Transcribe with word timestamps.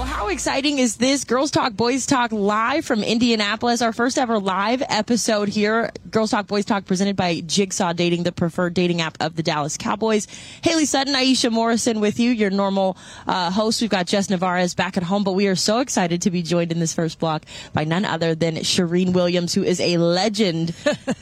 Well, 0.00 0.08
how 0.08 0.28
exciting 0.28 0.78
is 0.78 0.96
this? 0.96 1.24
Girls 1.24 1.50
Talk 1.50 1.74
Boys 1.74 2.06
Talk 2.06 2.32
live 2.32 2.86
from 2.86 3.02
Indianapolis. 3.02 3.82
Our 3.82 3.92
first 3.92 4.16
ever 4.16 4.38
live 4.38 4.82
episode 4.88 5.50
here. 5.50 5.90
Girls 6.10 6.30
Talk 6.30 6.46
Boys 6.46 6.64
Talk 6.64 6.86
presented 6.86 7.16
by 7.16 7.42
Jigsaw 7.42 7.92
Dating, 7.92 8.22
the 8.22 8.32
preferred 8.32 8.72
dating 8.72 9.02
app 9.02 9.18
of 9.20 9.36
the 9.36 9.42
Dallas 9.42 9.76
Cowboys. 9.76 10.26
Hailey 10.62 10.86
Sutton, 10.86 11.12
Iisha 11.12 11.52
Morrison 11.52 12.00
with 12.00 12.18
you, 12.18 12.30
your 12.30 12.48
normal 12.48 12.96
uh, 13.26 13.50
host. 13.50 13.82
We've 13.82 13.90
got 13.90 14.06
Jess 14.06 14.30
Navarez 14.30 14.74
back 14.74 14.96
at 14.96 15.02
home, 15.02 15.22
but 15.22 15.32
we 15.32 15.48
are 15.48 15.54
so 15.54 15.80
excited 15.80 16.22
to 16.22 16.30
be 16.30 16.40
joined 16.40 16.72
in 16.72 16.80
this 16.80 16.94
first 16.94 17.18
block 17.18 17.44
by 17.74 17.84
none 17.84 18.06
other 18.06 18.34
than 18.34 18.54
Charean 18.54 19.12
Williams, 19.12 19.52
who 19.52 19.62
is 19.62 19.80
a 19.80 19.98
legend, 19.98 20.74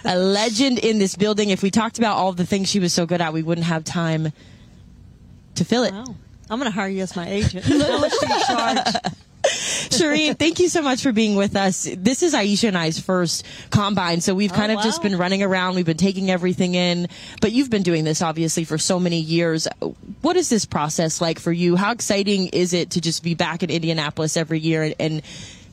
a 0.05 0.17
legend 0.21 0.79
in 0.79 1.01
this 1.01 1.17
building. 1.17 1.51
If 1.51 1.65
we 1.65 1.73
talked 1.73 1.99
about 1.99 2.17
all 2.17 2.33
the 2.33 2.47
things 2.47 2.69
she 2.69 2.79
was 2.79 2.93
so 2.93 3.07
good 3.07 3.21
at, 3.21 3.33
we 3.33 3.43
wouldn't 3.43 3.67
have 3.67 3.83
time 3.83 4.33
to 5.57 5.65
fill 5.65 5.83
it. 5.83 5.93
Wow. 5.93 6.15
I'm 6.51 6.59
going 6.59 6.71
to 6.71 6.75
hire 6.75 6.89
you 6.89 7.03
as 7.03 7.15
my 7.17 7.29
agent. 7.39 7.65
How 7.65 8.01
much 8.01 8.13
do 8.21 8.27
you 8.27 8.41
charge? 8.47 8.79
Charean, 9.43 10.39
thank 10.39 10.59
you 10.59 10.69
so 10.69 10.83
much 10.83 11.03
for 11.03 11.13
being 11.13 11.37
with 11.37 11.57
us. 11.57 11.89
This 11.97 12.23
is 12.23 12.35
Iisha 12.35 12.69
and 12.69 12.77
I's 12.77 13.01
first 13.01 13.45
combine, 13.71 14.21
so 14.21 14.35
we've 14.35 14.53
oh, 14.53 14.55
kind 14.55 14.73
Oh, 14.73 14.77
of 14.79 14.85
just 14.85 15.03
been 15.03 15.17
running 15.17 15.43
around. 15.43 15.77
We've 15.77 15.87
been 15.87 15.97
taking 15.97 16.31
everything 16.31 16.75
in, 16.75 17.09
but 17.41 17.53
you've 17.53 17.71
been 17.71 17.83
doing 17.83 18.05
this 18.05 18.21
obviously 18.21 18.65
for 18.65 18.79
so 18.79 18.99
many 19.01 19.21
years. 19.21 19.67
What 20.21 20.37
is 20.37 20.49
this 20.49 20.67
process 20.67 21.21
like 21.21 21.39
for 21.39 21.53
you? 21.53 21.77
How 21.77 21.93
exciting 21.93 22.49
is 22.49 22.73
it 22.73 22.91
to 22.91 23.01
just 23.01 23.23
be 23.23 23.35
back 23.35 23.63
in 23.63 23.71
Indianapolis 23.71 24.37
every 24.37 24.59
year 24.59 24.83
and, 24.83 24.95
and 24.99 25.23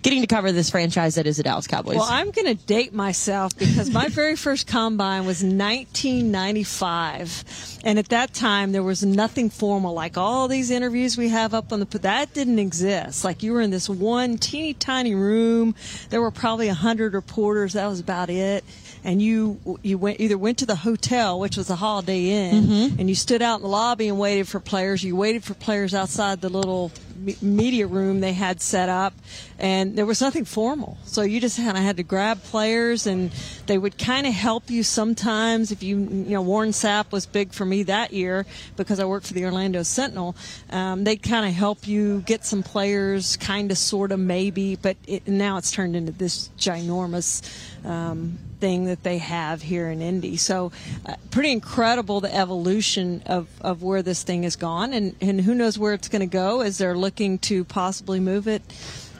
getting 0.06 0.22
to 0.22 0.28
cover 0.28 0.52
this 0.52 0.70
franchise 0.70 1.16
that 1.16 1.26
is 1.26 1.38
the 1.38 1.44
Dallas 1.44 1.66
Cowboys? 1.66 1.96
Well, 1.96 2.06
I'm 2.08 2.30
going 2.30 2.46
to 2.46 2.54
date 2.54 2.94
myself 2.94 3.58
because 3.58 3.90
my 3.90 4.08
very 4.08 4.36
first 4.36 4.68
combine 4.68 5.26
was 5.26 5.44
1995. 5.44 7.80
And 7.84 7.98
at 7.98 8.10
that 8.10 8.32
time, 8.32 8.72
there 8.72 8.84
was 8.84 9.04
nothing 9.04 9.50
formal. 9.50 9.96
Like 9.96 10.16
all 10.16 10.48
these 10.48 10.70
interviews 10.70 11.18
we 11.18 11.30
have 11.30 11.56
up 11.56 11.74
on 11.74 11.80
the, 11.80 11.88
that 12.00 12.36
didn't 12.36 12.60
exist. 12.60 13.26
Like 13.26 13.42
you 13.42 13.54
were 13.54 13.62
in 13.62 13.72
this 13.72 13.90
one 13.90 14.38
teeny 14.38 14.76
tiny 14.76 15.16
room. 15.16 15.74
There 16.12 16.22
were 16.22 16.30
probably 16.30 16.68
a 16.68 16.76
hundred 16.76 17.16
reporters. 17.16 17.74
That 17.74 17.88
was 17.88 18.00
about 18.00 18.30
it. 18.30 18.64
And 19.04 19.24
you, 19.24 19.80
you 19.82 19.98
went, 19.98 20.20
either 20.20 20.38
went 20.38 20.60
to 20.60 20.68
the 20.68 20.76
hotel, 20.76 21.40
which 21.40 21.58
was 21.58 21.72
a 21.72 21.76
Holiday 21.76 22.30
Inn, 22.30 22.64
mm-hmm. 22.64 23.00
and 23.00 23.10
you 23.10 23.16
stood 23.16 23.42
out 23.42 23.56
in 23.56 23.64
the 23.64 23.70
lobby 23.70 24.08
and 24.08 24.20
waited 24.20 24.48
for 24.48 24.60
players. 24.60 25.04
You 25.04 25.16
waited 25.16 25.44
for 25.44 25.56
players 25.56 25.96
outside 25.96 26.42
the 26.42 26.50
little 26.50 26.92
me- 27.16 27.38
media 27.42 27.88
room 27.88 28.20
they 28.20 28.34
had 28.34 28.62
set 28.62 28.90
up, 28.90 29.14
and 29.60 29.98
there 29.98 30.06
was 30.06 30.22
nothing 30.22 30.46
formal. 30.46 30.98
So 31.06 31.22
you 31.22 31.40
just 31.40 31.58
kind 31.58 31.78
of 31.78 31.84
had 31.84 31.98
to 31.98 32.04
grab 32.04 32.44
players, 32.44 33.08
and 33.08 33.32
they 33.68 33.78
would 33.78 33.98
kind 33.98 34.28
of 34.28 34.34
help 34.34 34.70
you 34.70 34.84
sometimes. 34.84 35.72
If 35.72 35.84
you, 35.84 35.98
you 35.98 36.32
know, 36.32 36.42
Warren 36.42 36.72
Sapp 36.72 37.12
was 37.12 37.26
big 37.26 37.54
for 37.54 37.66
me 37.66 37.84
that 37.84 38.14
year 38.14 38.46
because 38.76 39.00
I 39.00 39.06
worked 39.06 39.28
for 39.28 39.34
the 39.34 39.46
Orlando 39.46 39.84
Sentinel. 39.84 40.36
Um, 40.70 41.04
they'd 41.04 41.22
kind 41.22 41.46
of 41.46 41.54
help 41.54 41.88
you 41.88 42.22
get 42.22 42.46
some 42.46 42.64
players, 42.64 43.38
kind 43.38 43.72
of, 43.72 43.78
sort 43.78 44.12
of, 44.12 44.20
maybe. 44.20 44.76
But 44.76 44.98
it, 45.08 45.28
now 45.28 45.58
it's 45.58 45.72
turned 45.72 45.96
into 45.96 46.12
this 46.12 46.50
ginormous. 46.58 47.42
Um, 47.86 48.38
thing 48.60 48.86
that 48.86 49.04
they 49.04 49.18
have 49.18 49.62
here 49.62 49.90
in 49.90 50.02
Indy. 50.02 50.38
So, 50.38 50.72
uh, 51.06 51.16
pretty 51.32 51.52
incredible 51.52 52.22
the 52.22 52.34
evolution 52.34 53.24
of, 53.26 53.48
of 53.62 53.84
where 53.84 54.02
this 54.02 54.24
thing 54.24 54.44
has 54.44 54.56
gone, 54.56 54.94
and, 54.94 55.16
and 55.22 55.42
who 55.42 55.56
knows 55.56 55.78
where 55.78 55.94
it's 55.94 56.08
going 56.08 56.22
to 56.22 56.26
go 56.26 56.62
as 56.62 56.78
they're 56.78 56.98
looking 56.98 57.38
to 57.40 57.64
possibly 57.64 58.20
move 58.20 58.48
it 58.48 58.62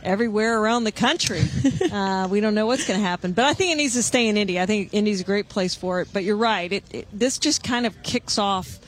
everywhere 0.04 0.60
around 0.60 0.84
the 0.84 0.92
country. 0.92 1.42
uh, 1.92 2.28
we 2.30 2.40
don't 2.40 2.56
know 2.56 2.66
what's 2.66 2.88
going 2.88 3.00
to 3.00 3.06
happen, 3.06 3.34
but 3.34 3.46
I 3.46 3.54
think 3.54 3.72
it 3.72 3.76
needs 3.76 3.96
to 3.96 4.04
stay 4.04 4.28
in 4.28 4.38
Indy. 4.38 4.60
I 4.60 4.66
think 4.66 4.94
Indy's 4.94 5.22
a 5.22 5.26
great 5.26 5.50
place 5.50 5.76
for 5.76 6.02
it. 6.02 6.10
But 6.14 6.24
you're 6.24 6.38
right; 6.38 6.72
it, 6.72 6.84
it, 6.92 7.08
this 7.12 7.38
just 7.40 7.64
kind 7.64 7.86
of 7.86 8.02
kicks 8.04 8.38
off 8.38 8.80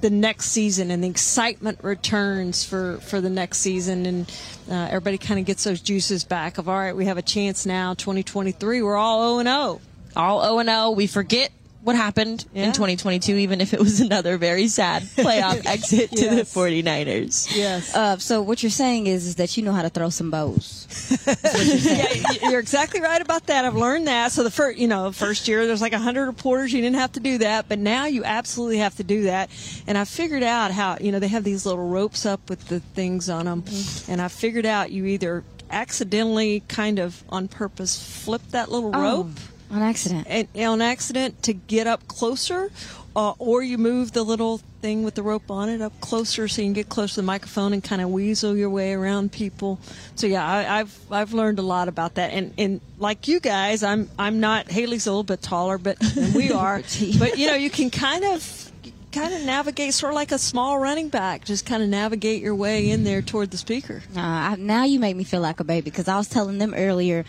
the 0.00 0.10
next 0.10 0.46
season 0.46 0.90
and 0.90 1.04
the 1.04 1.08
excitement 1.08 1.78
returns 1.82 2.64
for, 2.64 2.98
for 2.98 3.20
the 3.20 3.28
next 3.28 3.58
season 3.58 4.06
and 4.06 4.38
uh, 4.70 4.74
everybody 4.88 5.18
kind 5.18 5.38
of 5.38 5.44
gets 5.44 5.64
those 5.64 5.80
juices 5.80 6.24
back 6.24 6.56
of 6.56 6.68
all 6.68 6.78
right 6.78 6.96
we 6.96 7.04
have 7.04 7.18
a 7.18 7.22
chance 7.22 7.66
now 7.66 7.92
2023 7.92 8.82
we're 8.82 8.96
all 8.96 9.38
0 9.38 9.40
and 9.40 9.48
0 9.48 9.80
all 10.16 10.42
0 10.42 10.58
and 10.58 10.68
0. 10.68 10.90
We 10.90 11.06
forget 11.06 11.50
what 11.82 11.96
happened 11.96 12.44
in 12.54 12.72
2022, 12.72 13.36
even 13.36 13.60
if 13.60 13.72
it 13.72 13.80
was 13.80 14.00
another 14.00 14.36
very 14.36 14.68
sad 14.68 15.02
playoff 15.16 15.64
exit 15.64 16.10
to 16.10 16.28
the 16.28 16.42
49ers. 16.42 17.56
yes 17.56 17.94
Uh, 17.94 18.18
so 18.18 18.42
what 18.42 18.62
you're 18.62 18.68
saying 18.68 19.06
is, 19.06 19.26
is 19.26 19.36
that 19.36 19.56
you 19.56 19.62
know 19.62 19.72
how 19.72 19.80
to 19.80 19.88
throw 19.88 20.10
some 20.10 20.30
bows. 20.30 20.86
yeah, 21.26 22.50
you're 22.50 22.60
exactly 22.60 23.00
right 23.00 23.22
about 23.22 23.46
that. 23.46 23.64
I've 23.64 23.76
learned 23.76 24.08
that. 24.08 24.30
So 24.32 24.42
the 24.42 24.50
first, 24.50 24.78
you 24.78 24.88
know, 24.88 25.10
first 25.10 25.48
year 25.48 25.66
there's 25.66 25.80
like 25.80 25.94
hundred 25.94 26.26
reporters. 26.26 26.72
You 26.72 26.82
didn't 26.82 26.96
have 26.96 27.12
to 27.12 27.20
do 27.20 27.38
that, 27.38 27.66
but 27.68 27.78
now 27.78 28.04
you 28.06 28.24
absolutely 28.24 28.78
have 28.78 28.96
to 28.96 29.04
do 29.04 29.22
that. 29.22 29.48
And 29.86 29.96
I 29.96 30.04
figured 30.04 30.42
out 30.42 30.72
how, 30.72 30.98
you 31.00 31.12
know, 31.12 31.18
they 31.18 31.28
have 31.28 31.44
these 31.44 31.64
little 31.64 31.88
ropes 31.88 32.26
up 32.26 32.50
with 32.50 32.68
the 32.68 32.80
things 32.80 33.30
on 33.30 33.46
them, 33.46 33.64
and 34.06 34.20
I 34.20 34.28
figured 34.28 34.66
out 34.66 34.90
you 34.90 35.06
either 35.06 35.44
accidentally, 35.70 36.60
kind 36.68 36.98
of 36.98 37.22
on 37.30 37.48
purpose, 37.48 38.02
flip 38.24 38.42
that 38.50 38.70
little 38.70 38.90
rope 38.90 39.28
on 39.70 39.82
accident. 39.82 40.26
and, 40.28 40.48
on 40.56 40.80
accident 40.82 41.42
to 41.44 41.52
get 41.52 41.86
up 41.86 42.06
closer, 42.08 42.70
uh, 43.16 43.32
or 43.38 43.62
you 43.62 43.78
move 43.78 44.12
the 44.12 44.22
little 44.22 44.60
thing 44.80 45.02
with 45.02 45.14
the 45.14 45.22
rope 45.22 45.50
on 45.50 45.68
it 45.68 45.80
up 45.80 45.98
closer 46.00 46.48
so 46.48 46.62
you 46.62 46.66
can 46.66 46.72
get 46.72 46.88
close 46.88 47.14
to 47.14 47.20
the 47.20 47.26
microphone 47.26 47.72
and 47.72 47.82
kind 47.82 48.00
of 48.00 48.10
weasel 48.10 48.56
your 48.56 48.70
way 48.70 48.92
around 48.92 49.32
people. 49.32 49.78
So 50.14 50.26
yeah, 50.26 50.46
I, 50.46 50.80
I've 50.80 50.98
I've 51.10 51.32
learned 51.32 51.58
a 51.58 51.62
lot 51.62 51.88
about 51.88 52.14
that, 52.14 52.32
and 52.32 52.54
and 52.56 52.80
like 52.98 53.28
you 53.28 53.40
guys, 53.40 53.82
I'm 53.82 54.08
I'm 54.18 54.40
not 54.40 54.70
Hailey's 54.70 55.06
a 55.06 55.10
little 55.10 55.24
bit 55.24 55.42
taller, 55.42 55.78
but 55.78 55.98
we 56.34 56.52
are, 56.52 56.82
but 57.18 57.38
you 57.38 57.46
know 57.46 57.54
you 57.54 57.70
can 57.70 57.90
kind 57.90 58.24
of. 58.24 58.66
Kind 59.12 59.34
of 59.34 59.42
navigate, 59.42 59.92
sort 59.92 60.12
of 60.12 60.14
like 60.14 60.30
a 60.30 60.38
small 60.38 60.78
running 60.78 61.08
back. 61.08 61.44
Just 61.44 61.66
kind 61.66 61.82
of 61.82 61.88
navigate 61.88 62.40
your 62.40 62.54
way 62.54 62.90
in 62.90 63.02
there 63.02 63.22
toward 63.22 63.50
the 63.50 63.56
speaker. 63.56 64.04
Uh, 64.16 64.20
I, 64.20 64.54
now 64.56 64.84
you 64.84 65.00
make 65.00 65.16
me 65.16 65.24
feel 65.24 65.40
like 65.40 65.58
a 65.58 65.64
baby 65.64 65.90
because 65.90 66.06
I 66.06 66.16
was 66.16 66.28
telling 66.28 66.58
them 66.58 66.74
earlier. 66.74 67.24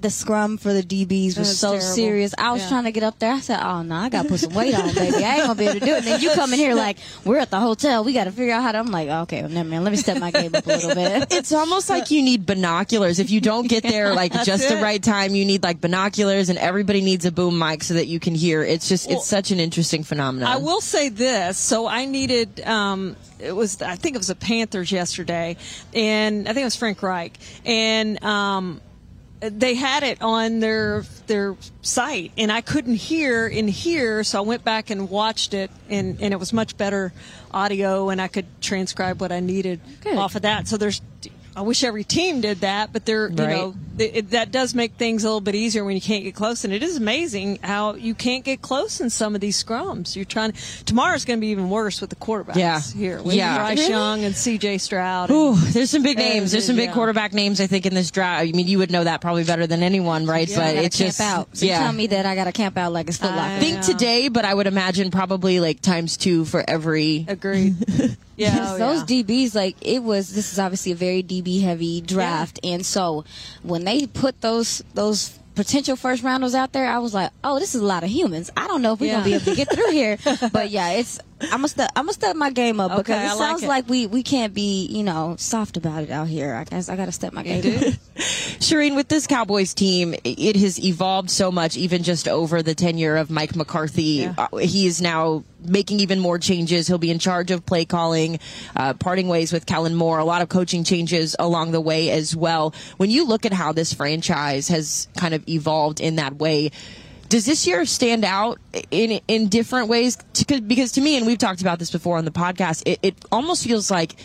The 0.00 0.08
scrum 0.10 0.56
for 0.56 0.72
the 0.72 0.82
DBs 0.82 1.36
was 1.38 1.48
That's 1.48 1.58
so 1.58 1.72
terrible. 1.72 1.86
serious. 1.94 2.34
I 2.38 2.52
was 2.52 2.62
Yeah. 2.62 2.68
trying 2.70 2.84
to 2.84 2.90
get 2.92 3.02
up 3.02 3.18
there. 3.18 3.32
I 3.32 3.40
said, 3.40 3.60
"Oh 3.62 3.82
no, 3.82 3.94
I 3.96 4.08
got 4.08 4.22
to 4.22 4.28
put 4.28 4.40
some 4.40 4.54
weight 4.54 4.74
on, 4.74 4.94
baby. 4.94 5.22
I 5.24 5.36
ain't 5.36 5.42
gonna 5.42 5.54
be 5.56 5.64
able 5.64 5.80
to 5.80 5.86
do 5.86 5.92
it." 5.92 5.98
And 5.98 6.06
then 6.06 6.20
you 6.20 6.30
come 6.30 6.52
in 6.52 6.58
here 6.58 6.74
like, 6.74 6.96
"We're 7.24 7.38
at 7.38 7.50
the 7.50 7.60
hotel. 7.60 8.02
We 8.02 8.12
got 8.14 8.24
to 8.24 8.32
figure 8.32 8.54
out 8.54 8.62
how 8.62 8.72
to." 8.72 8.78
I'm 8.78 8.90
like, 8.90 9.08
"Okay, 9.08 9.42
well, 9.42 9.50
never 9.50 9.68
mind. 9.68 9.84
Let 9.84 9.90
me 9.90 9.96
step 9.98 10.18
my 10.18 10.30
game 10.30 10.54
up 10.54 10.64
a 10.66 10.68
little 10.68 10.94
bit." 10.94 11.28
It's 11.32 11.52
almost 11.52 11.90
like 11.90 12.10
you 12.10 12.22
need 12.22 12.46
binoculars. 12.46 13.18
If 13.18 13.30
you 13.30 13.40
don't 13.40 13.68
get 13.68 13.82
there 13.82 14.14
like 14.14 14.32
just 14.44 14.68
the 14.68 14.76
right 14.78 15.02
time, 15.02 15.34
you 15.34 15.44
need 15.44 15.62
like 15.62 15.80
binoculars 15.80 16.48
and 16.48 16.58
everybody 16.58 17.00
needs 17.02 17.24
a 17.26 17.32
boom 17.32 17.58
mic 17.58 17.82
so 17.84 17.94
that 17.94 18.06
you 18.06 18.18
can 18.20 18.34
hear. 18.34 18.62
It's 18.62 18.88
just 18.88 19.08
Well, 19.08 19.18
it's 19.18 19.26
such 19.26 19.50
an 19.50 19.60
interesting 19.60 20.02
phenomenon. 20.02 20.48
I 20.50 20.56
will 20.56 20.80
say 20.80 21.08
this. 21.10 21.58
So 21.58 21.86
I 21.86 22.06
needed. 22.06 22.60
Um, 22.66 23.16
it 23.38 23.52
was. 23.54 23.80
I 23.82 23.96
think 23.96 24.14
it 24.14 24.18
was 24.18 24.26
the 24.28 24.34
Panthers 24.34 24.92
yesterday, 24.92 25.56
and 25.94 26.48
I 26.48 26.52
think 26.52 26.62
it 26.62 26.64
was 26.66 26.76
Frank 26.76 27.02
Reich, 27.02 27.32
and 27.64 28.22
um, 28.24 28.80
they 29.40 29.74
had 29.74 30.02
it 30.02 30.20
on 30.20 30.60
their 30.60 31.04
their 31.26 31.56
site, 31.82 32.32
and 32.36 32.52
I 32.52 32.60
couldn't 32.60 32.96
hear 32.96 33.46
in 33.46 33.68
here, 33.68 34.22
so 34.22 34.38
I 34.38 34.42
went 34.42 34.64
back 34.64 34.90
and 34.90 35.08
watched 35.08 35.54
it, 35.54 35.70
and 35.88 36.20
and 36.20 36.32
it 36.34 36.38
was 36.38 36.52
much 36.52 36.76
better 36.76 37.12
audio, 37.50 38.10
and 38.10 38.20
I 38.20 38.28
could 38.28 38.46
transcribe 38.60 39.20
what 39.20 39.32
I 39.32 39.40
needed 39.40 39.80
Good. 40.02 40.16
off 40.16 40.36
of 40.36 40.42
that. 40.42 40.68
So 40.68 40.76
there's. 40.76 41.00
I 41.56 41.62
wish 41.62 41.82
every 41.82 42.04
team 42.04 42.40
did 42.40 42.60
that, 42.60 42.92
but 42.92 43.04
they're, 43.04 43.28
you 43.28 43.34
know, 43.34 43.74
it, 43.98 44.16
it- 44.16 44.30
that 44.30 44.50
does 44.52 44.74
make 44.74 44.94
things 44.94 45.24
a 45.24 45.26
little 45.26 45.40
bit 45.40 45.54
easier 45.54 45.84
when 45.84 45.94
you 45.94 46.00
can't 46.00 46.22
get 46.24 46.34
close. 46.34 46.64
And 46.64 46.72
it 46.72 46.82
is 46.82 46.96
amazing 46.96 47.58
how 47.62 47.94
you 47.94 48.14
can't 48.14 48.44
get 48.44 48.62
close 48.62 49.00
in 49.00 49.10
some 49.10 49.34
of 49.34 49.40
these 49.40 49.62
scrums. 49.62 50.14
You're 50.16 50.24
trying. 50.24 50.52
Tomorrow's 50.84 51.24
going 51.24 51.38
to 51.38 51.40
be 51.40 51.48
even 51.48 51.68
worse 51.70 52.00
with 52.00 52.10
the 52.10 52.16
quarterbacks 52.16 52.56
Yeah. 52.56 52.80
here. 52.80 53.22
With 53.22 53.34
Yeah. 53.34 53.56
Bryce 53.58 53.78
Really? 53.78 53.90
Young 53.90 54.24
and 54.24 54.34
C.J. 54.36 54.78
Stroud. 54.78 55.30
Ooh, 55.30 55.54
there's 55.56 55.90
some 55.90 56.02
big 56.02 56.18
names. 56.18 56.52
There's 56.52 56.66
some 56.66 56.76
big 56.76 56.88
yeah. 56.90 56.94
quarterback 56.94 57.32
names 57.32 57.60
I 57.60 57.66
think 57.66 57.86
in 57.86 57.94
this 57.94 58.10
draft. 58.10 58.42
I 58.42 58.52
mean, 58.52 58.66
you 58.66 58.78
would 58.78 58.90
know 58.90 59.04
that 59.04 59.20
probably 59.20 59.44
better 59.44 59.66
than 59.66 59.82
anyone, 59.82 60.26
right? 60.26 60.48
Yeah, 60.48 60.56
but 60.56 60.64
I 60.66 60.74
gotta 60.74 60.86
it's 60.86 60.96
camp 60.98 61.08
just 61.08 61.20
out. 61.20 61.56
So 61.56 61.64
you 61.66 61.72
yeah. 61.72 61.80
tell 61.80 61.92
me 61.92 62.06
that 62.08 62.26
I 62.26 62.34
got 62.34 62.44
to 62.44 62.52
camp 62.52 62.76
out 62.78 62.92
like 62.92 63.08
it's 63.08 63.18
Foot 63.18 63.30
Locker. 63.30 63.40
I 63.40 63.58
think 63.58 63.80
today, 63.82 64.28
but 64.28 64.44
I 64.44 64.54
would 64.54 64.66
imagine 64.66 65.10
probably 65.10 65.60
like 65.60 65.80
times 65.80 66.16
two 66.16 66.44
for 66.44 66.64
every. 66.68 67.24
Agreed. 67.28 67.76
yeah. 68.36 68.56
oh, 68.74 68.78
those 68.78 69.10
yeah. 69.10 69.22
DBs, 69.22 69.54
like 69.54 69.76
it 69.80 70.02
was. 70.02 70.32
This 70.34 70.52
is 70.52 70.58
obviously 70.58 70.92
a 70.92 70.96
very 70.96 71.22
DB 71.22 71.62
heavy 71.62 72.00
draft, 72.00 72.60
and 72.64 72.84
so 72.84 73.24
when 73.62 73.79
they 73.84 74.06
put 74.06 74.40
those 74.40 74.82
those 74.94 75.38
potential 75.56 75.96
first 75.96 76.22
rounders 76.22 76.54
out 76.54 76.72
there, 76.72 76.86
I 76.86 76.98
was 76.98 77.12
like, 77.12 77.30
oh, 77.44 77.58
this 77.58 77.74
is 77.74 77.82
a 77.82 77.84
lot 77.84 78.02
of 78.02 78.08
humans. 78.08 78.50
I 78.56 78.66
don't 78.66 78.80
know 78.82 78.94
if 78.94 79.00
we're 79.00 79.12
gonna 79.12 79.24
be 79.24 79.34
able 79.34 79.44
to 79.44 79.54
get 79.54 79.70
through 79.70 79.90
here. 79.90 80.16
but 80.52 80.70
yeah, 80.70 80.92
it's 80.92 81.18
I'm 81.42 81.50
gonna 81.50 81.68
step 81.68 81.90
I'm 81.96 82.04
gonna 82.04 82.12
step 82.14 82.36
my 82.36 82.50
game 82.50 82.80
up 82.80 82.92
Okay, 82.92 82.98
because 83.02 83.22
it 83.22 83.26
I 83.28 83.34
like 83.34 83.38
sounds 83.48 83.62
it. 83.62 83.68
like 83.68 83.88
we 83.88 84.06
we 84.06 84.22
can't 84.22 84.54
be 84.54 84.86
you 84.86 85.02
know 85.02 85.36
soft 85.38 85.76
about 85.76 86.02
it 86.02 86.10
out 86.10 86.28
here. 86.28 86.54
I 86.54 86.64
guess 86.64 86.88
I 86.88 86.96
gotta 86.96 87.12
step 87.12 87.32
my 87.32 87.42
game 87.42 87.58
up. 87.78 87.94
Charean, 88.60 88.94
with 88.94 89.08
this 89.08 89.26
Cowboys 89.26 89.74
team, 89.74 90.14
it 90.24 90.56
has 90.56 90.82
evolved 90.84 91.30
so 91.30 91.50
much, 91.50 91.76
even 91.76 92.02
just 92.02 92.28
over 92.28 92.62
the 92.62 92.74
tenure 92.74 93.16
of 93.16 93.30
Mike 93.30 93.56
McCarthy. 93.56 94.02
Yeah. 94.02 94.34
Uh, 94.36 94.56
he 94.58 94.86
is 94.86 95.00
now 95.00 95.44
making 95.62 96.00
even 96.00 96.18
more 96.18 96.38
changes. 96.38 96.86
He'll 96.86 96.98
be 96.98 97.10
in 97.10 97.18
charge 97.18 97.50
of 97.50 97.64
play 97.64 97.84
calling, 97.84 98.40
uh, 98.76 98.94
parting 98.94 99.28
ways 99.28 99.52
with 99.52 99.66
Kellen 99.66 99.94
Moore, 99.94 100.18
a 100.18 100.24
lot 100.24 100.42
of 100.42 100.48
coaching 100.48 100.84
changes 100.84 101.36
along 101.38 101.72
the 101.72 101.80
way 101.80 102.10
as 102.10 102.34
well. 102.34 102.74
When 102.96 103.10
you 103.10 103.26
look 103.26 103.46
at 103.46 103.52
how 103.52 103.72
this 103.72 103.92
franchise 103.92 104.68
has 104.68 105.08
kind 105.16 105.34
of 105.34 105.48
evolved 105.48 106.00
in 106.00 106.16
that 106.16 106.36
way, 106.36 106.70
does 107.28 107.46
this 107.46 107.66
year 107.66 107.84
stand 107.84 108.24
out 108.24 108.58
in 108.90 109.20
in 109.28 109.48
different 109.48 109.88
ways? 109.88 110.16
Because 110.66 110.92
to 110.92 111.00
me, 111.00 111.16
and 111.16 111.26
we've 111.26 111.38
talked 111.38 111.60
about 111.60 111.78
this 111.78 111.90
before 111.90 112.18
on 112.18 112.24
the 112.24 112.32
podcast, 112.32 112.82
it, 112.86 112.98
it 113.02 113.24
almost 113.30 113.64
feels 113.64 113.90
like 113.90 114.16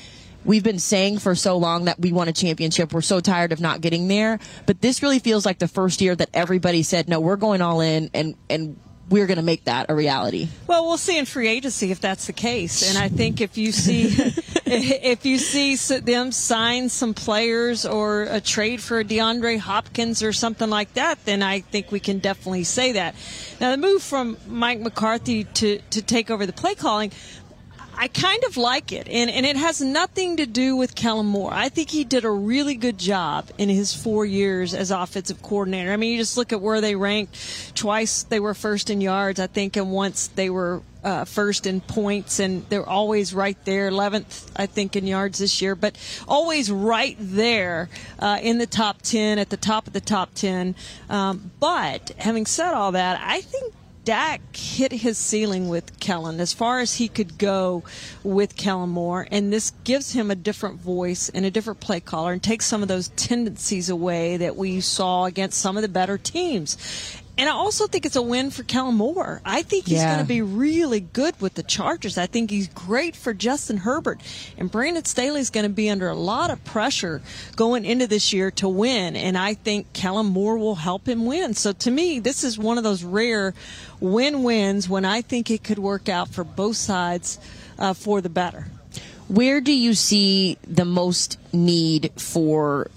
we've 0.43 0.63
been 0.63 0.79
saying 0.79 1.19
for 1.19 1.35
so 1.35 1.57
long 1.57 1.85
that 1.85 1.99
we 1.99 2.11
want 2.11 2.29
a 2.29 2.33
championship. 2.33 2.93
We're 2.93 3.01
so 3.01 3.19
tired 3.19 3.51
of 3.51 3.59
not 3.59 3.81
getting 3.81 4.07
there. 4.07 4.39
But 4.65 4.81
this 4.81 5.01
really 5.01 5.19
feels 5.19 5.45
like 5.45 5.59
the 5.59 5.67
first 5.67 6.01
year 6.01 6.15
that 6.15 6.29
everybody 6.33 6.83
said, 6.83 7.09
no, 7.09 7.19
we're 7.19 7.35
going 7.35 7.61
all 7.61 7.81
in 7.81 8.09
and, 8.13 8.35
and 8.49 8.79
we're 9.09 9.27
going 9.27 9.37
to 9.37 9.43
make 9.43 9.65
that 9.65 9.87
a 9.89 9.95
reality. 9.95 10.47
Well, 10.67 10.85
we'll 10.85 10.97
see 10.97 11.17
in 11.17 11.25
free 11.25 11.47
agency 11.47 11.91
if 11.91 12.01
that's 12.01 12.27
the 12.27 12.33
case. 12.33 12.89
And 12.89 12.97
I 12.97 13.09
think 13.09 13.39
if 13.39 13.57
you 13.57 13.71
see 13.71 14.07
if 14.65 15.25
you 15.25 15.37
see 15.37 15.75
them 15.75 16.31
sign 16.31 16.89
some 16.89 17.13
players 17.13 17.85
or 17.85 18.23
a 18.23 18.41
trade 18.41 18.81
for 18.81 19.03
DeAndre 19.03 19.59
Hopkins 19.59 20.23
or 20.23 20.33
something 20.33 20.69
like 20.69 20.93
that, 20.93 21.23
then 21.25 21.43
I 21.43 21.59
think 21.59 21.91
we 21.91 21.99
can 21.99 22.19
definitely 22.19 22.63
say 22.63 22.93
that. 22.93 23.15
Now, 23.61 23.71
the 23.71 23.77
move 23.77 24.01
from 24.01 24.37
Mike 24.47 24.79
McCarthy 24.79 25.43
to 25.43 25.79
to 25.91 26.01
take 26.01 26.31
over 26.31 26.45
the 26.45 26.53
play 26.53 26.75
calling. 26.75 27.11
I 27.97 28.07
kind 28.07 28.43
of 28.43 28.57
like 28.57 28.91
it, 28.91 29.07
and, 29.07 29.29
and 29.29 29.45
it 29.45 29.55
has 29.55 29.81
nothing 29.81 30.37
to 30.37 30.45
do 30.45 30.75
with 30.75 30.95
Kellen 30.95 31.25
Moore. 31.25 31.51
I 31.53 31.69
think 31.69 31.89
he 31.89 32.03
did 32.03 32.25
a 32.25 32.29
really 32.29 32.75
good 32.75 32.97
job 32.97 33.49
in 33.57 33.69
his 33.69 33.93
four 33.93 34.25
years 34.25 34.73
as 34.73 34.91
offensive 34.91 35.41
coordinator. 35.41 35.91
I 35.91 35.97
mean, 35.97 36.11
you 36.11 36.17
just 36.17 36.37
look 36.37 36.51
at 36.51 36.61
where 36.61 36.81
they 36.81 36.95
ranked. 36.95 37.75
Twice 37.75 38.23
they 38.23 38.39
were 38.39 38.53
first 38.53 38.89
in 38.89 39.01
yards, 39.01 39.39
I 39.39 39.47
think, 39.47 39.77
and 39.77 39.91
once 39.91 40.27
they 40.27 40.49
were 40.49 40.81
uh, 41.05 41.23
first 41.23 41.67
in 41.67 41.79
points, 41.81 42.39
and 42.39 42.67
they're 42.69 42.87
always 42.87 43.33
right 43.33 43.57
there. 43.63 43.89
11th, 43.89 44.49
I 44.55 44.65
think, 44.65 44.95
in 44.95 45.05
yards 45.05 45.37
this 45.37 45.61
year, 45.61 45.75
but 45.75 45.97
always 46.27 46.71
right 46.71 47.15
there 47.19 47.89
uh, 48.19 48.39
in 48.41 48.57
the 48.57 48.65
top 48.65 49.03
10, 49.03 49.37
at 49.37 49.51
the 49.51 49.57
top 49.57 49.87
of 49.87 49.93
the 49.93 50.01
top 50.01 50.33
10. 50.33 50.75
Um, 51.09 51.51
but 51.59 52.11
having 52.17 52.45
said 52.45 52.73
all 52.73 52.91
that, 52.93 53.21
I 53.23 53.41
think 53.41 53.73
Dak 54.05 54.55
hit 54.55 54.91
his 54.91 55.17
ceiling 55.17 55.67
with 55.67 55.99
Kellen 55.99 56.39
as 56.39 56.53
far 56.53 56.79
as 56.79 56.95
he 56.95 57.07
could 57.07 57.39
go 57.39 57.83
with 58.23 58.55
Kellen 58.55 58.91
Moore, 58.91 59.27
and 59.31 59.51
this 59.51 59.71
gives 59.83 60.13
him 60.13 60.29
a 60.29 60.35
different 60.35 60.79
voice 60.79 61.29
and 61.29 61.43
a 61.43 61.49
different 61.49 61.79
play 61.79 61.99
caller 61.99 62.31
and 62.31 62.41
takes 62.41 62.67
some 62.67 62.83
of 62.83 62.87
those 62.87 63.07
tendencies 63.15 63.89
away 63.89 64.37
that 64.37 64.55
we 64.55 64.79
saw 64.79 65.25
against 65.25 65.59
some 65.59 65.75
of 65.75 65.81
the 65.81 65.89
better 65.89 66.19
teams. 66.19 66.77
And 67.37 67.49
I 67.49 67.51
also 67.51 67.85
think 67.87 68.05
it's 68.05 68.15
a 68.15 68.21
win 68.21 68.49
for 68.49 68.63
Kellen 68.63 68.95
Moore. 68.95 69.41
I 69.43 69.61
think 69.61 69.87
he's 69.87 69.97
Yeah. 69.97 70.13
going 70.15 70.25
to 70.25 70.27
be 70.27 70.41
really 70.41 71.01
good 71.01 71.39
with 71.41 71.55
the 71.55 71.63
Chargers. 71.63 72.17
I 72.17 72.27
think 72.27 72.49
he's 72.49 72.67
great 72.69 73.13
for 73.15 73.33
Justin 73.33 73.77
Herbert. 73.77 74.21
And 74.57 74.71
Brandon 74.71 75.03
Staley 75.03 75.41
is 75.41 75.49
going 75.49 75.65
to 75.65 75.69
be 75.69 75.89
under 75.89 76.07
a 76.07 76.15
lot 76.15 76.49
of 76.49 76.63
pressure 76.63 77.21
going 77.57 77.83
into 77.83 78.07
this 78.07 78.31
year 78.31 78.51
to 78.51 78.69
win. 78.69 79.17
And 79.17 79.37
I 79.37 79.53
think 79.53 79.91
Kellen 79.91 80.27
Moore 80.27 80.57
will 80.57 80.75
help 80.75 81.09
him 81.09 81.25
win. 81.25 81.53
So 81.55 81.73
to 81.73 81.91
me, 81.91 82.19
this 82.19 82.45
is 82.45 82.57
one 82.57 82.77
of 82.77 82.85
those 82.85 83.03
rare 83.03 83.53
win 83.99 84.43
wins 84.43 84.87
when 84.87 85.03
I 85.03 85.21
think 85.21 85.51
it 85.51 85.61
could 85.63 85.79
work 85.79 86.07
out 86.07 86.29
for 86.29 86.45
both 86.45 86.77
sides 86.77 87.37
uh, 87.77 87.93
for 87.93 88.21
the 88.21 88.29
better. 88.29 88.67
Where 89.27 89.59
do 89.59 89.73
you 89.73 89.93
see 89.95 90.57
the 90.65 90.85
most 90.85 91.37
need 91.51 92.11
for 92.15 92.89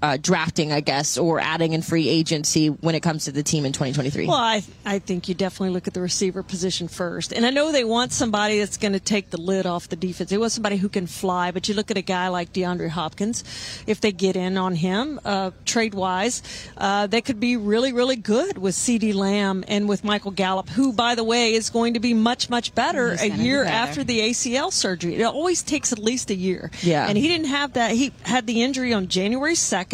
uh, 0.00 0.16
drafting, 0.20 0.72
I 0.72 0.80
guess, 0.80 1.18
or 1.18 1.40
adding 1.40 1.72
in 1.72 1.82
free 1.82 2.08
agency 2.08 2.68
when 2.68 2.94
it 2.94 3.00
comes 3.00 3.24
to 3.24 3.32
the 3.32 3.42
team 3.42 3.64
in 3.64 3.72
2023? 3.72 4.26
Well, 4.26 4.36
I, 4.36 4.62
I 4.84 5.00
think 5.00 5.28
you 5.28 5.34
definitely 5.34 5.70
look 5.70 5.88
at 5.88 5.94
the 5.94 6.00
receiver 6.00 6.42
position 6.42 6.86
first. 6.86 7.32
And 7.32 7.44
I 7.44 7.50
know 7.50 7.72
they 7.72 7.84
want 7.84 8.12
somebody 8.12 8.60
that's 8.60 8.76
going 8.76 8.92
to 8.92 9.00
take 9.00 9.30
the 9.30 9.40
lid 9.40 9.66
off 9.66 9.88
the 9.88 9.96
defense. 9.96 10.30
They 10.30 10.38
want 10.38 10.52
somebody 10.52 10.76
who 10.76 10.88
can 10.88 11.06
fly, 11.06 11.50
but 11.50 11.68
you 11.68 11.74
look 11.74 11.90
at 11.90 11.96
a 11.96 12.02
guy 12.02 12.28
like 12.28 12.52
DeAndre 12.52 12.90
Hopkins, 12.90 13.42
if 13.86 14.00
they 14.00 14.12
get 14.12 14.36
in 14.36 14.56
on 14.56 14.76
him, 14.76 15.18
uh, 15.24 15.50
trade 15.64 15.94
wise, 15.94 16.42
uh, 16.76 17.08
they 17.08 17.20
could 17.20 17.40
be 17.40 17.56
really, 17.56 17.92
really 17.92 18.16
good 18.16 18.56
with 18.56 18.76
CeeDee 18.76 19.14
Lamb 19.14 19.64
and 19.66 19.88
with 19.88 20.04
Michael 20.04 20.30
Gallup, 20.30 20.68
who, 20.68 20.92
by 20.92 21.16
the 21.16 21.24
way, 21.24 21.54
is 21.54 21.70
going 21.70 21.94
to 21.94 22.00
be 22.00 22.14
much, 22.14 22.48
much 22.48 22.72
better 22.74 23.12
a 23.12 23.16
gonna 23.16 23.36
be 23.36 23.42
year 23.42 23.64
better. 23.64 23.74
after 23.74 24.04
the 24.04 24.20
ACL 24.20 24.72
surgery. 24.72 25.16
It 25.16 25.24
always 25.24 25.62
takes 25.64 25.92
at 25.92 25.98
least 25.98 26.30
a 26.30 26.34
year. 26.36 26.70
Yeah. 26.82 27.06
And 27.08 27.18
he 27.18 27.26
didn't 27.26 27.48
have 27.48 27.72
that. 27.72 27.92
He 27.92 28.12
had 28.22 28.46
the 28.46 28.62
injury 28.62 28.92
on 28.92 29.08
January 29.08 29.54
2nd. 29.54 29.87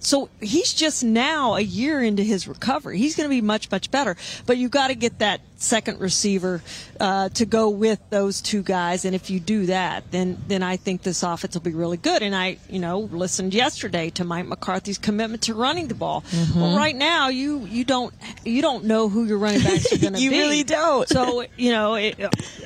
So 0.00 0.28
he's 0.40 0.72
just 0.72 1.02
now 1.02 1.54
a 1.54 1.60
year 1.60 2.02
into 2.02 2.22
his 2.22 2.46
recovery. 2.46 2.98
He's 2.98 3.16
going 3.16 3.28
to 3.28 3.34
be 3.34 3.40
much, 3.40 3.70
much 3.70 3.90
better. 3.90 4.16
But 4.46 4.56
you've 4.56 4.70
got 4.70 4.88
to 4.88 4.94
get 4.94 5.18
that 5.18 5.40
second 5.58 6.00
receiver 6.00 6.62
uh, 7.00 7.28
to 7.30 7.44
go 7.44 7.68
with 7.68 8.00
those 8.10 8.40
two 8.40 8.62
guys. 8.62 9.04
And 9.04 9.14
if 9.14 9.28
you 9.28 9.40
do 9.40 9.66
that, 9.66 10.10
then 10.10 10.38
then 10.48 10.62
I 10.62 10.76
think 10.76 11.02
this 11.02 11.22
offense 11.22 11.54
will 11.54 11.62
be 11.62 11.74
really 11.74 11.96
good. 11.96 12.22
And 12.22 12.34
I, 12.34 12.58
you 12.70 12.78
know, 12.78 13.00
listened 13.00 13.52
yesterday 13.52 14.10
to 14.10 14.24
Mike 14.24 14.46
McCarthy's 14.46 14.98
commitment 14.98 15.42
to 15.42 15.54
running 15.54 15.88
the 15.88 15.94
ball. 15.94 16.22
Mm-hmm. 16.22 16.60
Well, 16.60 16.76
right 16.76 16.96
now 16.96 17.28
you 17.28 17.66
you 17.66 17.84
don't 17.84 18.14
you 18.44 18.62
don't 18.62 18.84
know 18.84 19.08
who 19.08 19.24
your 19.24 19.38
running 19.38 19.62
backs 19.62 19.92
are 19.92 19.98
going 20.00 20.14
to 20.14 20.18
be. 20.18 20.24
You 20.24 20.30
really 20.30 20.62
don't. 20.62 21.08
So 21.08 21.44
you 21.56 21.72
know, 21.72 21.94
it, 21.94 22.16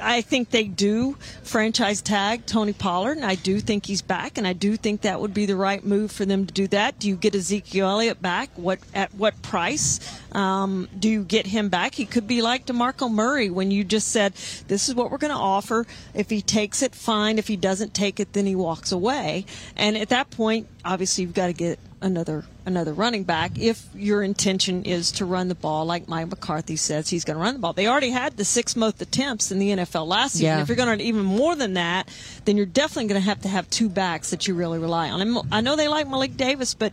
I 0.00 0.20
think 0.20 0.50
they 0.50 0.64
do 0.64 1.16
franchise 1.42 2.02
tag 2.02 2.46
Tony 2.46 2.72
Pollard, 2.72 3.16
and 3.16 3.26
I 3.26 3.34
do 3.34 3.60
think 3.60 3.86
he's 3.86 4.02
back, 4.02 4.38
and 4.38 4.46
I 4.46 4.52
do 4.52 4.76
think 4.76 5.02
that 5.02 5.20
would 5.20 5.34
be 5.34 5.46
the 5.46 5.56
right 5.56 5.84
move 5.84 6.12
for 6.12 6.24
them 6.24 6.46
to 6.46 6.52
do 6.52 6.66
that. 6.68 6.98
Do 6.98 7.08
you 7.08 7.16
get 7.16 7.34
Ezekiel 7.34 7.88
Elliott 7.88 8.20
back? 8.20 8.50
What 8.56 8.78
at 8.94 9.14
what 9.14 9.40
price? 9.42 10.00
Um, 10.34 10.88
do 10.98 11.08
you 11.08 11.24
get 11.24 11.46
him 11.46 11.68
back? 11.68 11.94
He 11.94 12.04
could 12.04 12.26
be 12.26 12.42
like 12.42 12.66
DeMarco 12.66 13.10
Murray 13.10 13.50
when 13.50 13.70
you 13.70 13.84
just 13.84 14.08
said, 14.08 14.34
"This 14.68 14.88
is 14.88 14.94
what 14.94 15.10
we're 15.10 15.18
going 15.18 15.32
to 15.32 15.36
offer. 15.36 15.86
If 16.14 16.30
he 16.30 16.42
takes 16.42 16.82
it, 16.82 16.94
fine. 16.94 17.38
If 17.38 17.48
he 17.48 17.56
doesn't 17.56 17.94
take 17.94 18.20
it, 18.20 18.32
then 18.32 18.46
he 18.46 18.56
walks 18.56 18.92
away." 18.92 19.46
And 19.76 19.96
at 19.96 20.08
that 20.10 20.30
point, 20.30 20.68
obviously, 20.84 21.22
you've 21.24 21.34
got 21.34 21.48
to 21.48 21.52
get 21.52 21.78
another 22.02 22.44
another 22.64 22.92
running 22.92 23.24
back 23.24 23.58
if 23.58 23.88
your 23.94 24.22
intention 24.22 24.84
is 24.84 25.10
to 25.12 25.24
run 25.24 25.48
the 25.48 25.54
ball 25.54 25.84
like 25.84 26.08
Mike 26.08 26.28
McCarthy 26.28 26.76
says 26.76 27.08
he's 27.08 27.24
going 27.24 27.36
to 27.36 27.42
run 27.42 27.54
the 27.54 27.60
ball. 27.60 27.72
They 27.72 27.88
already 27.88 28.10
had 28.10 28.36
the 28.36 28.44
six 28.44 28.76
most 28.76 29.02
attempts 29.02 29.50
in 29.50 29.58
the 29.58 29.70
NFL 29.70 30.06
last 30.06 30.32
season. 30.32 30.46
Yeah. 30.46 30.62
If 30.62 30.68
you're 30.68 30.76
going 30.76 30.98
to 30.98 31.04
even 31.04 31.24
more 31.24 31.56
than 31.56 31.74
that, 31.74 32.08
then 32.44 32.56
you're 32.56 32.66
definitely 32.66 33.08
going 33.08 33.20
to 33.20 33.28
have 33.28 33.40
to 33.42 33.48
have 33.48 33.68
two 33.70 33.88
backs 33.88 34.30
that 34.30 34.46
you 34.46 34.54
really 34.54 34.78
rely 34.78 35.10
on. 35.10 35.20
And 35.20 35.38
I 35.50 35.60
know 35.60 35.76
they 35.76 35.88
like 35.88 36.08
Malik 36.08 36.36
Davis, 36.36 36.74
but 36.74 36.92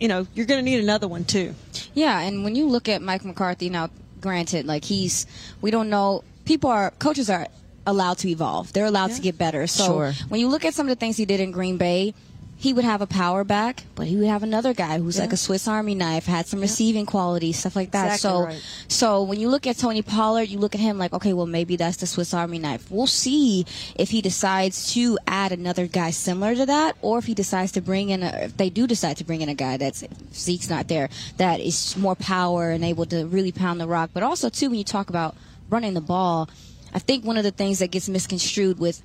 you 0.00 0.08
know 0.08 0.26
you're 0.34 0.46
going 0.46 0.58
to 0.64 0.68
need 0.70 0.80
another 0.80 1.06
one 1.06 1.24
too. 1.24 1.54
Yeah, 1.94 2.20
and 2.20 2.42
when 2.44 2.54
you 2.56 2.66
look 2.66 2.88
at 2.88 3.02
Mike 3.02 3.24
McCarthy 3.24 3.68
now, 3.70 3.90
granted, 4.20 4.66
like 4.66 4.84
he's, 4.84 5.26
we 5.60 5.70
don't 5.70 5.90
know. 5.90 6.24
People 6.44 6.70
are 6.70 6.90
coaches 6.98 7.28
are 7.30 7.46
allowed 7.86 8.18
to 8.18 8.28
evolve. 8.28 8.72
They're 8.72 8.86
allowed 8.86 9.12
to 9.12 9.20
get 9.20 9.38
better. 9.38 9.66
So 9.66 9.84
Sure. 9.86 10.12
when 10.28 10.40
you 10.40 10.48
look 10.48 10.64
at 10.64 10.74
some 10.74 10.86
of 10.86 10.90
the 10.90 10.96
things 11.00 11.16
he 11.16 11.24
did 11.26 11.40
in 11.40 11.50
Green 11.52 11.76
Bay. 11.76 12.14
He 12.60 12.74
would 12.74 12.84
have 12.84 13.00
a 13.00 13.06
power 13.06 13.42
back, 13.42 13.84
but 13.94 14.06
he 14.06 14.16
would 14.16 14.26
have 14.26 14.42
another 14.42 14.74
guy 14.74 14.98
who's 14.98 15.18
like 15.18 15.32
a 15.32 15.36
Swiss 15.38 15.66
Army 15.66 15.94
knife, 15.94 16.26
had 16.26 16.46
some 16.46 16.60
receiving 16.60 17.06
qualities, 17.06 17.58
stuff 17.58 17.74
like 17.74 17.92
that. 17.92 18.16
Exactly 18.16 18.30
so, 18.30 18.44
right. 18.44 18.62
so 18.86 19.22
when 19.22 19.40
you 19.40 19.48
look 19.48 19.66
at 19.66 19.78
Tony 19.78 20.02
Pollard, 20.02 20.50
you 20.50 20.58
look 20.58 20.74
at 20.74 20.80
him 20.80 20.98
like, 20.98 21.14
okay, 21.14 21.32
well 21.32 21.46
maybe 21.46 21.76
that's 21.76 21.96
the 21.96 22.06
Swiss 22.06 22.34
Army 22.34 22.58
knife. 22.58 22.90
We'll 22.90 23.06
see 23.06 23.64
if 23.96 24.10
he 24.10 24.20
decides 24.20 24.92
to 24.92 25.18
add 25.26 25.52
another 25.52 25.86
guy 25.86 26.10
similar 26.10 26.54
to 26.54 26.66
that, 26.66 26.96
or 27.00 27.16
if 27.16 27.24
he 27.24 27.32
decides 27.32 27.72
to 27.72 27.80
bring 27.80 28.10
in, 28.10 28.22
a, 28.22 28.28
if 28.42 28.58
they 28.58 28.68
do 28.68 28.86
decide 28.86 29.16
to 29.16 29.24
bring 29.24 29.40
in 29.40 29.48
a 29.48 29.54
guy 29.54 29.78
that's 29.78 30.04
Zeke's 30.34 30.68
not 30.68 30.86
there, 30.88 31.08
that 31.38 31.60
is 31.60 31.96
more 31.96 32.14
power 32.14 32.72
and 32.72 32.84
able 32.84 33.06
to 33.06 33.24
really 33.24 33.52
pound 33.52 33.80
the 33.80 33.88
rock. 33.88 34.10
But 34.12 34.22
also 34.22 34.50
too, 34.50 34.68
when 34.68 34.76
you 34.76 34.84
talk 34.84 35.08
about 35.08 35.34
running 35.70 35.94
the 35.94 36.02
ball, 36.02 36.50
I 36.92 36.98
think 36.98 37.24
one 37.24 37.38
of 37.38 37.44
the 37.44 37.52
things 37.52 37.78
that 37.78 37.90
gets 37.90 38.06
misconstrued 38.06 38.78
with 38.78 39.02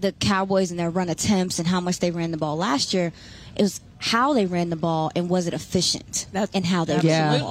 the 0.00 0.12
Cowboys 0.12 0.70
and 0.70 0.78
their 0.78 0.90
run 0.90 1.08
attempts 1.08 1.58
and 1.58 1.68
how 1.68 1.80
much 1.80 1.98
they 1.98 2.10
ran 2.10 2.30
the 2.30 2.36
ball 2.36 2.56
last 2.56 2.94
year, 2.94 3.12
it 3.56 3.62
was 3.62 3.80
how 3.98 4.32
they 4.32 4.46
ran 4.46 4.70
the 4.70 4.76
ball 4.76 5.10
and 5.16 5.28
was 5.28 5.46
it 5.46 5.54
efficient 5.54 6.26
That's- 6.32 6.50
and 6.54 6.64
how 6.64 6.84
they 6.84 6.94
ran 6.94 7.32
the 7.32 7.38
ball. 7.40 7.50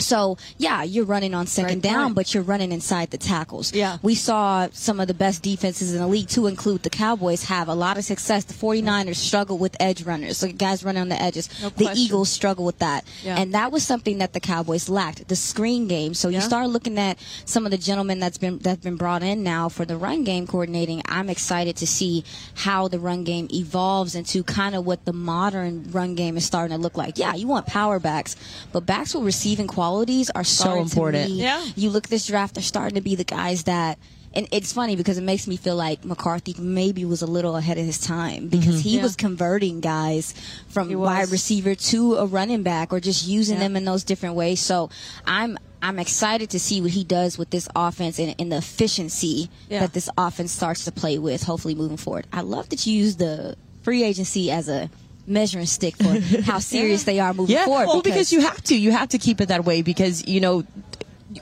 So 0.00 0.38
yeah, 0.58 0.82
you're 0.82 1.04
running 1.04 1.34
on 1.34 1.46
second 1.46 1.80
Great 1.82 1.92
down, 1.92 2.12
but 2.14 2.34
you're 2.34 2.42
running 2.42 2.72
inside 2.72 3.10
the 3.10 3.18
tackles. 3.18 3.72
Yeah. 3.72 3.98
We 4.02 4.14
saw 4.14 4.68
some 4.72 5.00
of 5.00 5.08
the 5.08 5.14
best 5.14 5.42
defenses 5.42 5.92
in 5.94 6.00
the 6.00 6.06
league, 6.06 6.28
to 6.28 6.46
include 6.46 6.82
the 6.82 6.90
Cowboys, 6.90 7.44
have 7.44 7.68
a 7.68 7.74
lot 7.74 7.96
of 7.98 8.04
success. 8.04 8.44
The 8.44 8.54
49ers 8.54 9.16
struggle 9.16 9.58
with 9.58 9.76
edge 9.80 10.02
runners, 10.04 10.36
so 10.38 10.48
guys 10.52 10.84
running 10.84 11.02
on 11.02 11.08
the 11.08 11.20
edges. 11.20 11.48
No 11.62 11.70
the. 11.70 11.92
Eagles 11.96 12.28
struggle 12.28 12.64
with 12.64 12.78
that. 12.80 13.04
Yeah. 13.22 13.36
And 13.38 13.54
that 13.54 13.72
was 13.72 13.82
something 13.82 14.18
that 14.18 14.32
the 14.32 14.40
Cowboys 14.40 14.88
lacked, 14.88 15.28
the 15.28 15.36
screen 15.36 15.88
game. 15.88 16.14
So 16.14 16.28
you 16.28 16.34
Yeah. 16.38 16.40
start 16.40 16.68
looking 16.68 16.98
at 16.98 17.18
some 17.44 17.64
of 17.64 17.70
the 17.70 17.78
gentlemen 17.78 18.18
that's 18.20 18.38
been 18.38 18.58
that's 18.58 18.82
been 18.82 18.96
brought 18.96 19.22
in 19.22 19.42
now 19.42 19.68
for 19.68 19.84
the 19.84 19.96
run 19.96 20.24
game 20.24 20.46
coordinating. 20.46 21.02
I'm 21.06 21.30
excited 21.30 21.76
to 21.76 21.86
see 21.86 22.24
how 22.54 22.88
the 22.88 22.98
run 22.98 23.24
game 23.24 23.48
evolves 23.52 24.14
into 24.14 24.42
kind 24.42 24.74
of 24.74 24.84
what 24.84 25.04
the 25.04 25.12
modern 25.12 25.90
run 25.90 26.14
game 26.14 26.36
is 26.36 26.44
starting 26.44 26.76
to 26.76 26.82
look 26.82 26.96
like. 26.96 27.18
Yeah, 27.18 27.34
you 27.34 27.46
want 27.46 27.66
power 27.66 27.98
backs, 27.98 28.36
but 28.72 28.84
backs 28.86 29.14
with 29.14 29.24
receiving 29.24 29.66
qualities 29.86 30.30
are 30.30 30.44
starting 30.44 30.82
important. 30.84 31.24
To 31.24 31.30
be, 31.32 31.40
Yeah. 31.40 31.64
You 31.76 31.90
look 31.90 32.08
this 32.08 32.26
draft, 32.26 32.54
they're 32.54 32.62
starting 32.62 32.96
to 32.96 33.00
be 33.00 33.14
the 33.14 33.24
guys 33.24 33.64
that. 33.64 33.98
And 34.34 34.46
it's 34.52 34.70
funny 34.70 34.96
because 34.96 35.16
it 35.16 35.24
makes 35.24 35.46
me 35.46 35.56
feel 35.56 35.76
like 35.76 36.04
McCarthy 36.04 36.54
maybe 36.58 37.06
was 37.06 37.22
a 37.22 37.26
little 37.26 37.56
ahead 37.56 37.78
of 37.78 37.86
his 37.86 37.98
time 37.98 38.48
because 38.48 38.76
mm-hmm. 38.76 38.88
he 38.88 38.96
Yeah. 38.96 39.02
was 39.02 39.16
converting 39.16 39.80
guys 39.80 40.34
from 40.68 40.92
wide 40.92 41.30
receiver 41.30 41.74
to 41.74 42.16
a 42.16 42.26
running 42.26 42.62
back 42.62 42.92
or 42.92 43.00
just 43.00 43.26
using 43.26 43.54
Yeah. 43.56 43.60
them 43.62 43.76
in 43.76 43.86
those 43.86 44.04
different 44.04 44.34
ways. 44.34 44.60
So 44.60 44.90
I'm 45.24 45.56
I'm 45.80 45.98
excited 45.98 46.50
to 46.50 46.58
see 46.58 46.80
what 46.82 46.90
he 46.90 47.04
does 47.04 47.38
with 47.38 47.50
this 47.50 47.68
offense 47.76 48.18
and, 48.18 48.34
and 48.38 48.50
the 48.52 48.56
efficiency 48.58 49.48
Yeah. 49.70 49.80
that 49.80 49.92
this 49.94 50.10
offense 50.18 50.52
starts 50.52 50.84
to 50.84 50.92
play 50.92 51.18
with. 51.18 51.42
Hopefully, 51.44 51.74
moving 51.74 51.96
forward. 51.96 52.26
I 52.32 52.40
love 52.42 52.68
that 52.70 52.86
you 52.86 52.92
use 52.94 53.16
the 53.16 53.56
free 53.84 54.02
agency 54.02 54.50
as 54.50 54.68
a 54.68 54.90
measuring 55.26 55.66
stick 55.66 55.96
for 55.96 56.18
how 56.42 56.58
serious 56.58 57.04
they 57.04 57.20
are 57.20 57.34
moving 57.34 57.54
Yeah, 57.54 57.64
forward. 57.64 57.86
well, 57.86 58.02
because 58.02 58.32
you 58.32 58.40
have 58.40 58.62
to. 58.64 58.76
You 58.76 58.92
have 58.92 59.08
to 59.10 59.18
keep 59.18 59.40
it 59.40 59.46
that 59.48 59.64
way 59.64 59.82
because 59.82 60.26
you 60.26 60.40
know 60.40 60.64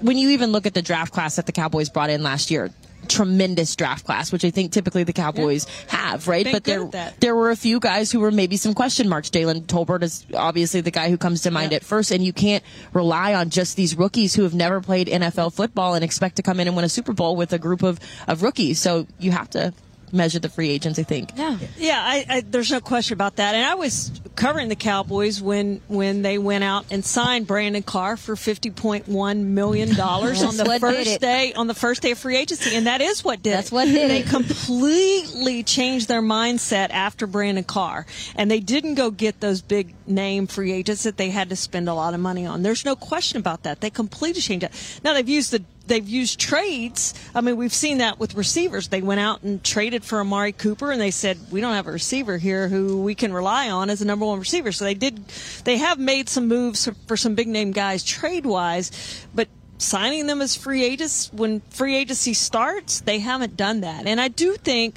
when 0.00 0.16
you 0.18 0.30
even 0.30 0.52
look 0.52 0.66
at 0.66 0.74
the 0.74 0.82
draft 0.82 1.12
class 1.12 1.36
that 1.36 1.46
the 1.46 1.52
Cowboys 1.52 1.88
brought 1.88 2.10
in 2.10 2.22
last 2.22 2.50
year. 2.50 2.70
Tremendous 3.06 3.76
draft 3.76 4.06
class, 4.06 4.32
which 4.32 4.46
I 4.46 4.50
think 4.50 4.72
typically 4.72 5.04
the 5.04 5.12
Cowboys 5.12 5.66
have, 5.88 6.26
right? 6.26 6.42
Been 6.42 6.52
but 6.54 6.64
there, 6.64 7.12
there 7.20 7.34
were 7.36 7.50
a 7.50 7.56
few 7.56 7.78
guys 7.78 8.10
who 8.10 8.18
were 8.20 8.30
maybe 8.30 8.56
some 8.56 8.72
question 8.72 9.10
marks. 9.10 9.28
Jalen 9.28 9.66
Tolbert 9.66 10.02
is 10.02 10.24
obviously 10.34 10.80
the 10.80 10.90
guy 10.90 11.10
who 11.10 11.18
comes 11.18 11.42
to 11.42 11.50
mind 11.50 11.72
Yeah. 11.72 11.76
at 11.76 11.84
first, 11.84 12.10
and 12.10 12.24
you 12.24 12.32
can't 12.32 12.64
rely 12.94 13.34
on 13.34 13.50
just 13.50 13.76
these 13.76 13.94
rookies 13.94 14.34
who 14.34 14.42
have 14.44 14.54
never 14.54 14.80
played 14.80 15.08
NFL 15.08 15.52
football 15.52 15.92
and 15.92 16.02
expect 16.02 16.36
to 16.36 16.42
come 16.42 16.60
in 16.60 16.66
and 16.66 16.74
win 16.76 16.86
a 16.86 16.88
Super 16.88 17.12
Bowl 17.12 17.36
with 17.36 17.52
a 17.52 17.58
group 17.58 17.82
of, 17.82 18.00
of 18.26 18.42
rookies. 18.42 18.80
So 18.80 19.06
you 19.18 19.32
have 19.32 19.50
to 19.50 19.74
measure 20.14 20.38
the 20.38 20.48
free 20.48 20.70
agents, 20.70 20.98
I 20.98 21.02
think. 21.02 21.30
yeah. 21.36 21.58
Yeah, 21.76 22.00
I, 22.02 22.24
I, 22.28 22.40
there's 22.40 22.70
no 22.70 22.80
question 22.80 23.14
about 23.14 23.36
that. 23.36 23.54
And 23.54 23.64
I 23.66 23.74
was 23.74 24.10
covering 24.36 24.68
the 24.68 24.76
Cowboys 24.76 25.40
when 25.42 25.80
when 25.88 26.22
they 26.22 26.38
went 26.38 26.64
out 26.64 26.86
and 26.90 27.04
signed 27.04 27.46
Brandon 27.46 27.82
Carr 27.82 28.16
for 28.16 28.36
fifty 28.36 28.70
point 28.70 29.06
one 29.08 29.54
million 29.54 29.94
dollars 29.96 30.42
on 30.42 30.56
the 30.56 30.64
That's 30.64 30.82
what 30.82 30.90
did 30.92 31.06
first 31.06 31.20
day 31.20 31.52
on 31.54 31.66
the 31.66 31.74
first 31.74 32.02
day 32.02 32.12
of 32.12 32.18
free 32.18 32.36
agency, 32.36 32.74
and 32.76 32.86
that 32.86 33.00
is 33.00 33.22
what 33.24 33.42
did 33.42 33.52
That's 33.54 33.68
it. 33.68 33.72
what 33.74 33.84
did 33.86 34.10
they 34.10 34.20
it. 34.20 34.26
completely 34.28 35.62
changed 35.62 36.08
their 36.08 36.22
mindset 36.22 36.90
after 36.90 37.26
Brandon 37.26 37.64
Carr, 37.64 38.06
and 38.36 38.50
they 38.50 38.60
didn't 38.60 38.94
go 38.94 39.10
get 39.10 39.40
those 39.40 39.60
big 39.62 39.94
name 40.06 40.46
free 40.46 40.72
agents 40.72 41.02
that 41.04 41.16
they 41.16 41.30
had 41.30 41.48
to 41.50 41.56
spend 41.56 41.88
a 41.88 41.94
lot 41.94 42.14
of 42.14 42.20
money 42.20 42.46
on. 42.46 42.62
There's 42.62 42.84
no 42.84 42.96
question 42.96 43.38
about 43.38 43.62
that. 43.64 43.80
They 43.80 43.90
completely 43.90 44.40
changed 44.40 44.64
it. 44.64 45.00
Now 45.02 45.14
they've 45.14 45.28
used 45.28 45.50
the 45.52 45.64
they've 45.86 46.06
used 46.08 46.40
trades. 46.40 47.14
I 47.34 47.40
mean, 47.40 47.56
we've 47.56 47.74
seen 47.74 47.98
that 47.98 48.18
with 48.18 48.34
receivers. 48.34 48.88
They 48.88 49.02
went 49.02 49.20
out 49.20 49.42
and 49.42 49.62
traded 49.62 50.04
for 50.04 50.20
Amari 50.20 50.52
Cooper, 50.52 50.90
and 50.90 51.00
they 51.00 51.10
said 51.10 51.38
we 51.50 51.60
don't 51.60 51.74
have 51.74 51.86
a 51.86 51.92
receiver 51.92 52.38
here 52.38 52.68
who 52.68 53.02
we 53.02 53.14
can 53.14 53.32
rely 53.32 53.70
on 53.70 53.90
as 53.90 54.02
a 54.02 54.04
number 54.04 54.26
one 54.26 54.38
receiver. 54.38 54.72
So 54.72 54.84
they 54.84 54.94
did. 54.94 55.26
They 55.64 55.78
have 55.78 55.98
made 55.98 56.28
some 56.28 56.48
moves 56.48 56.88
for 57.06 57.16
some 57.16 57.34
big 57.34 57.48
name 57.48 57.72
guys 57.72 58.04
trade 58.04 58.46
wise, 58.46 59.26
but 59.34 59.48
signing 59.78 60.26
them 60.26 60.40
as 60.40 60.56
free 60.56 60.84
agents 60.84 61.32
when 61.32 61.60
free 61.70 61.96
agency 61.96 62.34
starts, 62.34 63.00
they 63.00 63.18
haven't 63.18 63.56
done 63.56 63.80
that. 63.80 64.06
And 64.06 64.20
I 64.20 64.28
do 64.28 64.54
think 64.54 64.96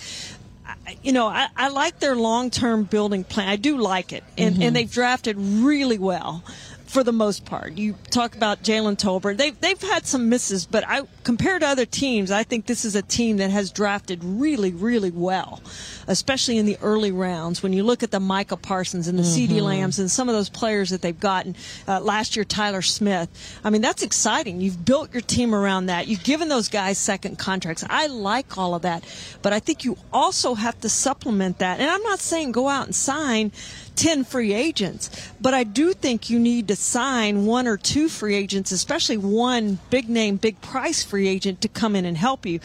you 1.02 1.12
know, 1.12 1.28
I, 1.28 1.48
I 1.56 1.70
like 1.70 2.00
their 2.00 2.16
long 2.16 2.50
term 2.50 2.84
building 2.84 3.24
plan. 3.24 3.48
I 3.48 3.56
do 3.56 3.78
like 3.78 4.14
it. 4.14 4.24
And, 4.38 4.56
and 4.56 4.64
mm-hmm. 4.64 4.74
they've 4.74 4.92
drafted 4.92 5.38
really 5.38 5.98
well 5.98 6.44
for 6.98 7.04
the 7.04 7.12
most 7.12 7.46
part. 7.46 7.78
You 7.78 7.94
talk 8.10 8.36
about 8.36 8.64
Jalen 8.64 8.98
Tolbert. 8.98 9.38
They've, 9.38 9.62
they've 9.62 9.80
had 9.80 10.08
some 10.08 10.30
misses, 10.30 10.66
but 10.66 10.84
I 10.88 11.02
compared 11.24 11.62
to 11.62 11.68
other 11.68 11.86
teams, 11.86 12.32
I 12.32 12.42
think 12.42 12.66
this 12.66 12.86
is 12.86 12.96
a 12.96 13.04
team 13.04 13.38
that 13.38 13.52
has 13.52 13.70
drafted 13.70 14.24
really, 14.24 14.72
really 14.72 15.12
well, 15.12 15.62
especially 16.08 16.58
in 16.58 16.66
the 16.66 16.76
early 16.82 17.12
rounds. 17.12 17.62
When 17.62 17.72
you 17.72 17.84
look 17.84 18.02
at 18.02 18.10
the 18.10 18.20
Micah 18.20 18.58
Parsons 18.58 19.08
and 19.08 19.20
the 19.20 19.22
CeeDee 19.22 19.62
Lambs 19.62 20.00
and 20.00 20.10
some 20.10 20.28
of 20.28 20.34
those 20.34 20.50
players 20.50 20.90
that 20.90 21.04
they've 21.04 21.20
gotten 21.20 21.56
uh, 21.88 22.00
last 22.00 22.36
year, 22.36 22.44
Tyler 22.44 22.82
Smith. 22.82 23.30
I 23.64 23.70
mean, 23.70 23.84
that's 23.84 24.02
exciting. 24.02 24.60
You've 24.60 24.84
built 24.84 25.14
your 25.14 25.22
team 25.22 25.54
around 25.54 25.88
that. 25.88 26.08
You've 26.08 26.24
given 26.24 26.48
those 26.48 26.68
guys 26.68 26.98
second 26.98 27.38
contracts. 27.38 27.84
I 27.88 28.08
like 28.08 28.58
all 28.58 28.74
of 28.74 28.82
that, 28.82 29.04
but 29.44 29.54
I 29.54 29.60
think 29.60 29.86
you 29.86 30.00
also 30.12 30.56
have 30.56 30.80
to 30.82 30.90
supplement 30.90 31.60
that. 31.60 31.80
And 31.80 31.92
I'm 31.92 32.02
not 32.02 32.22
saying 32.22 32.54
go 32.54 32.68
out 32.68 32.88
and 32.88 32.96
sign 32.96 33.52
10 33.98 34.24
free 34.24 34.54
agents, 34.54 35.10
but 35.42 35.54
I 35.54 35.64
do 35.64 35.94
think 35.94 36.30
you 36.30 36.40
need 36.40 36.68
to 36.70 36.76
sign 36.76 37.46
one 37.46 37.68
or 37.68 37.78
two 37.78 38.08
free 38.08 38.36
agents, 38.36 38.72
especially 38.72 39.18
one 39.18 39.80
big 39.90 40.08
name, 40.08 40.38
big 40.38 40.62
price 40.62 41.04
free 41.04 41.28
agent 41.28 41.62
to 41.62 41.68
come 41.68 41.96
in 41.96 42.06
and 42.06 42.16
help 42.16 42.46
you. 42.46 42.60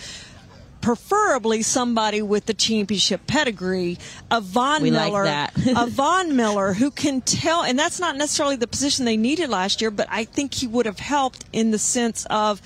Preferably 0.80 1.62
somebody 1.62 2.22
with 2.22 2.46
the 2.46 2.54
championship 2.54 3.26
pedigree, 3.26 3.98
a 4.30 4.40
Von 4.40 4.82
We 4.82 4.90
like 4.90 5.12
Miller, 5.12 5.24
that. 5.24 5.54
a 5.76 5.86
Von 5.88 6.36
Miller 6.36 6.72
who 6.72 6.90
can 6.90 7.20
tell, 7.20 7.62
and 7.62 7.78
that's 7.78 8.00
not 8.00 8.16
necessarily 8.16 8.56
the 8.56 8.66
position 8.66 9.04
they 9.04 9.16
needed 9.16 9.48
last 9.48 9.80
year, 9.80 9.92
but 9.92 10.08
I 10.10 10.24
think 10.24 10.54
he 10.54 10.66
would 10.66 10.86
have 10.86 10.98
helped 10.98 11.44
in 11.52 11.70
the 11.70 11.78
sense 11.78 12.26
of 12.30 12.60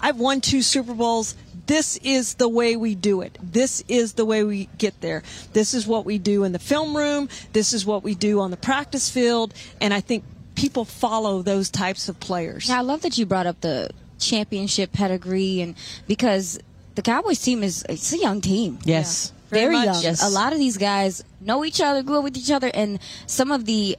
I've 0.00 0.18
won 0.18 0.40
two 0.40 0.62
Super 0.62 0.94
Bowls. 0.94 1.34
This 1.68 1.98
is 1.98 2.34
the 2.34 2.48
way 2.48 2.76
we 2.76 2.94
do 2.94 3.20
it. 3.20 3.38
This 3.42 3.84
is 3.88 4.14
the 4.14 4.24
way 4.24 4.42
we 4.42 4.68
get 4.78 5.00
there. 5.00 5.22
This 5.52 5.74
is 5.74 5.86
what 5.86 6.04
we 6.06 6.18
do 6.18 6.44
in 6.44 6.52
the 6.52 6.58
film 6.58 6.96
room. 6.96 7.28
This 7.52 7.72
is 7.72 7.86
what 7.86 8.02
we 8.02 8.14
do 8.14 8.40
on 8.40 8.50
the 8.50 8.56
practice 8.56 9.10
field. 9.10 9.54
And 9.80 9.92
I 9.94 10.00
think 10.00 10.24
people 10.54 10.84
follow 10.84 11.42
those 11.42 11.70
types 11.70 12.08
of 12.08 12.18
players. 12.20 12.68
Yeah, 12.68 12.78
I 12.78 12.80
love 12.80 13.02
that 13.02 13.18
you 13.18 13.26
brought 13.26 13.46
up 13.46 13.60
the 13.60 13.90
championship 14.18 14.92
pedigree 14.92 15.60
and 15.60 15.76
because 16.08 16.58
the 16.96 17.02
Cowboys 17.02 17.38
team 17.38 17.62
is 17.62 17.84
it's 17.88 18.12
a 18.12 18.18
young 18.18 18.40
team. 18.40 18.78
Yes. 18.84 19.32
Very 19.50 19.74
Very, 19.74 19.84
young. 19.84 20.02
Yes. 20.02 20.22
A 20.22 20.30
lot 20.30 20.52
of 20.52 20.58
these 20.58 20.76
guys 20.76 21.22
know 21.40 21.64
each 21.64 21.80
other, 21.80 22.02
grew 22.02 22.18
up 22.18 22.24
with 22.24 22.36
each 22.36 22.50
other, 22.50 22.70
and 22.74 22.98
some 23.26 23.50
of 23.52 23.64
the 23.66 23.96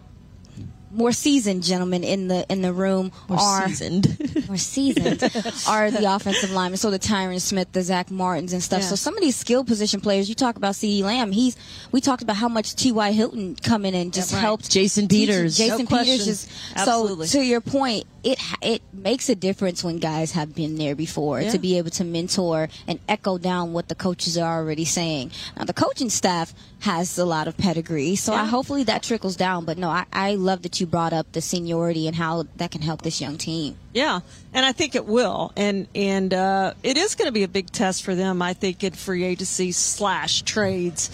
more 0.92 1.12
seasoned 1.12 1.64
gentlemen 1.64 2.04
in 2.04 2.28
the 2.28 2.46
in 2.52 2.62
the 2.62 2.74
room 2.74 3.12
More 3.28 3.40
are 3.40 3.68
seasoned. 3.68 4.18
more 4.48 4.58
seasoned 4.58 5.22
are 5.68 5.92
the 5.92 6.04
offensive 6.14 6.52
linemen. 6.52 6.78
So 6.78 6.92
the 6.92 7.00
Tyron 7.00 7.40
Smith, 7.42 7.72
the 7.72 7.82
Zack 7.82 8.10
Martins 8.12 8.54
and 8.54 8.64
stuff. 8.64 8.82
Yeah. 8.82 8.88
So 8.88 8.96
some 8.96 9.16
of 9.16 9.22
these 9.22 9.36
skill 9.36 9.64
position 9.64 10.02
players, 10.02 10.30
you 10.30 10.36
talk 10.36 10.56
about 10.56 10.74
CeeDee 10.74 11.04
Lamb, 11.04 11.32
he's 11.32 11.56
we 11.92 12.02
talked 12.02 12.24
about 12.24 12.38
how 12.38 12.50
much 12.50 12.76
T.Y. 12.76 13.12
Hilton 13.12 13.56
come 13.56 13.86
in 13.86 13.94
and 13.94 14.14
just 14.14 14.32
Yeah, 14.32 14.38
right. 14.38 14.42
helped 14.42 14.72
Jason 14.72 15.08
Peters. 15.08 15.58
Jason 15.58 15.86
No. 15.90 15.98
Peters 16.04 16.28
is 16.28 16.48
Absolutely. 16.76 17.28
so 17.28 17.40
to 17.40 17.46
your 17.46 17.62
point, 17.62 18.06
it 18.24 18.40
it 18.62 18.82
makes 18.94 19.30
a 19.30 19.36
difference 19.36 19.84
when 19.84 19.98
guys 19.98 20.32
have 20.34 20.54
been 20.56 20.76
there 20.76 20.96
before 20.96 21.42
Yeah. 21.42 21.52
to 21.52 21.60
be 21.60 21.78
able 21.78 21.90
to 21.92 22.04
mentor 22.04 22.70
and 22.88 23.00
echo 23.08 23.38
down 23.38 23.74
what 23.74 23.88
the 23.88 23.96
coaches 23.96 24.38
are 24.38 24.60
already 24.60 24.86
saying. 24.86 25.32
Now 25.58 25.66
the 25.66 25.74
coaching 25.74 26.10
staff 26.10 26.54
has 26.82 27.18
a 27.18 27.26
lot 27.26 27.48
of 27.48 27.58
pedigree, 27.58 28.16
so 28.16 28.34
I, 28.34 28.46
hopefully 28.46 28.84
that 28.84 29.04
trickles 29.04 29.36
down. 29.36 29.66
But 29.66 29.78
no, 29.78 29.90
I, 29.90 30.06
I 30.14 30.36
love 30.36 30.62
that 30.62 30.80
you 30.80 30.86
brought 30.86 31.12
up 31.14 31.32
the 31.34 31.42
seniority 31.42 32.08
and 32.08 32.16
how 32.16 32.46
that 32.58 32.72
can 32.72 32.82
help 32.82 33.02
this 33.02 33.20
young 33.20 33.38
team. 33.38 33.76
Yeah, 33.94 34.20
and 34.54 34.66
I 34.66 34.72
think 34.72 34.96
it 34.96 35.06
will, 35.06 35.52
and 35.58 35.88
and 35.96 36.34
uh, 36.34 36.74
it 36.84 36.98
is 36.98 37.16
going 37.16 37.28
to 37.28 37.32
be 37.34 37.44
a 37.44 37.48
big 37.48 37.72
test 37.72 38.04
for 38.04 38.16
them. 38.16 38.42
I 38.42 38.54
think 38.54 38.84
in 38.84 38.94
free 38.94 39.24
agency 39.24 39.72
slash 39.72 40.44
trades, 40.44 41.10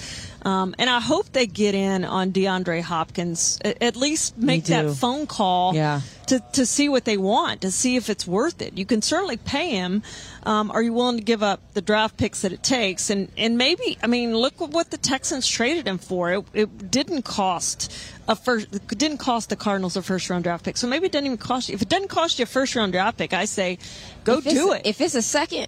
um, 0.45 0.75
and 0.77 0.89
I 0.89 0.99
hope 0.99 1.31
they 1.33 1.47
get 1.47 1.73
in 1.75 2.05
on 2.05 2.31
DeAndre 2.31 2.81
Hopkins. 2.81 3.59
At 3.63 3.95
least 3.95 4.37
make 4.37 4.65
that 4.65 4.91
phone 4.95 5.25
call 5.27 5.73
Yeah. 5.75 6.01
to 6.27 6.39
to 6.53 6.65
see 6.65 6.87
what 6.87 7.03
they 7.05 7.17
want, 7.17 7.61
to 7.61 7.71
see 7.71 7.95
if 7.97 8.09
it's 8.09 8.25
worth 8.27 8.61
it. 8.61 8.77
You 8.77 8.85
can 8.85 9.01
certainly 9.01 9.37
pay 9.37 9.71
him. 9.71 10.03
Um, 10.43 10.69
are 10.69 10.81
you 10.83 10.93
willing 10.93 11.17
to 11.17 11.23
give 11.23 11.41
up 11.41 11.59
the 11.73 11.81
draft 11.81 12.15
picks 12.17 12.41
that 12.43 12.53
it 12.53 12.61
takes? 12.61 13.09
And 13.09 13.29
and 13.37 13.57
maybe 13.57 13.97
I 14.03 14.07
mean, 14.07 14.37
look 14.37 14.53
what 14.59 14.91
the 14.91 14.97
Texans 14.97 15.47
traded 15.47 15.87
him 15.87 15.97
for. 15.97 16.31
It, 16.31 16.45
it 16.53 16.91
didn't 16.91 17.23
cost 17.23 17.91
a 18.27 18.35
first. 18.35 18.67
It 18.73 18.97
didn't 18.99 19.17
cost 19.17 19.49
the 19.49 19.55
Cardinals 19.55 19.97
a 19.97 20.03
first 20.03 20.29
round 20.29 20.43
draft 20.43 20.63
pick. 20.63 20.77
So 20.77 20.85
maybe 20.87 21.07
it 21.07 21.11
didn't 21.11 21.25
even 21.25 21.37
cost 21.39 21.69
you. 21.69 21.75
If 21.75 21.81
it 21.81 21.89
doesn't 21.89 22.09
cost 22.09 22.37
you 22.37 22.43
a 22.43 22.45
first 22.45 22.75
round 22.75 22.91
draft 22.91 23.17
pick, 23.17 23.33
I 23.33 23.45
say 23.45 23.79
go 24.23 24.37
If 24.37 24.43
do 24.43 24.73
it. 24.73 24.83
If 24.85 25.01
it's 25.01 25.15
a 25.15 25.23
second, 25.23 25.67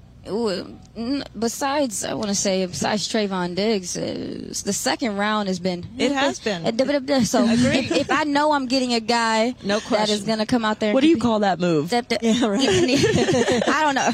besides, 1.37 2.03
I 2.03 2.13
want 2.13 2.29
to 2.29 2.35
say, 2.35 2.65
besides 2.65 3.07
Trevon 3.07 3.55
Diggs, 3.55 3.97
uh, 3.97 4.01
the 4.63 4.73
second 4.73 5.17
round 5.17 5.47
has 5.47 5.59
been. 5.59 5.85
It 5.97 6.11
has 6.11 6.39
been. 6.39 6.65
So 7.27 7.43
if, 7.49 7.91
if 8.03 8.11
I 8.11 8.23
know 8.23 8.51
I'm 8.51 8.67
getting 8.67 8.93
a 8.93 8.99
guy 8.99 9.55
No 9.63 9.79
that 9.91 10.09
is 10.09 10.23
going 10.23 10.39
to 10.39 10.45
come 10.45 10.65
out 10.65 10.79
there, 10.79 10.93
what 10.93 11.01
do 11.01 11.07
you 11.07 11.17
call 11.17 11.39
that 11.39 11.59
move? 11.59 11.89
that, 11.89 12.09
that, 12.09 12.23
Yeah, 12.23 12.45
right. 12.45 12.67
I 13.67 13.83
don't 13.83 13.95
know. 13.95 14.09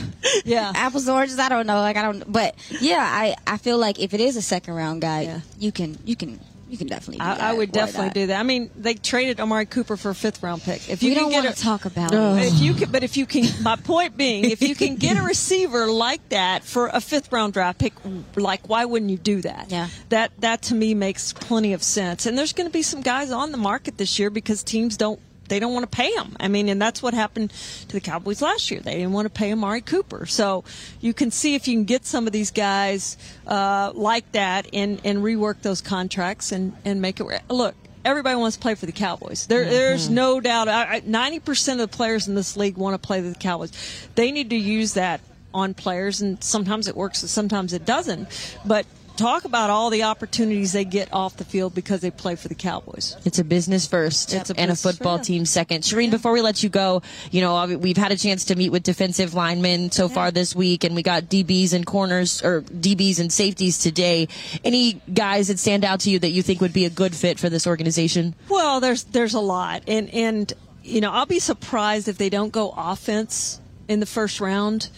Yeah. 0.45 0.71
Apples 0.75 1.07
and 1.07 1.15
oranges. 1.15 1.39
I 1.39 1.49
don't 1.49 1.67
know. 1.67 1.79
Like 1.81 1.97
I 1.97 2.01
don't. 2.01 2.29
But 2.31 2.55
yeah, 2.81 2.99
I 3.01 3.35
I 3.45 3.57
feel 3.57 3.77
like 3.77 3.99
if 3.99 4.13
it 4.13 4.19
is 4.21 4.35
a 4.35 4.41
second 4.41 4.73
round 4.75 5.01
guy, 5.01 5.21
Yeah. 5.23 5.39
you 5.59 5.71
can 5.71 5.97
you 6.05 6.15
can 6.15 6.39
You 6.73 6.77
can 6.79 6.87
definitely. 6.87 7.19
Do 7.19 7.23
I, 7.23 7.35
that, 7.35 7.41
I 7.41 7.53
would 7.53 7.71
definitely 7.71 8.07
that. 8.07 8.13
do 8.15 8.27
that. 8.27 8.39
I 8.39 8.41
mean, 8.41 8.71
they 8.75 8.95
traded 8.95 9.39
Amari 9.39 9.67
Cooper 9.67 9.95
for 9.95 10.09
a 10.09 10.15
fifth 10.15 10.41
round 10.41 10.63
pick. 10.63 10.89
If 10.89 11.03
you 11.03 11.09
We 11.09 11.13
can 11.13 11.25
don't 11.25 11.31
get 11.31 11.43
want 11.43 11.55
a, 11.55 11.59
to 11.59 11.63
talk 11.63 11.85
about 11.85 12.11
it. 12.15 12.47
if 12.47 12.59
you 12.59 12.73
can, 12.73 12.91
but 12.91 13.03
if 13.03 13.15
you 13.15 13.27
can, 13.27 13.45
my 13.61 13.75
point 13.75 14.17
being, 14.17 14.45
if 14.49 14.59
you 14.63 14.73
can 14.73 14.95
get 14.95 15.15
a 15.15 15.21
receiver 15.33 15.85
like 15.85 16.27
that 16.29 16.63
for 16.63 16.87
a 16.87 16.99
fifth 16.99 17.31
round 17.31 17.53
draft 17.53 17.77
pick, 17.77 17.93
like 18.35 18.67
why 18.67 18.85
wouldn't 18.85 19.11
you 19.11 19.19
do 19.19 19.41
that? 19.43 19.67
Yeah. 19.69 19.89
That 20.09 20.31
that 20.39 20.63
to 20.63 20.73
me 20.73 20.95
makes 20.95 21.31
plenty 21.31 21.73
of 21.73 21.83
sense. 21.83 22.25
And 22.25 22.35
there's 22.35 22.53
going 22.53 22.67
to 22.67 22.73
be 22.73 22.81
some 22.81 23.01
guys 23.03 23.29
on 23.29 23.51
the 23.51 23.59
market 23.59 23.99
this 23.99 24.17
year 24.17 24.31
because 24.31 24.63
teams 24.63 24.97
don't 24.97 25.19
they 25.47 25.59
don't 25.59 25.73
want 25.73 25.89
to 25.89 25.95
pay 25.95 26.11
him. 26.11 26.35
I 26.39 26.47
mean, 26.47 26.69
and 26.69 26.81
that's 26.81 27.01
what 27.03 27.13
happened 27.13 27.51
to 27.87 27.93
the 27.93 28.01
Cowboys 28.01 28.41
last 28.41 28.71
year. 28.71 28.79
They 28.79 28.95
didn't 28.95 29.11
want 29.11 29.25
to 29.25 29.29
pay 29.29 29.51
Amari 29.51 29.81
Cooper. 29.81 30.25
So 30.25 30.63
you 31.01 31.13
can 31.13 31.31
see 31.31 31.55
if 31.55 31.67
you 31.67 31.75
can 31.75 31.85
get 31.85 32.05
some 32.05 32.27
of 32.27 32.33
these 32.33 32.51
guys 32.51 33.17
uh, 33.47 33.91
like 33.93 34.31
that 34.33 34.67
and 34.73 35.01
and 35.03 35.19
rework 35.19 35.61
those 35.61 35.81
contracts 35.81 36.51
and 36.51 36.73
and 36.85 37.01
make 37.01 37.19
it 37.19 37.23
work. 37.23 37.41
look. 37.49 37.75
Everybody 38.05 38.35
wants 38.35 38.57
to 38.57 38.61
play 38.61 38.75
for 38.75 38.85
the 38.85 38.91
Cowboys. 38.91 39.47
There, 39.47 39.63
There's 39.63 40.09
no 40.09 40.41
doubt. 40.41 41.05
Ninety 41.05 41.39
percent 41.39 41.79
of 41.79 41.89
the 41.89 41.95
players 41.95 42.27
in 42.27 42.35
this 42.35 42.57
league 42.57 42.75
want 42.75 43.01
to 43.01 43.07
play 43.07 43.21
for 43.21 43.29
the 43.29 43.35
Cowboys. 43.35 43.71
They 44.15 44.31
need 44.31 44.49
to 44.49 44.57
use 44.57 44.95
that 44.95 45.21
on 45.53 45.73
players, 45.73 46.19
and 46.21 46.43
sometimes 46.43 46.89
it 46.89 46.97
works, 46.97 47.21
and 47.21 47.29
sometimes 47.29 47.71
it 47.71 47.85
doesn't. 47.85 48.27
But 48.65 48.85
talk 49.15 49.45
about 49.45 49.69
all 49.69 49.89
the 49.89 50.03
opportunities 50.03 50.73
they 50.73 50.85
get 50.85 51.11
off 51.13 51.37
the 51.37 51.45
field 51.45 51.75
because 51.75 52.01
they 52.01 52.11
play 52.11 52.35
for 52.35 52.47
the 52.47 52.55
Cowboys. 52.55 53.15
It's 53.25 53.39
a 53.39 53.43
business 53.43 53.87
first 53.87 54.33
It's 54.33 54.49
a 54.49 54.59
and 54.59 54.71
a 54.71 54.75
football 54.75 55.19
team 55.19 55.45
second. 55.45 55.83
Charean, 55.83 56.11
before 56.11 56.31
we 56.31 56.41
let 56.41 56.63
you 56.63 56.69
go, 56.69 57.01
you 57.31 57.41
know, 57.41 57.77
we've 57.77 57.97
had 57.97 58.11
a 58.11 58.17
chance 58.17 58.45
to 58.45 58.55
meet 58.55 58.69
with 58.69 58.83
defensive 58.83 59.33
linemen 59.33 59.91
so 59.91 60.09
far 60.09 60.31
this 60.31 60.55
week, 60.55 60.83
and 60.83 60.95
we 60.95 61.03
got 61.03 61.23
DBs 61.23 61.73
and 61.73 61.85
corners, 61.85 62.43
or 62.43 62.61
DBs 62.61 63.19
and 63.19 63.31
safeties 63.31 63.77
today. 63.77 64.27
Any 64.63 65.01
guys 65.13 65.47
that 65.47 65.59
stand 65.59 65.85
out 65.85 66.01
to 66.01 66.09
you 66.09 66.19
that 66.19 66.31
you 66.31 66.41
think 66.41 66.61
would 66.61 66.73
be 66.73 66.85
a 66.85 66.89
good 66.89 67.15
fit 67.15 67.39
for 67.39 67.49
this 67.49 67.67
organization? 67.67 68.35
Well, 68.49 68.79
there's 68.79 69.03
there's 69.03 69.33
a 69.33 69.39
lot, 69.39 69.83
and 69.87 70.09
and 70.13 70.51
you 70.83 71.01
know 71.01 71.11
I'll 71.11 71.25
be 71.25 71.39
surprised 71.39 72.07
if 72.07 72.17
they 72.17 72.29
don't 72.29 72.51
go 72.51 72.73
offense 72.75 73.59
in 73.87 73.99
the 73.99 74.05
first 74.05 74.39
round. 74.39 74.89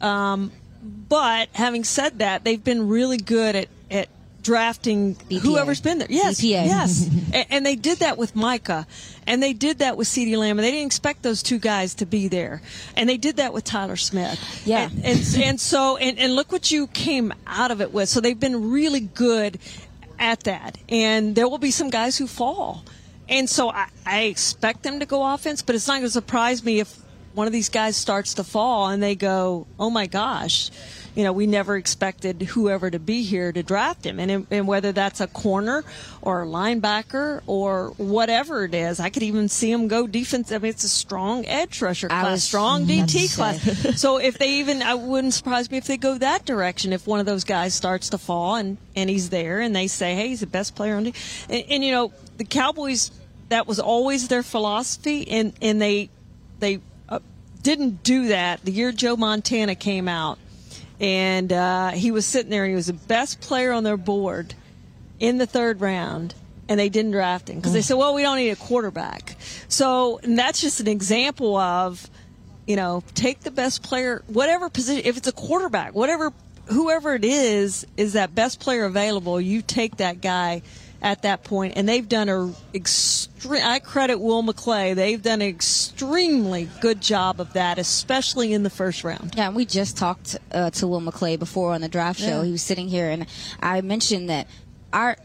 Um, 0.00 0.52
but 0.82 1.48
having 1.52 1.84
said 1.84 2.18
that, 2.18 2.44
they've 2.44 2.62
been 2.62 2.88
really 2.88 3.18
good 3.18 3.56
at 3.56 3.68
at 3.90 4.08
drafting 4.42 5.14
BPA. 5.14 5.40
whoever's 5.40 5.80
been 5.80 5.98
there. 5.98 6.08
Yes, 6.10 6.40
BPA. 6.40 6.66
yes, 6.66 7.08
and, 7.32 7.46
and 7.50 7.66
they 7.66 7.76
did 7.76 7.98
that 7.98 8.18
with 8.18 8.34
Micah, 8.34 8.86
and 9.26 9.42
they 9.42 9.52
did 9.52 9.78
that 9.78 9.96
with 9.96 10.08
CeeDee 10.08 10.36
Lamb, 10.36 10.58
and 10.58 10.64
they 10.64 10.70
didn't 10.70 10.86
expect 10.86 11.22
those 11.22 11.42
two 11.42 11.58
guys 11.58 11.94
to 11.96 12.06
be 12.06 12.28
there, 12.28 12.62
and 12.96 13.08
they 13.08 13.16
did 13.16 13.36
that 13.36 13.52
with 13.52 13.64
Tyler 13.64 13.96
Smith. 13.96 14.62
Yeah. 14.66 14.88
and 14.90 15.04
and, 15.04 15.36
and 15.36 15.60
so 15.60 15.96
and, 15.96 16.18
and 16.18 16.34
look 16.34 16.50
what 16.50 16.70
you 16.70 16.88
came 16.88 17.32
out 17.46 17.70
of 17.70 17.80
it 17.80 17.92
with. 17.92 18.08
So 18.08 18.20
they've 18.20 18.38
been 18.38 18.70
really 18.70 19.00
good 19.00 19.58
at 20.18 20.44
that, 20.44 20.78
and 20.88 21.34
there 21.34 21.48
will 21.48 21.58
be 21.58 21.70
some 21.70 21.90
guys 21.90 22.18
who 22.18 22.26
fall. 22.26 22.84
And 23.28 23.48
so 23.48 23.70
I, 23.70 23.88
I 24.04 24.22
expect 24.22 24.82
them 24.82 25.00
to 25.00 25.06
go 25.06 25.24
offense, 25.32 25.62
but 25.62 25.74
it's 25.74 25.86
not 25.86 25.94
going 25.94 26.04
to 26.04 26.10
surprise 26.10 26.62
me 26.64 26.80
if 26.80 27.01
one 27.34 27.46
of 27.46 27.52
these 27.52 27.68
guys 27.68 27.96
starts 27.96 28.34
to 28.34 28.44
fall 28.44 28.88
and 28.88 29.02
they 29.02 29.14
go, 29.14 29.66
oh 29.78 29.90
my 29.90 30.06
gosh, 30.06 30.70
you 31.14 31.24
know, 31.24 31.32
we 31.32 31.46
never 31.46 31.76
expected 31.76 32.40
whoever 32.42 32.90
to 32.90 32.98
be 32.98 33.22
here 33.22 33.52
to 33.52 33.62
draft 33.62 34.06
him. 34.06 34.18
And, 34.18 34.46
and 34.50 34.66
whether 34.66 34.92
that's 34.92 35.20
a 35.20 35.26
corner 35.26 35.84
or 36.22 36.42
a 36.42 36.46
linebacker 36.46 37.42
or 37.46 37.90
whatever 37.98 38.64
it 38.64 38.74
is, 38.74 38.98
I 38.98 39.10
could 39.10 39.22
even 39.22 39.48
see 39.48 39.70
him 39.70 39.88
go 39.88 40.06
defense. 40.06 40.50
I 40.52 40.58
mean, 40.58 40.70
it's 40.70 40.84
a 40.84 40.88
strong 40.88 41.44
edge 41.46 41.82
rusher 41.82 42.08
class, 42.08 42.24
was 42.24 42.44
strong 42.44 42.86
DT 42.86 43.34
class. 43.34 44.00
so 44.00 44.18
if 44.18 44.38
they 44.38 44.54
even, 44.54 44.80
I 44.80 44.94
wouldn't 44.94 45.34
surprise 45.34 45.70
me 45.70 45.76
if 45.78 45.86
they 45.86 45.98
go 45.98 46.16
that 46.18 46.46
direction. 46.46 46.92
If 46.92 47.06
one 47.06 47.20
of 47.20 47.26
those 47.26 47.44
guys 47.44 47.74
starts 47.74 48.10
to 48.10 48.18
fall 48.18 48.56
and, 48.56 48.78
and 48.96 49.10
he's 49.10 49.28
there 49.28 49.60
and 49.60 49.76
they 49.76 49.88
say, 49.88 50.14
hey, 50.14 50.28
he's 50.28 50.40
the 50.40 50.46
best 50.46 50.74
player 50.74 50.96
on 50.96 51.04
the, 51.04 51.14
and, 51.50 51.64
and 51.68 51.84
you 51.84 51.92
know, 51.92 52.12
the 52.38 52.44
Cowboys, 52.44 53.10
that 53.50 53.66
was 53.66 53.78
always 53.78 54.28
their 54.28 54.42
philosophy 54.42 55.28
and, 55.28 55.52
and 55.60 55.80
they, 55.80 56.08
they 56.58 56.80
didn't 57.62 58.02
do 58.02 58.28
that 58.28 58.64
the 58.64 58.72
year 58.72 58.92
Joe 58.92 59.16
Montana 59.16 59.74
came 59.74 60.08
out. 60.08 60.38
And 61.00 61.52
uh, 61.52 61.90
he 61.90 62.12
was 62.12 62.26
sitting 62.26 62.50
there 62.50 62.64
and 62.64 62.70
he 62.70 62.76
was 62.76 62.86
the 62.86 62.92
best 62.92 63.40
player 63.40 63.72
on 63.72 63.82
their 63.82 63.96
board 63.96 64.54
in 65.18 65.38
the 65.38 65.46
third 65.46 65.80
round 65.80 66.34
and 66.68 66.78
they 66.78 66.88
didn't 66.88 67.10
draft 67.10 67.50
him 67.50 67.56
because 67.56 67.72
they 67.72 67.82
said, 67.82 67.96
well, 67.96 68.14
we 68.14 68.22
don't 68.22 68.36
need 68.36 68.50
a 68.50 68.56
quarterback. 68.56 69.36
So 69.68 70.20
and 70.22 70.38
that's 70.38 70.60
just 70.60 70.80
an 70.80 70.88
example 70.88 71.56
of, 71.56 72.08
you 72.66 72.76
know, 72.76 73.02
take 73.14 73.40
the 73.40 73.50
best 73.50 73.82
player, 73.82 74.22
whatever 74.28 74.70
position, 74.70 75.02
if 75.04 75.16
it's 75.16 75.26
a 75.26 75.32
quarterback, 75.32 75.94
whatever, 75.94 76.32
whoever 76.72 77.14
it 77.14 77.24
is, 77.24 77.86
is 77.96 78.14
that 78.14 78.34
best 78.34 78.60
player 78.60 78.84
available, 78.84 79.40
you 79.40 79.62
take 79.62 79.98
that 79.98 80.20
guy 80.20 80.62
at 81.02 81.22
that. 81.22 81.50
And 81.50 81.88
they've 81.88 82.08
done 82.08 82.28
a 82.28 82.52
extreme, 82.74 83.62
I 83.62 83.80
credit 83.80 84.20
Will 84.20 84.42
McClay, 84.42 84.94
they've 84.94 85.20
done 85.20 85.42
an 85.42 85.48
extremely 85.48 86.68
good 86.80 87.00
job 87.00 87.40
of 87.40 87.52
that, 87.54 87.78
especially 87.78 88.52
in 88.52 88.62
the 88.62 88.70
first 88.70 89.04
round. 89.04 89.34
Yeah, 89.36 89.48
and 89.48 89.56
we 89.56 89.64
just 89.66 89.96
talked 89.96 90.36
uh, 90.52 90.70
to 90.70 90.86
Will 90.86 91.00
McClay 91.00 91.38
before 91.38 91.72
on 91.72 91.80
the 91.80 91.88
draft 91.88 92.20
show. 92.20 92.40
Yeah. 92.40 92.44
He 92.44 92.52
was 92.52 92.62
sitting 92.62 92.88
here, 92.88 93.10
and 93.10 93.26
I 93.60 93.80
mentioned 93.80 94.30
that 94.30 94.46
our. 94.92 95.16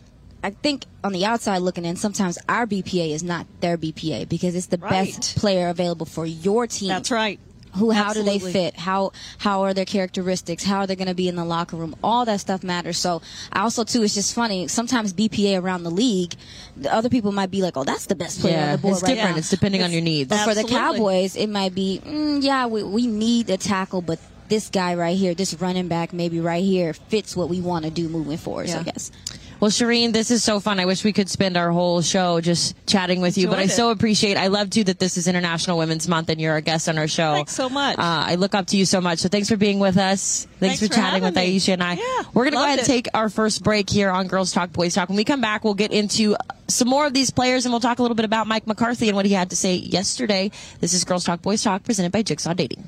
I 0.44 0.52
think 0.52 0.86
on 1.04 1.14
the 1.14 1.26
outside 1.26 1.58
looking 1.58 1.84
in, 1.84 1.96
sometimes 1.96 2.38
our 2.48 2.68
BPA 2.68 3.10
is 3.12 3.24
not 3.24 3.48
their 3.60 3.76
BPA 3.76 4.30
because 4.30 4.56
it's 4.56 4.68
the 4.68 4.78
Right. 4.78 4.92
best 5.16 5.36
player 5.36 5.68
available 5.68 6.06
for 6.06 6.28
your 6.28 6.68
team. 6.68 6.90
That's 6.90 7.10
right. 7.10 7.40
Who? 7.78 7.92
How 7.92 8.14
do 8.14 8.24
they 8.24 8.40
fit? 8.40 8.76
How? 8.76 9.12
How 9.38 9.62
are 9.64 9.74
their 9.74 9.86
characteristics? 9.86 10.64
How 10.64 10.80
are 10.80 10.88
they 10.88 10.96
going 10.96 11.08
to 11.08 11.14
be 11.16 11.28
in 11.28 11.36
the 11.36 11.46
locker 11.46 11.76
room? 11.78 11.96
All 12.04 12.26
that 12.26 12.40
stuff 12.40 12.64
matters. 12.64 12.98
So, 12.98 13.22
I 13.52 13.62
also 13.62 13.84
too, 13.84 14.04
it's 14.04 14.14
just 14.16 14.34
funny. 14.36 14.68
Sometimes 14.68 15.14
BPA 15.14 15.62
around 15.62 15.84
the 15.84 15.92
league, 15.92 16.36
the 16.76 16.94
other 16.94 17.10
people 17.10 17.32
might 17.32 17.52
be 17.52 17.62
like, 17.62 17.78
"Oh, 17.78 17.84
that's 17.84 18.08
the 18.08 18.16
best 18.16 18.42
player 18.42 18.60
on 18.60 18.72
the 18.74 18.78
board 18.78 18.94
it's 18.96 19.04
right 19.04 19.16
different. 19.16 19.36
now." 19.36 19.40
It's 19.40 19.50
depending 19.50 19.84
on 19.84 19.92
your 19.92 20.02
needs. 20.02 20.30
But 20.30 20.44
for 20.44 20.54
the 20.56 20.64
Cowboys, 20.64 21.36
it 21.36 21.48
might 21.48 21.74
be, 21.74 22.02
mm, 22.06 22.44
yeah, 22.44 22.68
we, 22.68 22.84
we 22.84 23.08
need 23.08 23.50
a 23.50 23.58
tackle, 23.58 24.02
but 24.02 24.20
this 24.50 24.70
guy 24.70 24.96
right 24.96 25.18
here, 25.18 25.34
this 25.34 25.54
running 25.56 25.88
back, 25.88 26.14
maybe 26.14 26.40
right 26.40 26.64
here, 26.64 26.94
fits 26.94 27.36
what 27.36 27.50
we 27.50 27.60
want 27.62 27.86
to 27.86 27.92
do 27.92 28.08
moving 28.10 28.38
forward. 28.38 28.70
So 28.70 28.76
Yeah. 28.76 28.82
I 28.82 28.84
guess. 28.84 29.12
Well, 29.60 29.72
Charean, 29.72 30.14
this 30.14 30.30
is 30.30 30.44
so 30.44 30.60
fun. 30.60 30.80
I 30.80 30.86
wish 30.86 31.04
we 31.04 31.14
could 31.14 31.30
spend 31.30 31.58
our 31.58 31.72
whole 31.72 32.04
show 32.04 32.40
just 32.42 32.76
chatting 32.86 33.22
with 33.22 33.40
you, 33.40 33.48
but 33.48 33.58
I 33.58 33.64
it. 33.64 33.72
so 33.72 33.90
appreciate. 33.90 34.38
I 34.38 34.48
love 34.48 34.70
too 34.70 34.84
that 34.84 35.00
this 35.00 35.18
is 35.18 35.28
International 35.28 35.80
Women's 35.80 36.08
Month 36.08 36.30
and 36.30 36.40
you're 36.40 36.56
a 36.56 36.62
guest 36.62 36.88
on 36.88 37.00
our 37.00 37.08
show. 37.08 37.34
Thanks 37.34 37.56
so 37.56 37.68
much. 37.68 37.98
Uh, 37.98 38.02
I 38.28 38.36
look 38.36 38.54
up 38.54 38.68
to 38.68 38.78
you 38.78 38.86
so 38.86 39.02
much. 39.02 39.18
So 39.20 39.30
thanks 39.30 39.50
for 39.50 39.58
being 39.58 39.80
with 39.80 39.98
us. 39.98 40.46
Thanks, 40.60 40.60
Thanks 40.60 40.80
for, 40.80 40.88
for 40.88 40.94
chatting 40.94 41.24
with 41.24 41.36
me. 41.36 41.58
Iisha 41.58 41.74
and 41.74 41.84
I. 41.84 41.94
Yeah, 41.94 42.30
We're 42.36 42.44
gonna 42.44 42.58
go 42.58 42.64
ahead 42.64 42.78
and 42.78 42.88
take 42.88 43.08
our 43.16 43.30
first 43.30 43.64
break 43.64 43.90
here 43.90 44.12
on 44.12 44.28
Girls 44.28 44.52
Talk 44.52 44.72
Boys 44.74 44.94
Talk. 44.94 45.10
When 45.10 45.16
we 45.18 45.24
come 45.24 45.42
back, 45.42 45.64
we'll 45.64 45.74
get 45.74 45.92
into 45.92 46.36
some 46.68 46.88
more 46.88 47.08
of 47.08 47.14
these 47.14 47.32
players 47.32 47.66
and 47.66 47.74
we'll 47.74 47.80
talk 47.80 47.98
a 47.98 48.04
little 48.04 48.16
bit 48.16 48.26
about 48.26 48.46
Mike 48.46 48.68
McCarthy 48.68 49.08
and 49.10 49.16
what 49.16 49.26
he 49.26 49.34
had 49.34 49.50
to 49.50 49.56
say 49.56 49.74
yesterday. 49.76 50.52
This 50.82 50.94
is 50.94 51.04
Girls 51.04 51.24
Talk 51.24 51.42
Boys 51.42 51.64
Talk 51.64 51.84
presented 51.84 52.12
by 52.12 52.22
Jigsaw 52.22 52.54
Dating. 52.54 52.88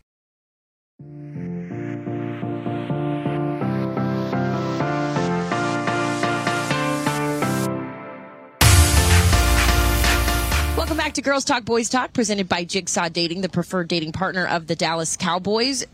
Welcome 10.91 11.05
back 11.05 11.13
to 11.13 11.21
Girls 11.21 11.45
Talk 11.45 11.63
Boys 11.63 11.87
Talk, 11.87 12.11
presented 12.11 12.49
by 12.49 12.65
Jigsaw 12.65 13.07
Dating, 13.07 13.39
the 13.39 13.47
preferred 13.47 13.87
dating 13.87 14.11
partner 14.11 14.45
of 14.45 14.67
the 14.67 14.75
Dallas 14.75 15.15
Cowboys. 15.15 15.85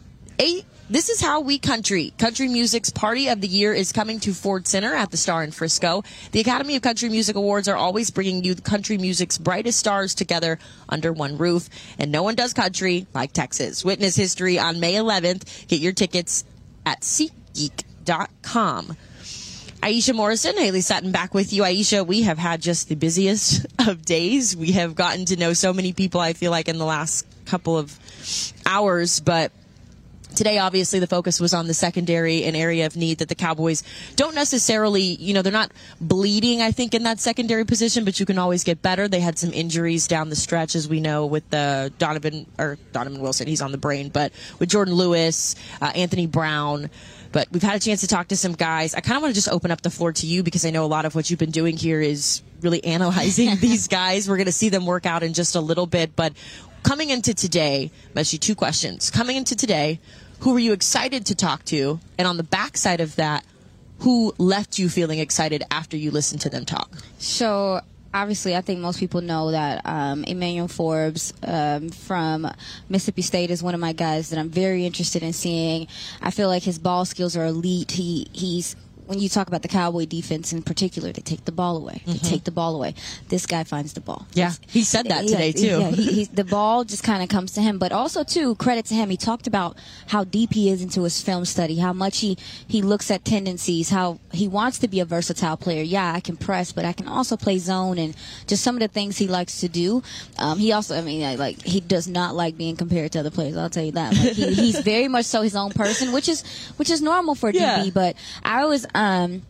A 0.41 0.63
this 0.89 1.09
is 1.09 1.21
how 1.21 1.41
we 1.41 1.59
country. 1.59 2.13
Country 2.17 2.47
music's 2.47 2.89
party 2.89 3.27
of 3.27 3.39
the 3.39 3.47
year 3.47 3.75
is 3.75 3.91
coming 3.91 4.19
to 4.21 4.33
Ford 4.33 4.65
Center 4.65 4.95
at 4.95 5.11
the 5.11 5.17
Star 5.17 5.43
in 5.43 5.51
Frisco. 5.51 6.03
The 6.31 6.39
Academy 6.39 6.77
of 6.77 6.81
Country 6.81 7.09
Music 7.09 7.35
Awards 7.35 7.67
are 7.67 7.75
always 7.75 8.09
bringing 8.09 8.43
you 8.43 8.55
country 8.55 8.97
music's 8.97 9.37
brightest 9.37 9.77
stars 9.77 10.15
together 10.15 10.57
under 10.89 11.13
one 11.13 11.37
roof, 11.37 11.69
and 11.99 12.11
no 12.11 12.23
one 12.23 12.33
does 12.33 12.53
country 12.53 13.05
like 13.13 13.33
Texas. 13.33 13.85
Witness 13.85 14.15
history 14.15 14.57
on 14.57 14.79
May 14.79 14.95
11th. 14.95 15.67
Get 15.67 15.79
your 15.79 15.93
tickets 15.93 16.43
at 16.87 17.01
SeatGeek.com. 17.01 18.97
Iisha 19.81 20.15
Morrison, 20.15 20.57
Hailey 20.57 20.81
Sutton 20.81 21.11
back 21.11 21.33
with 21.33 21.53
you. 21.53 21.63
Iisha, 21.63 22.05
we 22.05 22.23
have 22.23 22.37
had 22.37 22.61
just 22.61 22.89
the 22.89 22.95
busiest 22.95 23.65
of 23.87 24.03
days. 24.03 24.55
We 24.55 24.73
have 24.73 24.95
gotten 24.95 25.25
to 25.25 25.35
know 25.35 25.53
so 25.53 25.73
many 25.73 25.93
people, 25.93 26.19
I 26.19 26.33
feel 26.33 26.51
like, 26.51 26.67
in 26.67 26.77
the 26.77 26.85
last 26.85 27.25
couple 27.45 27.77
of 27.77 27.97
hours, 28.65 29.19
but 29.19 29.51
Today, 30.37 30.59
obviously, 30.59 30.99
the 30.99 31.07
focus 31.07 31.39
was 31.39 31.55
on 31.55 31.65
the 31.65 31.73
secondary 31.73 32.43
and 32.43 32.55
area 32.55 32.85
of 32.85 32.95
need 32.95 33.17
that 33.19 33.27
the 33.27 33.33
Cowboys 33.33 33.81
don't 34.15 34.35
necessarily, 34.35 35.01
you 35.01 35.33
know, 35.33 35.41
they're 35.41 35.51
not 35.51 35.71
bleeding, 35.99 36.61
I 36.61 36.71
think, 36.71 36.93
in 36.93 37.01
that 37.03 37.19
secondary 37.19 37.65
position, 37.65 38.05
but 38.05 38.19
you 38.19 38.25
can 38.27 38.37
always 38.37 38.63
get 38.63 38.83
better. 38.83 39.07
They 39.07 39.19
had 39.19 39.39
some 39.39 39.51
injuries 39.51 40.07
down 40.07 40.29
the 40.29 40.35
stretch, 40.35 40.75
as 40.75 40.87
we 40.87 40.99
know, 40.99 41.25
with 41.25 41.49
the 41.49 41.91
Donovan, 41.97 42.45
or 42.59 42.77
Donovan 42.91 43.19
Wilson, 43.19 43.47
he's 43.47 43.63
on 43.63 43.71
the 43.71 43.79
brain, 43.79 44.09
but 44.09 44.31
with 44.59 44.69
Jourdan 44.69 44.93
Lewis, 44.93 45.55
uh, 45.81 45.91
Anthony 45.95 46.27
Brown. 46.27 46.91
But 47.37 47.51
we've 47.51 47.61
had 47.61 47.75
a 47.75 47.79
chance 47.79 48.01
to 48.01 48.07
talk 48.07 48.29
to 48.29 48.35
some 48.35 48.53
guys. 48.53 48.95
I 48.95 48.99
kind 48.99 49.15
of 49.15 49.21
want 49.21 49.29
to 49.29 49.35
just 49.35 49.47
open 49.47 49.69
up 49.69 49.81
the 49.81 49.91
floor 49.91 50.11
to 50.11 50.25
you 50.25 50.41
because 50.41 50.65
I 50.65 50.71
know 50.71 50.83
a 50.83 50.87
lot 50.87 51.05
of 51.05 51.13
what 51.13 51.29
you've 51.29 51.37
been 51.37 51.51
doing 51.51 51.77
here 51.77 52.01
is 52.01 52.41
really 52.61 52.83
analyzing 52.83 53.55
these 53.61 53.87
guys. 53.87 54.27
We're 54.27 54.37
going 54.37 54.47
to 54.47 54.51
see 54.51 54.69
them 54.69 54.87
work 54.87 55.05
out 55.05 55.21
in 55.21 55.33
just 55.33 55.53
a 55.53 55.61
little 55.61 55.85
bit, 55.85 56.15
but 56.15 56.33
coming 56.81 57.11
into 57.11 57.35
today, 57.35 57.91
I'm 58.09 58.17
ask 58.17 58.35
two 58.39 58.55
questions. 58.55 59.11
Coming 59.11 59.37
into 59.37 59.55
today, 59.55 59.99
who 60.39 60.53
were 60.53 60.59
you 60.59 60.73
excited 60.73 61.27
to 61.27 61.35
talk 61.35 61.63
to? 61.65 61.99
And 62.17 62.27
on 62.27 62.37
the 62.37 62.43
backside 62.43 63.01
of 63.01 63.15
that, 63.17 63.45
who 63.99 64.33
left 64.39 64.79
you 64.79 64.89
feeling 64.89 65.19
excited 65.19 65.61
after 65.69 65.95
you 65.95 66.09
listened 66.09 66.41
to 66.41 66.49
them 66.49 66.65
talk? 66.65 66.89
So 67.19 67.81
obviously, 68.21 68.55
I 68.55 68.61
think 68.61 68.79
most 68.79 68.99
people 68.99 69.21
know 69.21 69.51
that 69.51 69.81
um, 69.85 70.23
Emmanuel 70.23 70.67
Forbes 70.67 71.33
um, 71.43 71.89
from 71.89 72.49
Mississippi 72.89 73.21
State 73.21 73.51
is 73.51 73.61
one 73.61 73.73
of 73.73 73.79
my 73.79 73.93
guys 73.93 74.29
that 74.29 74.39
I'm 74.39 74.49
very 74.49 74.85
interested 74.85 75.23
in 75.23 75.33
seeing. 75.33 75.87
I 76.21 76.31
feel 76.31 76.47
like 76.47 76.63
his 76.63 76.79
ball 76.79 77.05
skills 77.05 77.37
are 77.37 77.45
elite. 77.45 77.91
He 77.91 78.27
he's 78.33 78.75
when 79.07 79.19
you 79.19 79.29
talk 79.29 79.47
about 79.47 79.61
the 79.61 79.67
Cowboy 79.67 80.05
defense 80.05 80.53
in 80.53 80.61
particular, 80.61 81.11
they 81.11 81.21
take 81.21 81.45
the 81.45 81.51
ball 81.51 81.77
away. 81.77 82.01
They 82.05 82.13
mm-hmm. 82.13 82.27
take 82.27 82.43
the 82.43 82.51
ball 82.51 82.75
away. 82.75 82.93
This 83.29 83.45
guy 83.45 83.63
finds 83.63 83.93
the 83.93 84.01
ball. 84.01 84.27
Yeah, 84.33 84.51
he 84.67 84.83
said 84.83 85.07
that 85.07 85.23
yeah, 85.23 85.31
today 85.31 85.51
too. 85.51 85.79
Yeah, 85.79 85.89
he, 85.91 86.25
the 86.25 86.43
ball 86.43 86.83
just 86.83 87.03
kind 87.03 87.23
of 87.23 87.29
comes 87.29 87.53
to 87.53 87.61
him. 87.61 87.79
But 87.79 87.91
also, 87.91 88.23
too, 88.23 88.55
credit 88.55 88.85
to 88.87 88.93
him. 88.93 89.09
He 89.09 89.17
talked 89.17 89.47
about 89.47 89.77
how 90.07 90.23
deep 90.23 90.53
he 90.53 90.69
is 90.69 90.81
into 90.81 91.03
his 91.03 91.21
film 91.21 91.45
study, 91.45 91.77
how 91.77 91.93
much 91.93 92.19
he 92.19 92.37
he 92.67 92.81
looks 92.81 93.09
at 93.09 93.23
tendencies, 93.25 93.89
how 93.89 94.19
he 94.31 94.47
wants 94.47 94.79
to 94.79 94.87
be 94.87 94.99
a 94.99 95.05
versatile 95.05 95.57
player. 95.57 95.83
Yeah, 95.83 96.13
I 96.13 96.19
can 96.19 96.35
press, 96.37 96.71
but 96.71 96.85
I 96.85 96.93
can 96.93 97.07
also 97.07 97.37
play 97.37 97.57
zone, 97.59 97.97
and 97.97 98.15
just 98.45 98.63
some 98.63 98.75
of 98.75 98.81
the 98.81 98.87
things 98.87 99.17
he 99.17 99.27
likes 99.27 99.61
to 99.61 99.69
do. 99.69 100.03
Um, 100.37 100.59
he 100.59 100.71
also, 100.73 100.97
I 100.97 101.01
mean, 101.01 101.37
like 101.37 101.61
he 101.63 101.79
does 101.79 102.07
not 102.07 102.35
like 102.35 102.57
being 102.57 102.75
compared 102.75 103.13
to 103.13 103.19
other 103.19 103.31
players. 103.31 103.55
I'll 103.55 103.69
tell 103.69 103.85
you 103.85 103.93
that. 103.93 104.13
Like, 104.13 104.33
he, 104.33 104.53
he's 104.53 104.79
very 104.79 105.07
much 105.07 105.25
so 105.25 105.41
his 105.41 105.55
own 105.55 105.71
person, 105.71 106.11
which 106.11 106.27
is 106.27 106.43
which 106.77 106.89
is 106.89 107.01
normal 107.01 107.35
for 107.35 107.49
yeah. 107.49 107.79
DB. 107.79 107.93
But 107.93 108.15
I 108.43 108.65
was 108.65 108.85
um, 108.97 109.43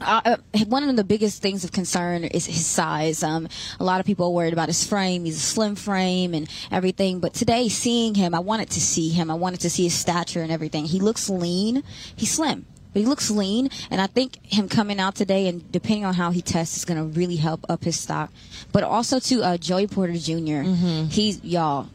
uh, 0.00 0.20
uh, 0.24 0.64
one 0.66 0.88
of 0.88 0.96
the 0.96 1.04
biggest 1.04 1.40
things 1.40 1.64
of 1.64 1.72
concern 1.72 2.24
is 2.24 2.46
his 2.46 2.66
size. 2.66 3.22
Um, 3.22 3.48
a 3.78 3.84
lot 3.84 4.00
of 4.00 4.06
people 4.06 4.26
are 4.26 4.30
worried 4.30 4.52
about 4.52 4.68
his 4.68 4.86
frame. 4.86 5.24
He's 5.24 5.36
a 5.36 5.40
slim 5.40 5.76
frame 5.76 6.34
and 6.34 6.48
everything. 6.70 7.20
But 7.20 7.34
today, 7.34 7.68
seeing 7.68 8.14
him, 8.14 8.34
I 8.34 8.40
wanted 8.40 8.70
to 8.70 8.80
see 8.80 9.10
him. 9.10 9.30
I 9.30 9.34
wanted 9.34 9.60
to 9.60 9.70
see 9.70 9.84
his 9.84 9.94
stature 9.94 10.42
and 10.42 10.50
everything. 10.50 10.86
He 10.86 11.00
looks 11.00 11.30
lean. 11.30 11.82
He's 12.16 12.32
slim. 12.32 12.66
But 12.92 13.00
he 13.00 13.06
looks 13.06 13.28
lean, 13.28 13.70
and 13.90 14.00
I 14.00 14.06
think 14.06 14.38
him 14.44 14.68
coming 14.68 15.00
out 15.00 15.16
today 15.16 15.48
and 15.48 15.70
depending 15.72 16.04
on 16.04 16.14
how 16.14 16.30
he 16.30 16.40
tests 16.40 16.76
is 16.76 16.84
going 16.84 16.98
to 16.98 17.18
really 17.18 17.34
help 17.34 17.66
up 17.68 17.82
his 17.82 17.98
stock. 17.98 18.30
But 18.70 18.84
also 18.84 19.18
to 19.18 19.42
uh, 19.42 19.56
Joey 19.56 19.88
Porter 19.88 20.16
junior 20.16 20.62
mm-hmm. 20.62 21.06
He's 21.06 21.42
y'all. 21.42 21.88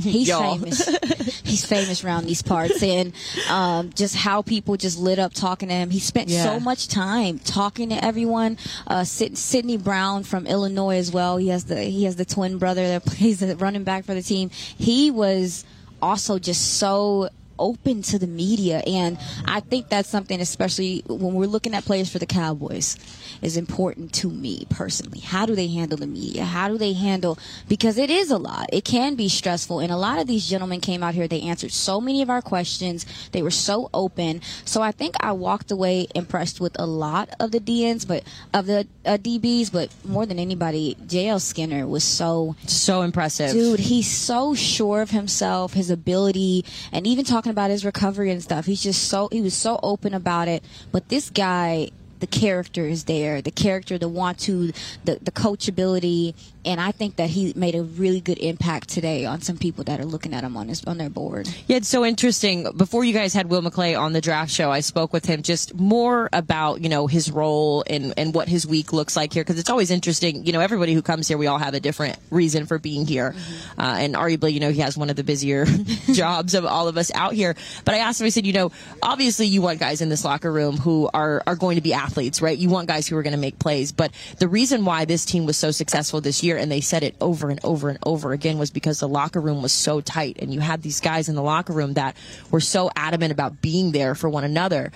He's 0.02 0.28
famous. 0.28 0.86
He's 1.44 1.64
famous 1.64 2.04
around 2.04 2.26
these 2.26 2.42
parts, 2.42 2.82
and 2.82 3.12
um, 3.50 3.90
just 3.94 4.16
how 4.16 4.42
people 4.42 4.76
just 4.76 4.98
lit 4.98 5.18
up 5.18 5.32
talking 5.32 5.68
to 5.68 5.74
him. 5.74 5.90
He 5.90 6.00
spent 6.00 6.28
yeah. 6.28 6.44
so 6.44 6.60
much 6.60 6.88
time 6.88 7.38
talking 7.38 7.90
to 7.90 8.04
everyone. 8.04 8.58
Uh, 8.86 9.04
Sydney 9.04 9.76
Brown 9.76 10.22
from 10.24 10.46
Illinois 10.46 10.96
as 10.96 11.10
well. 11.10 11.36
He 11.36 11.48
has 11.48 11.64
the 11.64 11.82
he 11.82 12.04
has 12.04 12.16
the 12.16 12.24
twin 12.24 12.58
brother 12.58 12.86
that 12.86 13.04
plays 13.06 13.40
the 13.40 13.56
running 13.56 13.84
back 13.84 14.04
for 14.04 14.14
the 14.14 14.22
team. 14.22 14.50
He 14.50 15.10
was 15.10 15.64
also 16.02 16.38
just 16.38 16.74
so 16.74 17.30
open 17.58 18.02
to 18.02 18.18
the 18.18 18.26
media. 18.26 18.82
And 18.86 19.18
I 19.44 19.60
think 19.60 19.88
that's 19.88 20.08
something, 20.08 20.40
especially 20.40 21.02
when 21.06 21.34
we're 21.34 21.46
looking 21.46 21.74
at 21.74 21.84
players 21.84 22.10
for 22.10 22.18
the 22.18 22.26
Cowboys, 22.26 22.96
is 23.42 23.56
important 23.56 24.12
to 24.14 24.30
me 24.30 24.66
personally. 24.70 25.20
How 25.20 25.46
do 25.46 25.54
they 25.54 25.68
handle 25.68 25.98
the 25.98 26.06
media? 26.06 26.44
How 26.44 26.68
do 26.68 26.78
they 26.78 26.92
handle, 26.92 27.38
because 27.68 27.98
it 27.98 28.10
is 28.10 28.30
a 28.30 28.38
lot. 28.38 28.66
It 28.72 28.84
can 28.84 29.14
be 29.14 29.28
stressful. 29.28 29.80
And 29.80 29.92
a 29.92 29.96
lot 29.96 30.18
of 30.18 30.26
these 30.26 30.48
gentlemen 30.48 30.80
came 30.80 31.02
out 31.02 31.14
here, 31.14 31.28
they 31.28 31.42
answered 31.42 31.72
so 31.72 32.00
many 32.00 32.22
of 32.22 32.30
our 32.30 32.42
questions. 32.42 33.06
They 33.32 33.42
were 33.42 33.50
so 33.50 33.90
open. 33.92 34.40
So 34.64 34.82
I 34.82 34.92
think 34.92 35.14
I 35.20 35.32
walked 35.32 35.70
away 35.70 36.06
impressed 36.14 36.60
with 36.60 36.78
a 36.78 36.86
lot 36.86 37.30
of 37.40 37.50
the 37.52 37.60
DNs, 37.60 38.06
but 38.06 38.22
of 38.54 38.66
the 38.66 38.86
uh, 39.04 39.18
DBs, 39.18 39.72
but 39.72 39.90
more 40.04 40.26
than 40.26 40.38
anybody, 40.38 40.96
JL 41.06 41.40
Skinner 41.40 41.86
was 41.86 42.04
so, 42.04 42.56
so 42.66 43.02
impressive. 43.02 43.52
Dude, 43.52 43.80
he's 43.80 44.10
so 44.10 44.54
sure 44.54 45.02
of 45.02 45.10
himself, 45.10 45.74
his 45.74 45.90
ability, 45.90 46.64
and 46.92 47.06
even 47.06 47.24
talking 47.24 47.45
talking 47.46 47.54
about 47.54 47.70
his 47.70 47.84
recovery 47.84 48.30
and 48.30 48.42
stuff. 48.42 48.66
He's 48.66 48.82
just 48.82 49.04
so 49.04 49.28
he 49.30 49.40
was 49.40 49.54
so 49.54 49.78
open 49.82 50.14
about 50.14 50.48
it. 50.48 50.64
But 50.90 51.08
this 51.08 51.30
guy 51.30 51.90
the 52.20 52.26
character 52.26 52.86
is 52.86 53.04
there, 53.04 53.42
the 53.42 53.50
character, 53.50 53.98
the 53.98 54.08
want 54.08 54.38
to, 54.40 54.72
the, 55.04 55.18
the 55.22 55.30
coachability, 55.30 56.34
and 56.66 56.80
I 56.80 56.90
think 56.90 57.16
that 57.16 57.30
he 57.30 57.52
made 57.54 57.76
a 57.76 57.82
really 57.82 58.20
good 58.20 58.38
impact 58.38 58.88
today 58.88 59.24
on 59.24 59.40
some 59.40 59.56
people 59.56 59.84
that 59.84 60.00
are 60.00 60.04
looking 60.04 60.34
at 60.34 60.42
him 60.42 60.56
on 60.56 60.68
his 60.68 60.84
on 60.84 60.98
their 60.98 61.08
board. 61.08 61.48
Yeah, 61.68 61.76
it's 61.76 61.88
so 61.88 62.04
interesting. 62.04 62.68
Before 62.76 63.04
you 63.04 63.12
guys 63.12 63.32
had 63.32 63.48
Will 63.48 63.62
McClay 63.62 63.98
on 63.98 64.12
the 64.12 64.20
draft 64.20 64.50
show, 64.50 64.72
I 64.72 64.80
spoke 64.80 65.12
with 65.12 65.24
him 65.24 65.42
just 65.42 65.74
more 65.74 66.28
about 66.32 66.80
you 66.80 66.88
know 66.88 67.06
his 67.06 67.30
role 67.30 67.84
and 67.88 68.12
and 68.16 68.34
what 68.34 68.48
his 68.48 68.66
week 68.66 68.92
looks 68.92 69.14
like 69.16 69.32
here 69.32 69.44
because 69.44 69.60
it's 69.60 69.70
always 69.70 69.92
interesting. 69.92 70.44
You 70.44 70.52
know, 70.52 70.60
everybody 70.60 70.92
who 70.92 71.02
comes 71.02 71.28
here, 71.28 71.38
we 71.38 71.46
all 71.46 71.58
have 71.58 71.74
a 71.74 71.80
different 71.80 72.18
reason 72.30 72.66
for 72.66 72.80
being 72.80 73.06
here, 73.06 73.30
mm-hmm. 73.30 73.80
uh, 73.80 73.98
and 73.98 74.16
arguably, 74.16 74.52
you 74.52 74.60
know, 74.60 74.72
he 74.72 74.80
has 74.80 74.98
one 74.98 75.08
of 75.08 75.14
the 75.14 75.24
busier 75.24 75.66
jobs 76.12 76.54
of 76.54 76.66
all 76.66 76.88
of 76.88 76.96
us 76.96 77.12
out 77.14 77.34
here. 77.34 77.54
But 77.84 77.94
I 77.94 77.98
asked 77.98 78.20
him, 78.20 78.26
I 78.26 78.30
said, 78.30 78.44
you 78.44 78.52
know, 78.52 78.72
obviously 79.02 79.46
you 79.46 79.62
want 79.62 79.78
guys 79.78 80.00
in 80.00 80.08
this 80.08 80.24
locker 80.24 80.50
room 80.50 80.76
who 80.76 81.08
are 81.14 81.44
are 81.46 81.54
going 81.54 81.76
to 81.76 81.82
be 81.82 81.94
athletes, 82.06 82.40
right? 82.40 82.56
You 82.56 82.68
want 82.68 82.88
guys 82.88 83.06
who 83.06 83.16
are 83.16 83.22
going 83.22 83.32
to 83.32 83.38
make 83.38 83.58
plays, 83.58 83.92
but 83.92 84.12
the 84.38 84.48
reason 84.48 84.84
why 84.84 85.04
this 85.04 85.24
team 85.24 85.46
was 85.46 85.56
so 85.56 85.70
successful 85.70 86.20
this 86.20 86.42
year 86.42 86.56
and 86.56 86.70
they 86.70 86.80
said 86.80 87.02
it 87.02 87.16
over 87.20 87.50
and 87.50 87.60
over 87.64 87.88
and 87.88 87.98
over 88.04 88.32
again 88.32 88.58
was 88.58 88.70
because 88.70 89.00
the 89.00 89.08
locker 89.08 89.40
room 89.40 89.62
was 89.62 89.72
so 89.72 90.00
tight 90.00 90.36
and 90.40 90.54
you 90.54 90.60
had 90.60 90.82
these 90.82 91.00
guys 91.00 91.28
in 91.28 91.34
the 91.34 91.42
locker 91.42 91.72
room 91.72 91.94
that 91.94 92.16
were 92.50 92.60
so 92.60 92.90
adamant 92.94 93.32
about 93.32 93.60
being 93.60 93.92
there 93.92 94.14
for 94.14 94.28
one 94.28 94.44
another. 94.44 94.92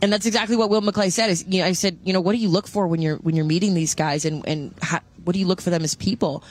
And 0.00 0.12
that's 0.12 0.26
exactly 0.26 0.56
what 0.56 0.70
Will 0.70 0.82
McClay 0.82 1.10
said. 1.10 1.30
Is 1.30 1.44
you 1.48 1.60
know, 1.60 1.66
I 1.66 1.72
said, 1.72 1.98
you 2.04 2.12
know, 2.12 2.20
what 2.20 2.32
do 2.32 2.38
you 2.38 2.48
look 2.48 2.68
for 2.68 2.86
when 2.86 3.02
you're 3.02 3.16
when 3.16 3.34
you're 3.34 3.44
meeting 3.44 3.74
these 3.74 3.96
guys, 3.96 4.24
and 4.24 4.46
and 4.46 4.72
how, 4.80 5.00
what 5.24 5.32
do 5.32 5.40
you 5.40 5.46
look 5.46 5.60
for 5.60 5.70
them 5.70 5.82
as 5.82 5.96
people? 5.96 6.44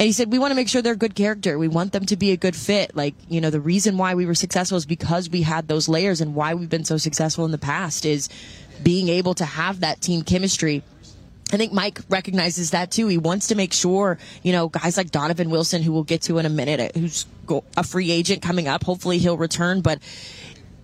And 0.00 0.06
he 0.06 0.12
said, 0.14 0.32
we 0.32 0.38
want 0.38 0.50
to 0.50 0.54
make 0.54 0.70
sure 0.70 0.80
they're 0.80 0.96
good 0.96 1.14
character. 1.14 1.58
We 1.58 1.68
want 1.68 1.92
them 1.92 2.06
to 2.06 2.16
be 2.16 2.30
a 2.30 2.36
good 2.38 2.56
fit. 2.56 2.96
Like, 2.96 3.14
you 3.28 3.42
know, 3.42 3.50
the 3.50 3.60
reason 3.60 3.98
why 3.98 4.14
we 4.14 4.24
were 4.24 4.34
successful 4.34 4.78
is 4.78 4.86
because 4.86 5.28
we 5.28 5.42
had 5.42 5.68
those 5.68 5.90
layers 5.90 6.22
and 6.22 6.34
why 6.34 6.54
we've 6.54 6.70
been 6.70 6.86
so 6.86 6.96
successful 6.96 7.44
in 7.44 7.50
the 7.50 7.58
past 7.58 8.06
is 8.06 8.30
being 8.82 9.10
able 9.10 9.34
to 9.34 9.44
have 9.44 9.80
that 9.80 10.00
team 10.00 10.22
chemistry. 10.22 10.82
I 11.52 11.58
think 11.58 11.74
Mike 11.74 12.00
recognizes 12.08 12.70
that 12.70 12.90
too. 12.90 13.08
He 13.08 13.18
wants 13.18 13.48
to 13.48 13.54
make 13.54 13.74
sure, 13.74 14.16
you 14.42 14.52
know, 14.52 14.70
guys 14.70 14.96
like 14.96 15.10
Donovan 15.10 15.50
Wilson, 15.50 15.82
who 15.82 15.92
we'll 15.92 16.04
get 16.04 16.22
to 16.22 16.38
in 16.38 16.46
a 16.46 16.48
minute, 16.48 16.80
uh, 16.80 16.98
who's 16.98 17.26
a 17.76 17.84
free 17.84 18.10
agent 18.10 18.40
coming 18.40 18.68
up. 18.68 18.84
Hopefully 18.84 19.18
he'll 19.18 19.36
return. 19.36 19.82
But, 19.82 19.98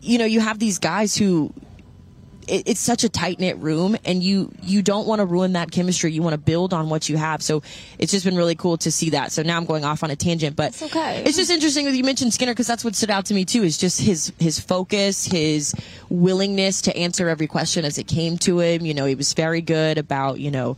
you 0.02 0.18
know, 0.18 0.26
you 0.26 0.40
have 0.40 0.58
these 0.58 0.78
guys 0.78 1.16
who 1.16 1.54
it, 2.48 2.68
it's 2.68 2.80
such 2.80 3.04
a 3.04 3.08
tight 3.08 3.38
knit 3.40 3.58
room, 3.58 3.96
and 4.04 4.22
you 4.22 4.52
you 4.62 4.82
don't 4.82 5.06
want 5.06 5.20
to 5.20 5.26
ruin 5.26 5.52
that 5.52 5.70
chemistry. 5.70 6.12
You 6.12 6.22
want 6.22 6.34
to 6.34 6.38
build 6.38 6.72
on 6.72 6.88
what 6.88 7.08
you 7.08 7.16
have. 7.16 7.42
So 7.42 7.62
it's 7.98 8.12
just 8.12 8.24
been 8.24 8.36
really 8.36 8.54
cool 8.54 8.76
to 8.78 8.90
see 8.90 9.10
that. 9.10 9.32
So 9.32 9.42
now 9.42 9.56
I'm 9.56 9.66
going 9.66 9.84
off 9.84 10.02
on 10.02 10.10
a 10.10 10.16
tangent, 10.16 10.56
but 10.56 10.68
It's 10.68 10.82
okay. 10.82 11.22
It's 11.24 11.36
just 11.36 11.50
interesting 11.50 11.86
that 11.86 11.96
you 11.96 12.04
mentioned 12.04 12.32
Skinner 12.34 12.52
because 12.52 12.66
that's 12.66 12.84
what 12.84 12.94
stood 12.94 13.10
out 13.10 13.26
to 13.26 13.34
me 13.34 13.44
too. 13.44 13.62
Is 13.62 13.78
just 13.78 14.00
his 14.00 14.32
his 14.38 14.60
focus, 14.60 15.24
his 15.24 15.74
willingness 16.08 16.82
to 16.82 16.96
answer 16.96 17.28
every 17.28 17.46
question 17.46 17.84
as 17.84 17.98
it 17.98 18.06
came 18.06 18.38
to 18.38 18.60
him. 18.60 18.86
You 18.86 18.94
know, 18.94 19.06
he 19.06 19.14
was 19.14 19.32
very 19.34 19.60
good 19.60 19.98
about 19.98 20.40
you 20.40 20.50
know 20.50 20.76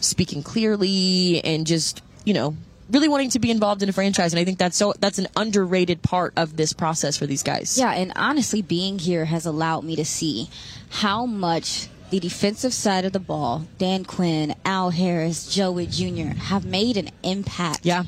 speaking 0.00 0.42
clearly 0.42 1.42
and 1.44 1.66
just 1.66 2.02
you 2.24 2.34
know 2.34 2.56
really 2.90 3.08
wanting 3.08 3.30
to 3.30 3.38
be 3.38 3.50
involved 3.50 3.82
in 3.82 3.88
a 3.88 3.92
franchise 3.92 4.32
and 4.32 4.40
i 4.40 4.44
think 4.44 4.58
that's 4.58 4.76
so 4.76 4.94
that's 5.00 5.18
an 5.18 5.26
underrated 5.36 6.02
part 6.02 6.32
of 6.36 6.56
this 6.56 6.72
process 6.72 7.16
for 7.16 7.26
these 7.26 7.42
guys 7.42 7.76
Yeah, 7.78 7.92
and 7.92 8.12
honestly, 8.16 8.62
being 8.62 8.98
here 8.98 9.24
has 9.24 9.44
allowed 9.46 9.84
me 9.84 9.96
to 9.96 10.04
see 10.04 10.48
how 10.90 11.26
much 11.26 11.88
the 12.10 12.20
defensive 12.20 12.72
side 12.72 13.04
of 13.04 13.12
the 13.12 13.18
ball, 13.18 13.66
Dan 13.78 14.04
Quinn, 14.04 14.54
Al 14.64 14.90
Harris, 14.90 15.52
Joey 15.52 15.86
Jr., 15.88 16.34
have 16.50 16.64
made 16.64 16.96
an 16.96 17.10
impact 17.24 17.80
yeah 17.84 18.04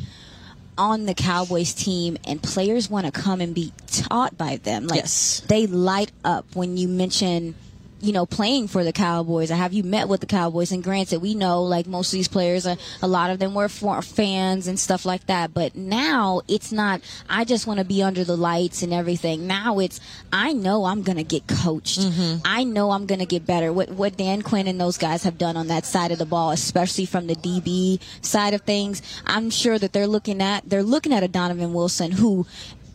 on 0.77 1.07
the 1.07 1.15
Cowboys 1.15 1.75
team, 1.75 2.17
and 2.25 2.41
players 2.41 2.89
want 2.89 3.05
to 3.05 3.11
come 3.11 3.41
and 3.41 3.53
be 3.53 3.73
taught 3.89 4.39
by 4.39 4.59
them. 4.59 4.87
Like, 4.87 5.01
Yes. 5.01 5.43
they 5.49 5.67
light 5.67 6.13
up 6.25 6.47
when 6.55 6.77
you 6.77 6.87
mention. 6.87 7.57
You 8.01 8.13
know, 8.13 8.27
playing 8.27 8.69
for 8.69 8.85
the 8.85 8.93
Cowboys, 8.93 9.51
or 9.51 9.57
have 9.57 9.73
you 9.73 9.83
met 9.83 10.09
with 10.09 10.21
the 10.21 10.27
Cowboys? 10.27 10.71
And 10.73 10.85
granted, 10.85 11.21
we 11.21 11.35
know 11.35 11.63
like 11.63 11.87
most 11.87 12.13
of 12.13 12.17
these 12.17 12.29
players, 12.29 12.67
are, 12.67 12.77
a 13.03 13.09
lot 13.09 13.31
of 13.31 13.39
them 13.39 13.55
were 13.55 13.69
for 13.69 14.03
fans 14.03 14.69
and 14.69 14.79
stuff 14.79 15.05
like 15.05 15.27
that. 15.27 15.53
But 15.53 15.75
now 15.75 16.43
it's 16.47 16.71
not. 16.71 17.01
I 17.29 17.45
just 17.45 17.67
want 17.67 17.79
to 17.79 17.85
be 17.85 18.03
under 18.03 18.25
the 18.25 18.37
lights 18.37 18.83
and 18.83 18.93
everything. 18.93 19.47
Now 19.47 19.79
it's. 19.79 20.01
I 20.33 20.53
know 20.53 20.85
I'm 20.85 21.03
gonna 21.03 21.25
get 21.25 21.47
coached. 21.47 22.01
Mm-hmm. 22.01 22.43
I 22.45 22.65
know 22.65 22.91
I'm 22.93 23.07
gonna 23.07 23.27
get 23.27 23.47
better. 23.47 23.73
What 23.73 23.91
what 23.91 24.17
Dan 24.17 24.43
Quinn 24.43 24.69
and 24.69 24.81
those 24.81 24.99
guys 24.99 25.25
have 25.25 25.39
done 25.39 25.57
on 25.57 25.69
that 25.69 25.85
side 25.85 26.13
of 26.13 26.19
the 26.19 26.27
ball, 26.27 26.51
especially 26.51 27.07
from 27.07 27.27
the 27.27 27.35
DB 27.35 28.01
side 28.23 28.55
of 28.55 28.63
things, 28.63 29.03
I'm 29.27 29.51
sure 29.51 29.79
that 29.79 29.93
they're 29.93 30.07
looking 30.07 30.41
at 30.41 30.69
they're 30.69 30.83
looking 30.83 31.13
at 31.13 31.23
a 31.23 31.29
Donovan 31.29 31.73
Wilson 31.73 32.13
who 32.13 32.47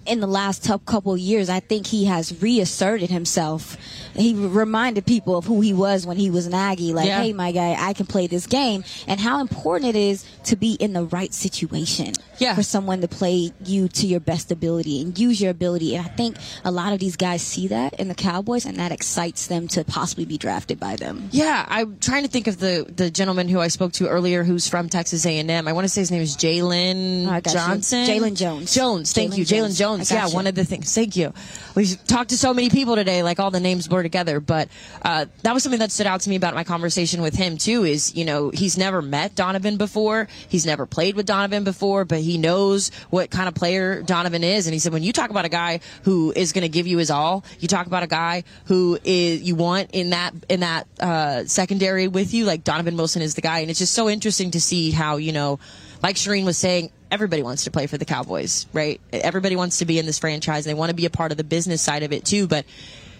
in 0.05 0.19
the 0.19 0.27
last 0.27 0.63
tough 0.63 0.85
couple 0.85 1.13
of 1.13 1.19
years, 1.19 1.49
I 1.49 1.59
think 1.59 1.87
he 1.87 2.05
has 2.05 2.41
reasserted 2.41 3.09
himself. 3.09 3.77
He 4.15 4.33
reminded 4.33 5.05
people 5.05 5.35
of 5.37 5.45
who 5.45 5.61
he 5.61 5.73
was 5.73 6.05
when 6.05 6.17
he 6.17 6.29
was 6.29 6.45
an 6.45 6.53
Aggie. 6.53 6.93
Like, 6.93 7.07
Yeah. 7.07 7.21
hey, 7.23 7.33
my 7.33 7.51
guy, 7.51 7.75
I 7.79 7.93
can 7.93 8.05
play 8.05 8.27
this 8.27 8.45
game, 8.47 8.83
and 9.07 9.19
how 9.19 9.39
important 9.41 9.95
it 9.95 9.99
is 9.99 10.25
to 10.45 10.55
be 10.55 10.73
in 10.73 10.93
the 10.93 11.03
right 11.05 11.33
situation 11.33 12.13
Yeah. 12.37 12.55
for 12.55 12.63
someone 12.63 13.01
to 13.01 13.07
play 13.07 13.51
you 13.65 13.87
to 13.89 14.05
your 14.07 14.19
best 14.19 14.51
ability 14.51 15.01
and 15.01 15.17
use 15.17 15.39
your 15.41 15.51
ability. 15.51 15.95
And 15.95 16.05
I 16.05 16.09
think 16.09 16.37
a 16.63 16.71
lot 16.71 16.93
of 16.93 16.99
these 16.99 17.15
guys 17.15 17.41
see 17.41 17.67
that 17.67 17.93
in 17.95 18.07
the 18.07 18.15
Cowboys, 18.15 18.65
and 18.65 18.77
that 18.77 18.91
excites 18.91 19.47
them 19.47 19.67
to 19.69 19.83
possibly 19.83 20.25
be 20.25 20.37
drafted 20.37 20.79
by 20.79 20.95
them. 20.95 21.29
Yeah, 21.31 21.65
I'm 21.67 21.97
trying 21.99 22.23
to 22.23 22.29
think 22.29 22.47
of 22.47 22.59
the 22.59 22.85
the 22.95 23.09
gentleman 23.09 23.47
who 23.47 23.59
I 23.59 23.69
spoke 23.69 23.93
to 23.93 24.07
earlier, 24.07 24.43
who's 24.43 24.67
from 24.67 24.89
Texas 24.89 25.25
A&M. 25.25 25.67
I 25.67 25.73
want 25.73 25.85
to 25.85 25.89
say 25.89 26.01
his 26.01 26.11
name 26.11 26.21
is 26.21 26.35
Jaylon 26.37 27.27
Oh, 27.27 27.31
I 27.31 27.39
got 27.41 27.53
you. 27.53 27.59
Johnson. 27.59 28.05
Jaylon 28.07 28.35
Jones. 28.35 28.73
Jones. 28.73 29.11
Thank 29.13 29.33
Jaylon 29.33 29.37
you. 29.37 29.45
Jaylon 29.45 29.77
Jones. 29.77 29.92
Got 29.99 30.11
Yeah, 30.11 30.27
you. 30.27 30.33
one 30.35 30.47
of 30.47 30.55
the 30.55 30.65
things. 30.65 30.93
Thank 30.93 31.15
you. 31.15 31.33
We've 31.75 32.03
talked 32.05 32.29
to 32.31 32.37
so 32.37 32.53
many 32.53 32.69
people 32.69 32.95
today, 32.95 33.23
like 33.23 33.39
all 33.39 33.51
the 33.51 33.59
names 33.59 33.87
blur 33.87 34.03
together. 34.03 34.39
But 34.39 34.69
uh, 35.01 35.25
that 35.41 35.53
was 35.53 35.63
something 35.63 35.79
that 35.79 35.91
stood 35.91 36.07
out 36.07 36.21
to 36.21 36.29
me 36.29 36.35
about 36.35 36.53
my 36.55 36.63
conversation 36.63 37.21
with 37.21 37.35
him 37.35 37.57
too. 37.57 37.83
Is 37.83 38.15
you 38.15 38.25
know 38.25 38.49
he's 38.49 38.77
never 38.77 39.01
met 39.01 39.35
Donovan 39.35 39.77
before. 39.77 40.27
He's 40.49 40.65
never 40.65 40.85
played 40.85 41.15
with 41.15 41.25
Donovan 41.25 41.63
before, 41.63 42.05
but 42.05 42.19
he 42.19 42.37
knows 42.37 42.91
what 43.09 43.29
kind 43.29 43.47
of 43.47 43.55
player 43.55 44.01
Donovan 44.01 44.43
is. 44.43 44.67
And 44.67 44.73
he 44.73 44.79
said 44.79 44.93
when 44.93 45.03
you 45.03 45.13
talk 45.13 45.29
about 45.29 45.45
a 45.45 45.49
guy 45.49 45.79
who 46.03 46.31
is 46.35 46.53
going 46.53 46.63
to 46.63 46.69
give 46.69 46.87
you 46.87 46.97
his 46.97 47.11
all, 47.11 47.43
you 47.59 47.67
talk 47.67 47.87
about 47.87 48.03
a 48.03 48.07
guy 48.07 48.43
who 48.65 48.97
is 49.03 49.41
you 49.41 49.55
want 49.55 49.91
in 49.93 50.11
that 50.11 50.33
in 50.49 50.59
that 50.61 50.87
uh, 50.99 51.45
secondary 51.45 52.07
with 52.07 52.33
you. 52.33 52.45
Like 52.45 52.63
Donovan 52.63 52.97
Wilson 52.97 53.21
is 53.21 53.35
the 53.35 53.41
guy, 53.41 53.59
and 53.59 53.69
it's 53.69 53.79
just 53.79 53.93
so 53.93 54.09
interesting 54.09 54.51
to 54.51 54.61
see 54.61 54.91
how 54.91 55.17
you 55.17 55.31
know, 55.31 55.59
like 56.03 56.17
Charean 56.17 56.43
was 56.43 56.57
saying, 56.57 56.91
everybody 57.09 57.41
wants 57.41 57.63
to 57.63 57.71
play 57.71 57.87
for 57.87 57.97
the 57.97 58.05
Cowboys, 58.05 58.67
right? 58.73 58.99
Everybody 59.13 59.55
wants 59.55 59.77
to 59.77 59.85
be 59.85 59.97
in 59.97 60.05
this 60.05 60.19
franchise. 60.19 60.65
They 60.65 60.73
want 60.73 60.89
to 60.89 60.95
be 60.95 61.05
a 61.05 61.09
part 61.09 61.31
of 61.31 61.37
the 61.37 61.43
business 61.43 61.81
side 61.81 62.03
of 62.03 62.11
it 62.11 62.25
too. 62.25 62.47
But 62.47 62.65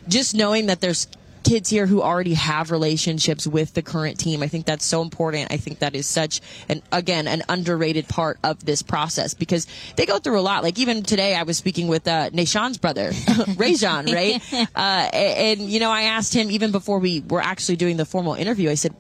just 0.10 0.36
knowing 0.36 0.65
that 0.65 0.82
there's 0.82 1.08
kids 1.43 1.69
here 1.69 1.86
who 1.86 2.02
already 2.02 2.34
have 2.34 2.72
relationships 2.72 3.46
with 3.46 3.74
the 3.74 3.82
current 3.82 4.19
team, 4.19 4.41
I 4.41 4.48
think 4.48 4.65
that's 4.65 4.86
so 4.86 5.02
important. 5.02 5.52
I 5.52 5.58
think 5.58 5.80
that 5.80 5.96
is 5.96 6.08
such 6.08 6.41
an 6.67 6.82
again 6.91 7.28
an 7.28 7.43
underrated 7.48 8.08
part 8.08 8.38
of 8.43 8.65
this 8.65 8.82
process 8.82 9.34
because 9.34 9.67
they 9.96 10.06
go 10.06 10.19
through 10.19 10.39
a 10.39 10.41
lot. 10.41 10.63
Like 10.63 10.80
even 10.80 11.04
today, 11.04 11.36
I 11.36 11.43
was 11.43 11.58
speaking 11.58 11.88
with 11.88 12.08
uh, 12.08 12.32
Nahshon's 12.32 12.78
brother, 12.78 13.12
Rejzohn, 13.12 14.13
right? 14.13 14.41
Uh, 14.76 15.10
and, 15.13 15.62
and 15.62 15.69
you 15.69 15.80
know, 15.80 15.91
I 15.91 16.04
asked 16.04 16.34
him 16.34 16.50
even 16.50 16.72
before 16.72 17.00
we 17.00 17.22
were 17.22 17.41
actually 17.41 17.76
doing 17.76 17.98
the 17.98 18.06
formal 18.06 18.34
interview. 18.34 18.69
I 18.69 18.76
said, 18.76 18.96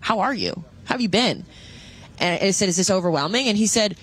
"How 0.00 0.20
are 0.20 0.32
you? 0.32 0.64
How 0.84 0.94
have 0.94 1.00
you 1.00 1.08
been?" 1.08 1.44
And 2.20 2.42
I 2.42 2.50
said, 2.52 2.68
"Is 2.68 2.76
this 2.76 2.90
overwhelming?" 2.90 3.48
And 3.48 3.56
he 3.56 3.66
said, 3.66 3.96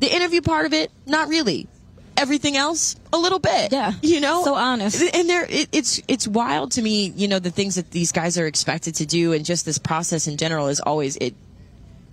"The 0.00 0.14
interview 0.14 0.42
part 0.42 0.66
of 0.66 0.72
it, 0.72 0.90
not 1.06 1.28
really. 1.28 1.68
Everything 2.16 2.56
else, 2.56 2.96
a 3.12 3.16
little 3.16 3.38
bit. 3.38 3.70
Yeah. 3.70 3.92
you 4.02 4.20
know, 4.20 4.42
So 4.42 4.54
honest. 4.54 5.00
And 5.14 5.28
there, 5.28 5.46
it, 5.48 5.68
it's 5.70 6.02
it's 6.08 6.26
wild 6.26 6.72
to 6.72 6.82
me. 6.82 7.12
You 7.14 7.28
know, 7.28 7.38
the 7.38 7.52
things 7.52 7.76
that 7.76 7.92
these 7.92 8.10
guys 8.10 8.36
are 8.36 8.46
expected 8.46 8.96
to 8.96 9.06
do, 9.06 9.32
and 9.32 9.44
just 9.44 9.64
this 9.64 9.78
process 9.78 10.26
in 10.26 10.36
general 10.36 10.66
is 10.66 10.80
always 10.80 11.16
it. 11.16 11.34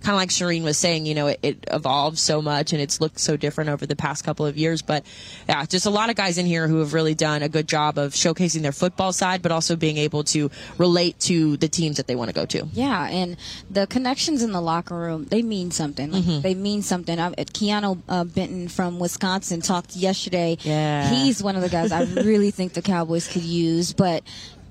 Kind 0.02 0.14
of 0.14 0.16
like 0.16 0.28
Charean 0.28 0.62
was 0.62 0.76
saying, 0.76 1.06
you 1.06 1.14
know, 1.14 1.28
it, 1.28 1.40
it 1.42 1.64
evolves 1.70 2.20
so 2.20 2.42
much 2.42 2.72
and 2.72 2.82
it's 2.82 3.00
looked 3.00 3.18
so 3.18 3.36
different 3.36 3.70
over 3.70 3.86
the 3.86 3.96
past 3.96 4.24
couple 4.24 4.44
of 4.46 4.56
years. 4.56 4.82
But 4.82 5.04
yeah, 5.48 5.64
just 5.64 5.86
a 5.86 5.90
lot 5.90 6.10
of 6.10 6.16
guys 6.16 6.38
in 6.38 6.46
here 6.46 6.68
who 6.68 6.78
have 6.80 6.92
really 6.92 7.14
done 7.14 7.42
a 7.42 7.48
good 7.48 7.66
job 7.66 7.98
of 7.98 8.12
showcasing 8.12 8.62
their 8.62 8.72
football 8.72 9.12
side, 9.12 9.42
but 9.42 9.52
also 9.52 9.74
being 9.74 9.96
able 9.96 10.22
to 10.24 10.50
relate 10.78 11.18
to 11.20 11.56
the 11.56 11.68
teams 11.68 11.96
that 11.96 12.06
they 12.06 12.14
want 12.14 12.28
to 12.28 12.34
go 12.34 12.44
to. 12.46 12.68
Yeah, 12.72 13.08
and 13.08 13.36
the 13.70 13.86
connections 13.86 14.42
in 14.42 14.52
the 14.52 14.60
locker 14.60 14.94
room, 14.96 15.24
they 15.24 15.42
mean 15.42 15.70
something. 15.70 16.12
Like, 16.12 16.26
Mm-hmm. 16.26 16.40
They 16.40 16.54
mean 16.54 16.82
something. 16.82 17.18
I, 17.20 17.30
Keanu 17.30 18.02
uh, 18.08 18.24
Benton 18.24 18.68
from 18.68 18.98
Wisconsin 18.98 19.60
talked 19.60 19.94
yesterday. 19.96 20.56
Yeah. 20.62 21.08
He's 21.08 21.42
one 21.42 21.56
of 21.56 21.62
the 21.62 21.68
guys 21.68 21.92
I 21.92 22.02
really 22.02 22.50
think 22.56 22.72
the 22.72 22.82
Cowboys 22.82 23.28
could 23.28 23.42
use, 23.42 23.92
but 23.92 24.22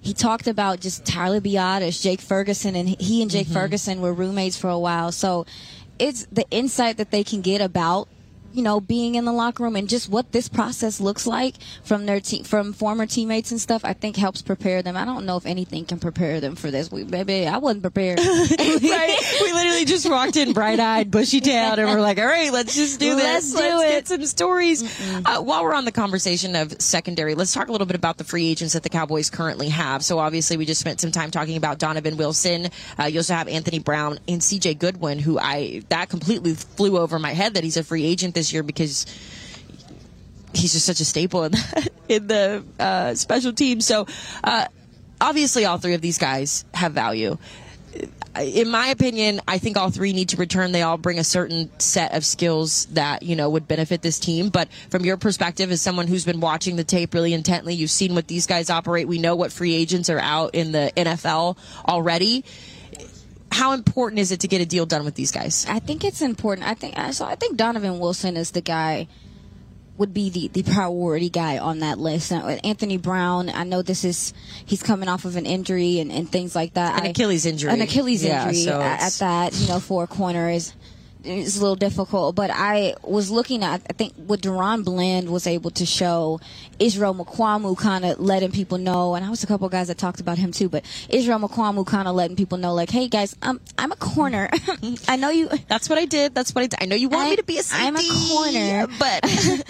he 0.06 0.13
talked 0.13 0.48
about 0.48 0.80
just 0.82 1.04
Tyler 1.04 1.41
Biadasz, 1.41 2.00
Jake 2.00 2.22
Ferguson, 2.22 2.76
and 2.76 2.88
he 2.88 3.24
and 3.24 3.32
Mm-hmm. 3.32 3.38
Jake 3.39 3.48
Ferguson 3.48 4.02
were 4.02 4.13
roommates 4.13 4.56
for 4.56 4.70
a 4.70 4.78
while. 4.78 5.12
So 5.12 5.48
it's 5.98 6.28
the 6.32 6.46
insight 6.52 6.98
that 6.98 7.10
they 7.10 7.24
can 7.24 7.41
get 7.41 7.60
about 7.60 8.08
you 8.56 8.63
know, 8.63 8.80
being 8.80 9.15
in 9.15 9.26
the 9.26 9.34
locker 9.34 9.63
room 9.63 9.76
and 9.76 9.89
just 9.89 10.10
what 10.10 10.32
this 10.32 10.48
process 10.48 11.00
looks 11.00 11.28
like 11.28 11.56
from 11.84 12.06
their 12.06 12.22
te- 12.22 12.44
from 12.44 12.74
former 12.74 13.06
teammates 13.06 13.52
and 13.52 13.60
stuff, 13.60 13.84
I 13.84 13.94
think 13.94 14.15
helps 14.15 14.41
prepare 14.41 14.82
them. 14.82 14.96
I 14.96 15.04
don't 15.04 15.26
know 15.26 15.36
if 15.38 15.46
anything 15.46 15.86
can 15.86 16.00
prepare 16.00 16.39
them 16.39 16.56
for 16.56 16.72
this. 16.72 16.91
We, 16.91 17.04
baby, 17.04 17.48
I 17.48 17.58
wasn't 17.58 17.84
prepared. 17.84 18.20
right? 18.20 19.20
We 19.46 19.52
literally 19.52 19.86
just 19.86 20.10
walked 20.10 20.38
in 20.38 20.54
bright 20.54 20.80
eyed, 20.80 21.12
bushy 21.12 21.41
tailed, 21.41 21.78
and 21.78 21.89
we're 21.89 22.02
like, 22.02 22.18
all 22.18 22.26
right, 22.26 22.52
let's 22.52 22.74
just 22.74 23.00
do 23.00 23.15
this. 23.15 23.24
Let's 23.24 23.52
do 23.54 23.78
let's 23.78 23.84
it. 23.84 23.91
get 23.91 24.08
some 24.08 24.26
stories. 24.26 24.84
Uh, 25.26 25.41
while 25.41 25.63
we're 25.63 25.74
on 25.74 25.86
the 25.86 25.91
conversation 25.91 26.56
of 26.56 26.82
secondary, 26.82 27.36
let's 27.36 27.54
talk 27.54 27.68
a 27.68 27.72
little 27.72 27.86
bit 27.86 27.96
about 27.96 28.18
the 28.18 28.24
free 28.24 28.48
agents 28.48 28.74
that 28.74 28.84
the 28.84 28.89
Cowboys 28.89 29.30
currently 29.30 29.70
have. 29.70 30.04
So, 30.04 30.20
obviously, 30.20 30.58
we 30.58 30.65
just 30.65 30.80
spent 30.80 31.02
some 31.02 31.12
time 31.12 31.32
talking 31.32 31.58
about 31.58 31.80
Donovan 31.80 32.18
Wilson. 32.18 32.70
Uh, 32.98 33.06
you 33.06 33.20
also 33.20 33.34
have 33.34 33.48
Anthony 33.48 33.80
Brown 33.80 34.20
and 34.28 34.41
CJ 34.41 34.80
Goodwin, 34.80 35.20
who 35.20 35.38
I, 35.38 35.84
that 35.89 36.10
completely 36.10 36.54
flew 36.54 36.98
over 36.98 37.20
my 37.20 37.34
head 37.34 37.56
that 37.56 37.63
he's 37.63 37.78
a 37.78 37.84
free 37.84 38.06
agent 38.06 38.36
this 38.36 38.44
year 38.53 38.63
because 38.63 39.05
he's 40.53 40.73
just 40.73 40.86
such 40.86 40.99
a 40.99 41.05
staple 41.05 41.43
in 41.43 41.51
the, 41.51 41.89
in 42.10 42.27
the 42.27 42.63
uh, 42.79 43.15
special 43.15 43.53
team. 43.53 43.81
So, 43.81 44.08
uh, 44.43 44.65
obviously, 45.19 45.65
all 45.65 45.77
three 45.77 45.93
of 45.93 46.01
these 46.01 46.17
guys 46.17 46.65
have 46.73 46.93
value. 46.93 47.38
In 48.38 48.69
my 48.69 48.88
opinion, 48.88 49.39
I 49.47 49.60
think 49.60 49.77
all 49.77 49.89
three 49.89 50.12
need 50.12 50.29
to 50.29 50.38
return. 50.38 50.73
They 50.73 50.81
all 50.81 50.97
bring 50.97 51.19
a 51.19 51.23
certain 51.23 51.69
set 51.79 52.13
of 52.13 52.25
skills 52.25 52.86
that 52.88 53.23
you 53.23 53.38
know 53.38 53.49
would 53.49 53.65
benefit 53.65 54.01
this 54.01 54.19
team. 54.19 54.49
But 54.49 54.67
from 54.89 55.05
your 55.05 55.15
perspective, 55.15 55.71
as 55.71 55.81
someone 55.81 56.08
who's 56.08 56.25
been 56.25 56.41
watching 56.41 56.75
the 56.75 56.84
tape 56.84 57.13
really 57.13 57.34
intently, 57.34 57.75
you've 57.75 57.91
seen 57.91 58.13
what 58.13 58.27
these 58.27 58.45
guys 58.45 58.69
operate. 58.69 59.08
We 59.08 59.19
know 59.19 59.38
what 59.38 59.53
free 59.53 59.73
agents 59.73 60.10
are 60.10 60.19
out 60.19 60.53
in 60.53 60.73
the 60.73 60.91
NFL 60.97 61.58
already. 61.88 62.43
How 63.56 63.72
important 63.72 64.20
is 64.20 64.32
it 64.32 64.41
to 64.41 64.48
get 64.50 64.60
a 64.60 64.65
deal 64.65 64.86
done 64.86 65.06
with 65.06 65.15
these 65.15 65.32
guys? 65.32 65.65
I 65.70 65.80
think 65.80 66.04
it's 66.04 66.22
important. 66.22 66.68
I 66.68 66.74
think 66.74 66.96
so. 67.13 67.24
I 67.26 67.36
think 67.36 67.56
Donovan 67.56 68.00
Wilson 68.00 68.36
is 68.38 68.52
the 68.52 68.62
guy. 68.62 69.08
Would 69.98 70.13
be 70.13 70.30
the, 70.30 70.50
the 70.50 70.63
priority 70.63 71.30
guy 71.30 71.58
on 71.58 71.80
that 71.80 71.98
list. 71.98 72.30
Now, 72.30 72.46
Anthony 72.50 72.98
Brown, 72.98 73.50
I 73.50 73.63
know 73.63 73.82
this 73.82 74.04
is 74.04 74.34
he's 74.65 74.84
coming 74.84 75.08
off 75.08 75.24
of 75.24 75.38
an 75.38 75.46
injury 75.46 76.02
and, 76.02 76.12
and 76.12 76.30
things 76.30 76.54
like 76.54 76.74
that. 76.74 77.00
An 77.00 77.06
I- 77.08 77.10
Achilles 77.12 77.46
injury. 77.46 77.72
An 77.72 77.80
Achilles 77.80 78.22
Yeah, 78.22 78.50
injury 78.50 78.63
so 78.63 78.82
at, 78.82 79.02
at 79.02 79.13
that, 79.20 79.54
you 79.56 79.70
know, 79.70 79.80
four 79.80 80.04
a 80.04 80.74
is 81.26 81.58
a 81.58 81.62
little 81.62 81.76
difficult, 81.76 82.36
but 82.36 82.50
I 82.52 82.96
was 83.04 83.32
looking 83.32 83.64
at, 83.64 83.82
I 83.90 83.94
think 83.94 84.14
what 84.16 84.42
DaRon 84.42 84.84
Bland 84.84 85.30
was 85.30 85.48
able 85.48 85.72
to 85.72 85.86
show, 85.86 86.40
Israel 86.80 87.14
Mukuamu 87.16 87.78
kind 87.78 88.06
of 88.06 88.20
letting 88.20 88.52
people 88.52 88.78
know, 88.78 89.16
and 89.16 89.26
I 89.26 89.30
was 89.30 89.44
a 89.44 89.48
couple 89.48 89.68
guys 89.70 89.88
that 89.88 89.98
talked 89.98 90.20
about 90.20 90.38
him 90.38 90.52
too, 90.52 90.70
but 90.70 90.84
Israel 91.10 91.40
Mukuamu 91.40 91.86
kind 91.86 92.08
of 92.08 92.16
letting 92.16 92.36
people 92.36 92.58
know, 92.58 92.74
like, 92.74 92.90
hey 92.90 93.08
guys, 93.08 93.36
I'm, 93.42 93.60
I'm 93.78 93.92
a 93.92 93.96
corner. 93.96 94.50
I 95.08 95.16
know 95.16 95.30
you. 95.30 95.50
That's 95.68 95.90
what 95.90 95.98
I 95.98 96.06
did. 96.06 96.36
That's 96.36 96.54
what 96.54 96.64
I 96.64 96.68
did. 96.68 96.80
I 96.82 96.86
know 96.86 96.96
you 96.96 97.10
want 97.10 97.28
I- 97.28 97.30
me 97.32 97.36
to 97.38 97.44
be 97.44 97.58
a 97.58 97.64
safety. 97.64 97.86
I'm 97.86 97.96
a 97.96 98.28
corner. 98.30 98.88
but 99.00 99.24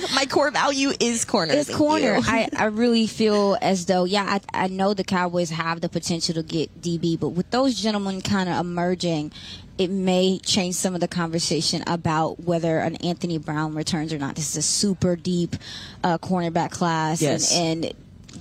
my 0.15 0.26
core 0.26 0.52
value 0.52 0.91
is 1.00 1.26
corner. 1.26 1.54
It's 1.54 1.74
corner. 1.74 2.20
I, 2.24 2.50
I 2.58 2.65
really 2.65 3.08
feel 3.08 3.58
as 3.62 3.86
though, 3.86 4.06
yeah, 4.06 4.39
I, 4.54 4.65
I 4.65 4.68
know 4.68 4.94
the 4.94 5.04
Cowboys 5.04 5.50
have 5.52 5.82
the 5.82 5.89
potential 5.89 6.34
to 6.36 6.44
get 6.44 6.82
DB, 6.82 7.20
but 7.20 7.30
with 7.30 7.50
those 7.52 7.80
gentlemen 7.82 8.22
kind 8.22 8.50
of 8.50 8.58
emerging, 8.60 9.32
it 9.77 9.89
may 9.89 10.39
change 10.39 10.75
some 10.75 10.95
of 10.95 11.01
the 11.01 11.07
conversation 11.07 11.83
about 11.88 12.39
whether 12.43 12.79
an 12.79 12.95
Anthony 12.97 13.38
Brown 13.38 13.75
returns 13.75 14.13
or 14.13 14.17
not. 14.17 14.35
This 14.35 14.51
is 14.51 14.57
a 14.57 14.61
super 14.61 15.15
deep 15.15 15.55
uh, 16.03 16.17
cornerback 16.17 16.71
class, 16.71 17.21
Yes. 17.21 17.51
and, 17.53 17.85
and 17.85 17.93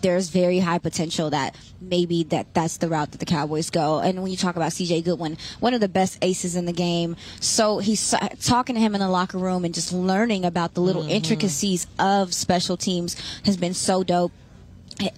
there's 0.03 0.29
very 0.29 0.59
high 0.59 0.79
potential 0.79 1.31
that 1.31 1.55
maybe 1.81 2.25
that 2.25 2.53
that's 2.53 2.79
the 2.79 2.89
route 2.89 3.13
that 3.13 3.19
the 3.19 3.27
Cowboys 3.27 3.71
go. 3.71 4.01
And 4.01 4.23
when 4.23 4.31
you 4.31 4.37
talk 4.37 4.57
about 4.57 4.73
CJ 4.73 5.05
Goodwin, 5.05 5.37
one 5.61 5.73
of 5.73 5.81
the 5.81 5.89
best 5.89 6.19
aces 6.21 6.57
in 6.57 6.65
the 6.67 6.73
game, 6.73 7.17
so 7.41 7.79
he's 7.79 8.13
talking 8.43 8.75
to 8.75 8.81
him 8.81 8.95
in 8.95 9.01
the 9.01 9.09
locker 9.09 9.39
room 9.39 9.65
and 9.65 9.73
just 9.75 9.93
learning 9.93 10.45
about 10.45 10.75
the 10.75 10.81
little 10.81 11.07
intricacies 11.09 11.87
of 11.99 12.35
special 12.35 12.77
teams 12.77 13.17
has 13.45 13.57
been 13.57 13.73
so 13.75 14.03
dope 14.03 14.33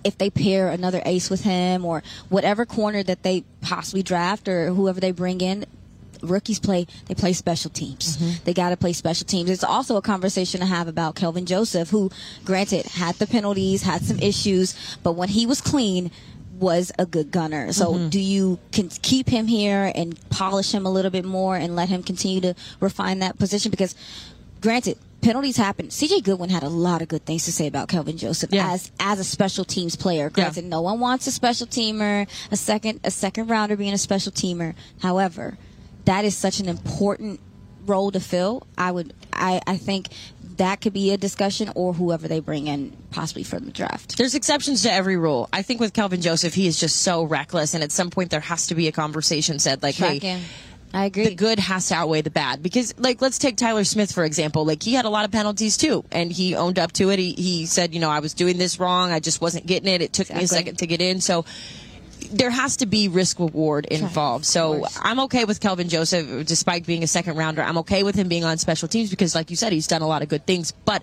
if 0.05 0.17
they 0.19 0.31
pair 0.31 0.69
another 0.69 1.03
ace 1.05 1.29
with 1.31 1.43
him 1.43 1.85
or 1.85 2.03
whatever 2.31 2.65
corner 2.65 3.03
that 3.03 3.23
they 3.23 3.45
possibly 3.61 4.03
draft 4.03 4.49
or 4.49 4.69
whoever 4.73 5.01
they 5.01 5.11
bring 5.11 5.41
in 5.41 5.67
rookies 6.23 6.59
play 6.59 6.87
they 7.07 7.15
play 7.15 7.33
special 7.33 7.71
teams. 7.71 8.17
Mm-hmm. 8.17 8.45
They 8.45 8.55
got 8.55 8.71
to 8.71 8.77
play 8.77 8.93
special 8.93 9.27
teams. 9.27 9.51
It's 9.51 9.65
also 9.65 9.97
a 9.97 10.03
conversation 10.03 10.61
to 10.61 10.67
have 10.67 10.89
about 10.89 11.15
kelvin 11.15 11.47
joseph 11.47 11.91
who 11.91 12.11
granted 12.45 12.87
had 12.87 13.17
the 13.17 13.27
penalties 13.27 13.83
had 13.83 14.03
some 14.03 14.19
issues 14.19 14.75
but 15.03 15.13
when 15.13 15.29
he 15.29 15.47
was 15.47 15.61
clean 15.61 16.11
was 16.59 16.91
a 16.99 17.07
good 17.07 17.31
gunner. 17.31 17.73
So 17.73 17.93
mm-hmm. 17.93 18.09
do 18.09 18.21
you 18.21 18.59
can 18.73 18.89
keep 18.89 19.29
him 19.29 19.47
here 19.47 19.93
and 19.95 20.19
polish 20.31 20.73
him 20.73 20.87
a 20.87 20.91
little 20.91 21.11
bit 21.11 21.25
more 21.25 21.57
and 21.57 21.77
let 21.77 21.89
him 21.89 22.03
continue 22.03 22.41
to 22.41 22.55
refine 22.81 23.19
that 23.21 23.39
position? 23.39 23.71
Because 23.71 23.95
granted 24.61 24.99
penalties 25.21 25.57
happen. 25.57 25.89
Cj 25.89 26.23
goodwin 26.23 26.51
had 26.51 26.63
a 26.63 26.69
lot 26.69 27.03
of 27.03 27.09
good 27.09 27.25
things 27.25 27.45
to 27.45 27.53
say 27.53 27.67
about 27.67 27.89
kelvin 27.89 28.17
joseph 28.17 28.51
Yeah. 28.53 28.73
as 28.73 28.91
as 29.01 29.19
a 29.19 29.25
special 29.25 29.65
teams 29.65 29.97
player. 29.97 30.31
Granted 30.31 30.65
no 30.65 30.81
one 30.81 31.01
wants 31.01 31.27
a 31.27 31.33
special 31.33 31.67
teamer 31.67 32.29
a 32.51 32.57
second 32.57 33.01
a 33.05 33.11
second 33.11 33.49
rounder 33.49 33.77
being 33.77 33.93
a 33.93 33.99
special 33.99 34.33
teamer. 34.33 34.75
However 35.01 35.59
that 36.07 36.25
is 36.25 36.37
such 36.37 36.59
an 36.59 36.69
important 36.69 37.39
role 37.85 38.11
to 38.11 38.19
fill 38.19 38.67
i 38.77 38.91
would 38.91 39.15
i 39.33 39.61
i 39.67 39.77
think 39.77 40.09
that 40.57 40.81
could 40.81 40.93
be 40.93 41.13
a 41.13 41.17
discussion 41.17 41.71
or 41.75 41.93
whoever 41.93 42.29
they 42.29 42.41
bring 42.41 42.67
in 42.67 42.97
possibly 43.11 43.43
for 43.43 43.61
the 43.61 43.71
draft. 43.71 44.17
There's 44.17 44.35
exceptions 44.35 44.83
to 44.83 44.93
every 44.93 45.17
rule. 45.17 45.49
I 45.53 45.63
think 45.63 45.81
with 45.81 45.93
Kelvin 45.93 46.23
Joseph, 46.23 46.55
he 46.55 46.67
is 46.67 46.79
just 46.79 46.97
so 46.97 47.25
reckless, 47.25 47.75
and 47.75 47.83
at 47.83 47.93
some 47.93 48.11
point 48.11 48.31
there 48.31 48.41
has 48.41 48.69
to 48.69 48.75
be 48.75 48.89
a 48.89 48.93
conversation 48.93 49.59
said 49.59 49.83
like, 49.83 49.97
Track 49.97 50.23
"Hey, 50.23 50.39
him. 50.39 50.43
i 50.95 51.05
agree. 51.07 51.29
the 51.29 51.35
good 51.35 51.59
has 51.59 51.89
to 51.89 51.95
outweigh 51.95 52.23
the 52.23 52.31
bad. 52.31 52.63
Because 52.63 52.95
like 52.99 53.21
let's 53.21 53.39
take 53.39 53.57
Tyler 53.57 53.85
Smith 53.85 54.13
for 54.13 54.25
example. 54.25 54.65
Like 54.65 54.83
he 54.83 54.95
had 54.95 55.05
a 55.05 55.11
lot 55.11 55.25
of 55.25 55.31
penalties 55.31 55.77
too 55.77 56.05
and 56.11 56.33
he 56.33 56.55
owned 56.55 56.79
up 56.79 56.93
to 56.93 57.11
it. 57.11 57.19
He, 57.19 57.33
he 57.33 57.67
said 57.67 57.95
you 57.95 58.01
know 58.01 58.11
I 58.11 58.21
was 58.21 58.35
doing 58.35 58.59
this 58.59 58.81
wrong. 58.81 59.13
I 59.13 59.21
just 59.21 59.41
wasn't 59.41 59.67
getting 59.67 59.93
it. 59.93 60.01
It 60.01 60.13
took 60.13 60.33
me 60.33 60.45
a 60.45 60.47
second 60.47 60.79
to 60.79 60.87
get 60.87 61.01
in. 61.01 61.21
So 61.21 61.45
there 62.27 62.51
has 62.51 62.79
to 62.79 62.87
be 62.87 63.09
risk 63.09 63.39
reward 63.39 63.87
involved 63.87 64.45
so 64.45 64.87
I'm 65.03 65.21
okay 65.21 65.45
with 65.45 65.61
Kelvin 65.61 65.89
Joseph 65.89 66.47
despite 66.47 66.87
being 66.87 67.03
a 67.03 67.07
second 67.07 67.37
rounder 67.37 67.63
I'm 67.63 67.79
okay 67.79 68.03
with 68.03 68.15
him 68.15 68.29
being 68.29 68.45
on 68.45 68.59
special 68.59 68.89
teams 68.89 69.11
because 69.11 69.35
like 69.35 69.51
you 69.51 69.57
said 69.57 69.73
he's 69.73 69.87
done 69.87 70.03
a 70.03 70.09
lot 70.09 70.23
of 70.23 70.29
good 70.29 70.47
things 70.47 70.73
but 70.73 71.03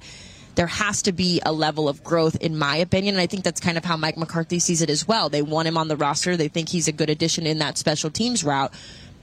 there 0.55 0.67
has 0.67 1.01
to 1.03 1.11
be 1.11 1.41
a 1.45 1.51
level 1.51 1.89
of 1.89 2.03
growth, 2.03 2.35
in 2.35 2.57
my 2.57 2.77
opinion. 2.77 3.15
And 3.15 3.21
I 3.21 3.27
think 3.27 3.43
that's 3.43 3.59
kind 3.59 3.77
of 3.77 3.85
how 3.85 3.97
Mike 3.97 4.17
McCarthy 4.17 4.59
sees 4.59 4.81
it 4.81 4.89
as 4.89 5.07
well. 5.07 5.29
They 5.29 5.41
want 5.41 5.67
him 5.67 5.77
on 5.77 5.87
the 5.87 5.97
roster. 5.97 6.37
They 6.37 6.47
think 6.47 6.69
he's 6.69 6.87
a 6.87 6.91
good 6.91 7.09
addition 7.09 7.47
in 7.47 7.59
that 7.59 7.77
special 7.77 8.09
teams 8.09 8.43
route. 8.43 8.71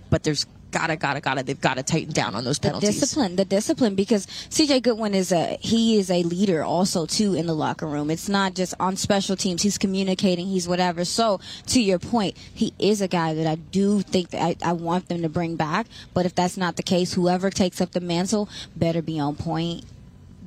But 0.09 0.25
there's 0.25 0.47
gotta, 0.71 0.97
gotta, 0.97 1.21
gotta, 1.21 1.43
they've 1.43 1.61
got 1.61 1.77
to 1.77 1.83
tighten 1.83 2.13
down 2.13 2.35
on 2.35 2.45
those 2.45 2.59
penalties. 2.59 2.89
the 2.89 3.01
discipline 3.01 3.37
the 3.37 3.45
discipline 3.45 3.95
because 3.95 4.27
CJ 4.27 4.83
Goodwin 4.83 5.15
is 5.15 5.33
a 5.33 5.59
he 5.61 5.99
is 5.99 6.11
a 6.11 6.23
leader 6.23 6.63
also 6.63 7.07
too 7.07 7.35
in 7.35 7.47
the 7.47 7.55
locker 7.55 7.87
room. 7.87 8.11
It's 8.11 8.29
not 8.29 8.55
just 8.55 8.75
on 8.81 8.97
special 8.97 9.37
teams. 9.37 9.63
He's 9.63 9.79
communicating 9.79 10.47
he's 10.47 10.69
whatever. 10.69 11.05
So 11.05 11.41
to 11.67 11.81
your 11.81 11.99
point 11.99 12.37
he 12.37 12.73
is 12.79 13.01
a 13.01 13.09
guy 13.09 13.35
that 13.35 13.47
I 13.47 13.57
do 13.57 14.03
think 14.03 14.31
that 14.31 14.43
I, 14.43 14.57
I 14.71 14.73
want 14.73 15.09
them 15.09 15.23
to 15.23 15.29
bring 15.29 15.57
back. 15.57 15.87
But 16.15 16.27
if 16.27 16.35
that's 16.35 16.57
not 16.57 16.77
the 16.77 16.83
case 16.83 17.15
whoever 17.15 17.51
takes 17.51 17.81
up 17.81 17.93
the 17.93 18.01
mantle 18.01 18.49
better 18.77 19.03
be 19.03 19.19
on 19.19 19.37
point 19.37 19.85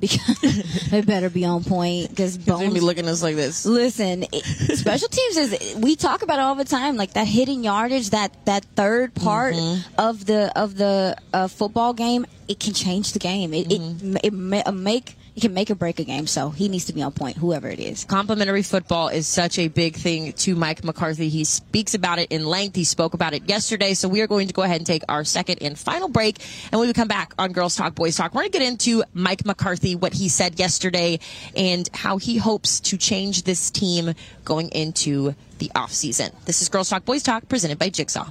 because 0.08 0.38
it 0.92 1.06
better 1.06 1.30
be 1.30 1.44
on 1.44 1.64
point 1.64 2.10
because 2.10 2.38
They're 2.38 2.56
gonna 2.56 2.72
be 2.72 2.80
looking 2.80 3.06
at 3.06 3.12
us 3.12 3.22
like 3.22 3.36
this. 3.36 3.64
Listen, 3.64 4.24
it, 4.32 4.44
special 4.78 5.08
teams 5.08 5.36
is 5.36 5.74
we 5.76 5.96
talk 5.96 6.22
about 6.22 6.38
it 6.38 6.42
all 6.42 6.54
the 6.54 6.64
time, 6.64 6.96
like 6.96 7.14
that 7.14 7.26
hitting 7.26 7.64
yardage, 7.64 8.10
that 8.10 8.32
that 8.46 8.64
third 8.76 9.14
part 9.14 9.54
of 9.98 10.26
the 10.26 10.52
of 10.56 10.76
the 10.76 11.16
uh, 11.32 11.48
football 11.48 11.92
game. 11.92 12.26
It 12.46 12.60
can 12.60 12.74
change 12.74 13.12
the 13.12 13.18
game. 13.18 13.54
It 13.54 13.72
it, 13.72 14.20
it 14.24 14.32
ma- 14.32 14.62
uh, 14.66 14.72
make 14.72 15.16
it 15.36 15.40
can 15.40 15.52
make 15.52 15.70
or 15.70 15.74
break 15.74 15.98
a 15.98 16.04
game. 16.04 16.26
So 16.26 16.50
he 16.50 16.68
needs 16.68 16.84
to 16.86 16.92
be 16.92 17.02
on 17.02 17.12
point, 17.12 17.36
whoever 17.36 17.68
it 17.68 17.80
is. 17.80 18.04
Complimentary 18.04 18.62
football 18.62 19.08
is 19.08 19.26
such 19.26 19.58
a 19.58 19.68
big 19.68 19.96
thing 19.96 20.32
to 20.34 20.54
Mike 20.54 20.84
McCarthy. 20.84 21.28
He 21.28 21.44
speaks 21.44 21.94
about 21.94 22.18
it 22.18 22.30
in 22.30 22.44
length. 22.44 22.76
He 22.76 22.84
spoke 22.84 23.14
about 23.14 23.34
it 23.34 23.48
yesterday. 23.48 23.94
So 23.94 24.08
we 24.08 24.20
are 24.20 24.26
going 24.26 24.48
to 24.48 24.54
go 24.54 24.62
ahead 24.62 24.76
and 24.76 24.86
take 24.86 25.02
our 25.08 25.24
second 25.24 25.58
and 25.60 25.78
final 25.78 26.08
break. 26.08 26.38
And 26.70 26.78
when 26.78 26.88
we 26.88 26.92
come 26.92 27.08
back 27.08 27.34
on 27.38 27.52
Girls 27.52 27.74
Talk, 27.74 27.94
Boys 27.94 28.16
Talk, 28.16 28.34
we're 28.34 28.42
going 28.42 28.52
to 28.52 28.58
get 28.58 28.68
into 28.68 29.02
Mike 29.12 29.44
McCarthy, 29.44 29.96
what 29.96 30.12
he 30.12 30.28
said 30.28 30.58
yesterday, 30.58 31.18
and 31.56 31.88
how 31.92 32.18
he 32.18 32.36
hopes 32.36 32.80
to 32.80 32.96
change 32.96 33.42
this 33.42 33.70
team 33.70 34.14
going 34.44 34.68
into 34.70 35.34
the 35.58 35.70
offseason. 35.74 36.32
This 36.44 36.62
is 36.62 36.68
Girls 36.68 36.88
Talk, 36.88 37.04
Boys 37.04 37.22
Talk, 37.22 37.48
presented 37.48 37.78
by 37.78 37.88
Jigsaw. 37.88 38.30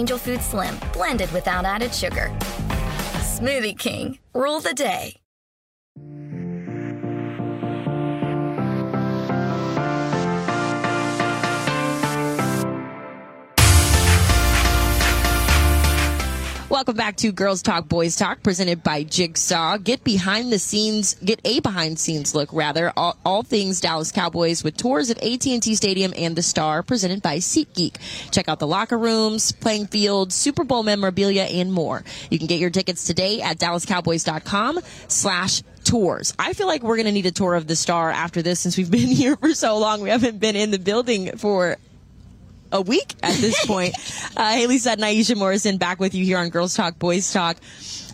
Food 0.07 0.41
Slim, 0.41 0.75
blended 0.93 1.31
without 1.31 1.63
added 1.65 1.93
sugar. 1.93 2.29
Smoothie 3.21 3.77
King, 3.77 4.17
rule 4.33 4.59
the 4.59 4.73
day. 4.73 5.13
Welcome 16.71 16.95
back 16.95 17.17
to 17.17 17.33
Girls 17.33 17.61
Talk 17.61 17.89
Boys 17.89 18.15
Talk, 18.15 18.43
presented 18.43 18.81
by 18.81 19.03
Jigsaw. 19.03 19.75
Get 19.75 20.05
behind 20.05 20.53
the 20.53 20.57
scenes, 20.57 21.15
get 21.15 21.41
a 21.43 21.59
behind 21.59 21.99
scenes 21.99 22.33
look 22.33 22.53
rather, 22.53 22.93
all, 22.95 23.17
all 23.25 23.43
things 23.43 23.81
Dallas 23.81 24.13
Cowboys 24.13 24.63
with 24.63 24.77
tours 24.77 25.09
of 25.09 25.17
AT&T 25.17 25.75
Stadium 25.75 26.13
and 26.15 26.33
the 26.33 26.41
Star, 26.41 26.81
presented 26.81 27.21
by 27.21 27.39
SeatGeek. 27.39 27.97
Check 28.31 28.47
out 28.47 28.59
the 28.59 28.67
locker 28.67 28.97
rooms, 28.97 29.51
playing 29.51 29.87
fields, 29.87 30.33
Super 30.33 30.63
Bowl 30.63 30.81
memorabilia, 30.83 31.43
and 31.43 31.73
more. 31.73 32.05
You 32.29 32.37
can 32.37 32.47
get 32.47 32.61
your 32.61 32.69
tickets 32.69 33.03
today 33.03 33.41
at 33.41 33.57
DallasCowboys.com 33.57 34.79
slash 35.09 35.63
tours. 35.83 36.33
I 36.39 36.53
feel 36.53 36.67
like 36.67 36.83
we're 36.83 36.95
going 36.95 37.05
to 37.07 37.11
need 37.11 37.25
a 37.25 37.31
tour 37.31 37.55
of 37.55 37.67
the 37.67 37.75
Star 37.75 38.09
after 38.09 38.41
this 38.41 38.61
since 38.61 38.77
we've 38.77 38.89
been 38.89 39.09
here 39.09 39.35
for 39.35 39.53
so 39.53 39.77
long. 39.77 39.99
We 39.99 40.09
haven't 40.09 40.39
been 40.39 40.55
in 40.55 40.71
the 40.71 40.79
building 40.79 41.35
for 41.35 41.75
a 42.71 42.81
week 42.81 43.13
at 43.23 43.35
this 43.35 43.65
point. 43.67 43.93
uh, 44.37 44.51
Hailey 44.53 44.77
Sutton, 44.77 45.03
Iisha 45.03 45.35
Morrison 45.37 45.77
back 45.77 45.99
with 45.99 46.13
you 46.15 46.23
here 46.25 46.37
on 46.37 46.49
Girls 46.49 46.73
Talk, 46.75 46.97
Boys 46.99 47.31
Talk. 47.31 47.57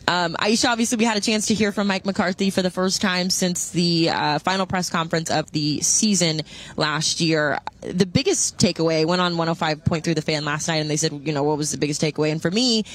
Um, 0.09 0.35
Iisha, 0.35 0.69
obviously, 0.69 0.97
we 0.97 1.03
had 1.03 1.17
a 1.17 1.21
chance 1.21 1.47
to 1.47 1.53
hear 1.53 1.73
from 1.73 1.87
Mike 1.87 2.05
McCarthy 2.05 2.49
for 2.49 2.61
the 2.61 2.69
first 2.71 3.01
time 3.01 3.29
since 3.29 3.71
the 3.71 4.09
uh, 4.09 4.39
final 4.39 4.65
press 4.65 4.89
conference 4.89 5.29
of 5.29 5.51
the 5.51 5.81
season 5.81 6.41
last 6.77 7.19
year. 7.19 7.59
The 7.81 8.05
biggest 8.05 8.57
takeaway 8.57 9.05
went 9.05 9.21
on 9.21 9.33
105.3 9.33 10.15
The 10.15 10.21
Fan 10.21 10.45
last 10.45 10.69
night, 10.69 10.77
and 10.77 10.89
they 10.89 10.95
said, 10.95 11.11
you 11.25 11.33
know, 11.33 11.43
what 11.43 11.57
was 11.57 11.71
the 11.71 11.77
biggest 11.77 12.01
takeaway? 12.01 12.31
And 12.31 12.41
for 12.41 12.49
me, 12.49 12.85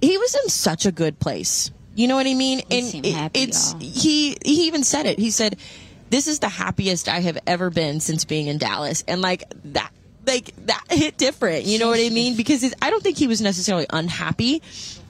he 0.00 0.18
was 0.18 0.34
in 0.34 0.48
such 0.48 0.86
a 0.86 0.92
good 0.92 1.20
place. 1.20 1.70
You 1.94 2.08
know 2.08 2.16
what 2.16 2.26
I 2.26 2.34
mean? 2.34 2.62
He 2.68 2.98
and 2.98 3.06
happy, 3.06 3.40
it's 3.40 3.72
y'all. 3.72 3.80
he 3.80 4.36
he 4.44 4.66
even 4.66 4.84
said 4.84 5.06
it. 5.06 5.18
He 5.18 5.30
said, 5.32 5.56
"This 6.10 6.28
is 6.28 6.38
the 6.38 6.48
happiest 6.48 7.08
I 7.08 7.18
have 7.20 7.38
ever 7.44 7.70
been 7.70 7.98
since 7.98 8.24
being 8.24 8.46
in 8.46 8.58
Dallas," 8.58 9.02
and 9.08 9.20
like 9.20 9.44
that. 9.64 9.90
Like 10.28 10.54
that 10.66 10.84
hit 10.90 11.16
different, 11.16 11.64
you 11.64 11.78
know 11.78 11.88
what 11.88 11.98
I 11.98 12.10
mean? 12.10 12.36
Because 12.36 12.62
I 12.82 12.90
don't 12.90 13.02
think 13.02 13.16
he 13.16 13.26
was 13.26 13.40
necessarily 13.40 13.86
unhappy, 13.88 14.62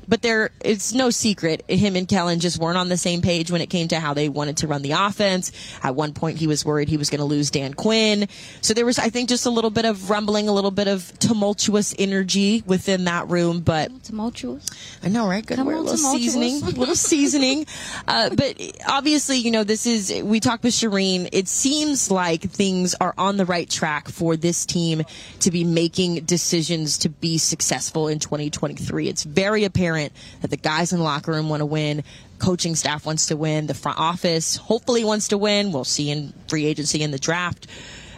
but 0.08 0.22
there 0.22 0.50
it's 0.60 0.92
no 0.92 1.10
secret 1.10 1.64
him 1.68 1.94
and 1.94 2.08
Kellen 2.08 2.40
just 2.40 2.58
weren't 2.58 2.78
on 2.78 2.88
the 2.88 2.96
same 2.96 3.20
page 3.22 3.50
when 3.50 3.60
it 3.60 3.66
came 3.66 3.88
to 3.88 4.00
how 4.00 4.14
they 4.14 4.28
wanted 4.28 4.58
to 4.58 4.66
run 4.66 4.82
the 4.82 4.92
offense. 4.92 5.52
At 5.82 5.94
one 5.94 6.14
point, 6.14 6.38
he 6.38 6.46
was 6.46 6.64
worried 6.64 6.88
he 6.88 6.96
was 6.96 7.10
going 7.10 7.20
to 7.20 7.24
lose 7.24 7.50
Dan 7.50 7.74
Quinn, 7.74 8.28
so 8.60 8.74
there 8.74 8.86
was, 8.86 8.98
I 8.98 9.10
think, 9.10 9.28
just 9.28 9.46
a 9.46 9.50
little 9.50 9.70
bit 9.70 9.84
of 9.84 10.10
rumbling, 10.10 10.48
a 10.48 10.52
little 10.52 10.70
bit 10.70 10.88
of 10.88 11.16
tumultuous 11.18 11.94
energy 11.98 12.62
within 12.66 13.04
that 13.04 13.28
room. 13.28 13.60
But 13.60 14.04
Tumultuous. 14.04 14.66
I 15.02 15.08
know, 15.08 15.28
right? 15.28 15.44
Good 15.44 15.58
word. 15.58 15.74
A 15.74 15.80
little 15.80 15.96
seasoning, 15.96 16.62
a 16.62 16.70
little 16.70 16.94
seasoning. 16.94 17.66
Uh, 18.06 18.30
but 18.34 18.60
obviously, 18.88 19.38
you 19.38 19.50
know, 19.50 19.64
this 19.64 19.86
is, 19.86 20.22
we 20.22 20.40
talked 20.40 20.64
with 20.64 20.74
Charean. 20.74 21.28
It 21.32 21.48
seems 21.48 22.10
like 22.10 22.42
things 22.42 22.94
are 23.00 23.14
on 23.18 23.36
the 23.36 23.44
right 23.44 23.68
track 23.68 24.08
for 24.08 24.36
this 24.36 24.64
team 24.64 25.02
to 25.40 25.50
be 25.50 25.64
making 25.64 26.24
decisions 26.24 26.98
to 26.98 27.08
be 27.08 27.38
successful 27.38 28.08
in 28.08 28.18
2023. 28.18 29.08
It's 29.08 29.24
very 29.24 29.64
apparent 29.64 29.97
that 30.40 30.50
the 30.50 30.56
guys 30.56 30.92
in 30.92 30.98
the 30.98 31.04
locker 31.04 31.32
room 31.32 31.48
want 31.48 31.60
to 31.60 31.66
win. 31.66 32.04
Coaching 32.38 32.74
staff 32.76 33.04
wants 33.04 33.26
to 33.26 33.36
win. 33.36 33.66
The 33.66 33.74
front 33.74 33.98
office 33.98 34.56
hopefully 34.56 35.04
wants 35.04 35.28
to 35.28 35.38
win. 35.38 35.72
We'll 35.72 35.84
see 35.84 36.10
in 36.10 36.32
free 36.48 36.66
agency 36.66 37.02
in 37.02 37.10
the 37.10 37.18
draft. 37.18 37.66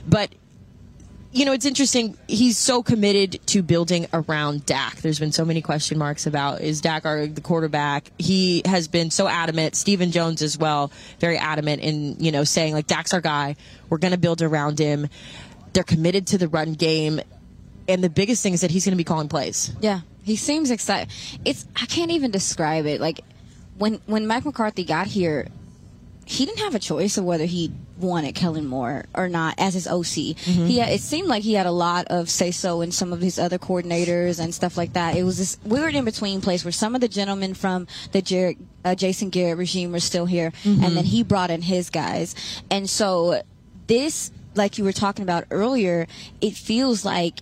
But 0.07 0.31
you 1.33 1.45
know, 1.45 1.53
it's 1.53 1.64
interesting. 1.64 2.16
He's 2.26 2.59
so 2.59 2.83
committed 2.83 3.39
to 3.47 3.62
building 3.62 4.09
around 4.12 4.66
Dak. 4.66 4.97
There's 4.97 5.20
been 5.20 5.31
so 5.31 5.45
many 5.45 5.62
question 5.62 5.97
marks 5.97 6.26
about 6.26 6.61
is 6.61 6.81
Dak 6.81 7.07
our 7.07 7.26
the 7.26 7.41
quarterback? 7.41 8.11
He 8.18 8.62
has 8.64 8.89
been 8.89 9.11
so 9.11 9.28
adamant. 9.28 9.76
Stephen 9.76 10.11
Jones 10.11 10.43
as 10.43 10.59
well, 10.59 10.91
very 11.20 11.39
adamant 11.39 11.83
in 11.83 12.16
you 12.18 12.33
know 12.33 12.43
saying 12.45 12.74
like 12.74 12.89
Dak's 12.89 13.14
our 13.14 13.20
guy. 13.20 13.55
We're 13.89 13.99
going 13.99 14.12
to 14.12 14.18
build 14.18 14.43
around 14.43 14.78
him. 14.78 15.09
They're 15.72 15.85
committed 15.85 16.26
to 16.28 16.39
the 16.39 16.49
run 16.49 16.72
game, 16.72 17.20
and 17.87 18.03
the 18.03 18.11
biggest 18.11 18.43
thing 18.43 18.55
is 18.55 18.62
that 18.62 18.72
he's 18.72 18.85
going 18.85 18.93
to 18.93 18.97
be 18.97 19.05
calling 19.05 19.28
plays. 19.28 19.72
Yeah, 19.81 20.01
he 20.23 20.37
seems 20.37 20.71
excited. 20.71 21.12
It's 21.45 21.66
I 21.77 21.87
can't 21.87 22.11
even 22.11 22.31
describe 22.31 22.87
it. 22.87 23.01
Like 23.01 23.21
when 23.79 24.01
when 24.07 24.27
Mike 24.27 24.45
McCarthy 24.45 24.85
got 24.85 25.07
here, 25.07 25.49
he 26.27 26.47
didn't 26.47 26.61
have 26.61 26.75
a 26.75 26.79
choice 26.79 27.16
of 27.18 27.25
whether 27.25 27.45
he 27.45 27.73
wanted 27.99 28.35
Kellen 28.35 28.66
Moore 28.66 29.05
or 29.14 29.29
not 29.29 29.55
as 29.59 29.75
his 29.75 29.87
OC. 29.87 30.37
He 30.66 30.79
had, 30.79 30.89
it 30.89 31.01
seemed 31.03 31.29
like 31.29 31.43
he 31.43 31.53
had 31.53 31.66
a 31.66 31.71
lot 31.73 32.07
of 32.09 32.31
say 32.31 32.51
so 32.51 32.81
in 32.81 32.93
some 32.93 33.12
of 33.12 33.21
his 33.21 33.39
other 33.39 33.59
coordinators 33.59 34.41
and 34.41 34.55
stuff 34.55 34.79
like 34.79 34.95
that. 34.95 35.16
It 35.16 35.23
was 35.25 35.37
this 35.37 35.59
weird 35.64 35.95
in 35.95 36.07
between 36.07 36.41
place 36.41 36.64
where 36.64 36.73
some 36.73 36.95
of 36.95 37.03
the 37.03 37.09
gentlemen 37.09 37.53
from 37.53 37.87
the 38.12 38.23
Jared, 38.23 38.57
uh, 38.87 38.95
Jason 38.95 39.29
Garrett 39.29 39.59
regime 39.59 39.93
were 39.93 40.01
still 40.01 40.25
here, 40.25 40.51
and 40.64 40.97
then 40.97 41.05
he 41.05 41.23
brought 41.23 41.51
in 41.51 41.61
his 41.62 41.91
guys, 41.91 42.35
and 42.71 42.89
so 42.89 43.43
this. 43.87 44.31
Like 44.57 44.79
you 44.79 44.85
were 44.85 44.93
talking 44.93 45.23
about 45.23 45.45
earlier, 45.53 46.09
it 46.41 46.55
feels 46.55 47.05
like 47.05 47.39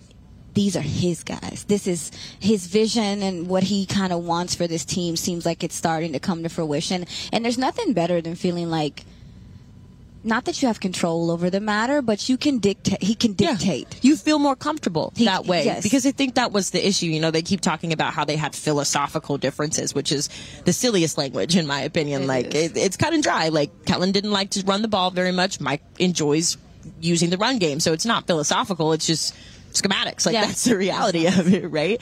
these 0.59 0.77
are 0.77 0.81
his 0.81 1.23
guys. 1.23 1.65
This 1.69 1.87
is 1.87 2.11
his 2.41 2.67
vision 2.67 3.23
and 3.23 3.47
what 3.47 3.63
he 3.63 3.87
kind 3.87 4.13
of 4.13 4.25
wants 4.25 4.57
for 4.57 4.67
this 4.67 4.85
team 4.85 5.15
seems 5.17 5.47
like 5.47 5.63
it's 5.63 5.77
starting 5.77 6.15
to 6.15 6.19
come 6.19 6.43
to 6.43 6.49
fruition. 6.49 7.07
And 7.33 7.45
there's 7.45 7.59
nothing 7.59 7.93
better 7.93 8.21
than 8.21 8.35
feeling 8.35 8.69
like 8.69 9.05
not 10.25 10.47
that 10.47 10.61
you 10.61 10.67
have 10.67 10.81
control 10.81 11.31
over 11.31 11.49
the 11.49 11.61
matter, 11.61 12.03
but 12.03 12.29
you 12.29 12.37
can 12.37 12.59
dictate. 12.59 13.01
He 13.01 13.15
can 13.15 13.35
dictate. 13.35 14.01
You 14.03 14.17
feel 14.17 14.41
more 14.41 14.57
comfortable 14.57 15.13
He- 15.15 15.27
that 15.27 15.47
way 15.47 15.65
yes. 15.65 15.85
because 15.85 16.05
I 16.05 16.11
think 16.11 16.35
that 16.35 16.51
was 16.51 16.71
the 16.71 16.85
issue. 16.85 17.07
You 17.07 17.21
know, 17.21 17.31
they 17.31 17.43
keep 17.43 17.61
talking 17.61 17.93
about 17.93 18.13
how 18.13 18.25
they 18.25 18.35
had 18.37 18.53
philosophical 18.57 19.39
differences, 19.39 19.95
which 19.95 20.11
is 20.11 20.29
the 20.65 20.73
silliest 20.73 21.17
language 21.19 21.55
in 21.55 21.69
my 21.69 21.83
opinion. 21.83 22.27
like 22.27 22.53
it, 22.53 22.77
it's 22.77 22.97
cut 22.97 23.13
and 23.15 23.23
dry. 23.23 23.49
Like 23.51 23.71
Kellen 23.85 24.11
didn't 24.11 24.33
like 24.33 24.51
to 24.51 24.65
run 24.67 24.83
the 24.83 24.89
ball 24.89 25.13
very 25.13 25.33
much. 25.33 25.61
Mike 25.61 25.83
enjoys 26.01 26.57
using 27.01 27.31
the 27.31 27.39
run 27.39 27.59
game, 27.59 27.79
so 27.79 27.93
it's 27.93 28.07
not 28.07 28.27
philosophical. 28.27 28.93
It's 28.93 29.07
just 29.07 29.37
schematics. 29.81 30.27
Like 30.27 30.35
Yeah. 30.35 30.47
that's 30.47 30.65
the 30.65 30.77
reality 30.77 31.27
of 31.27 31.53
it, 31.53 31.69
right? 31.69 32.01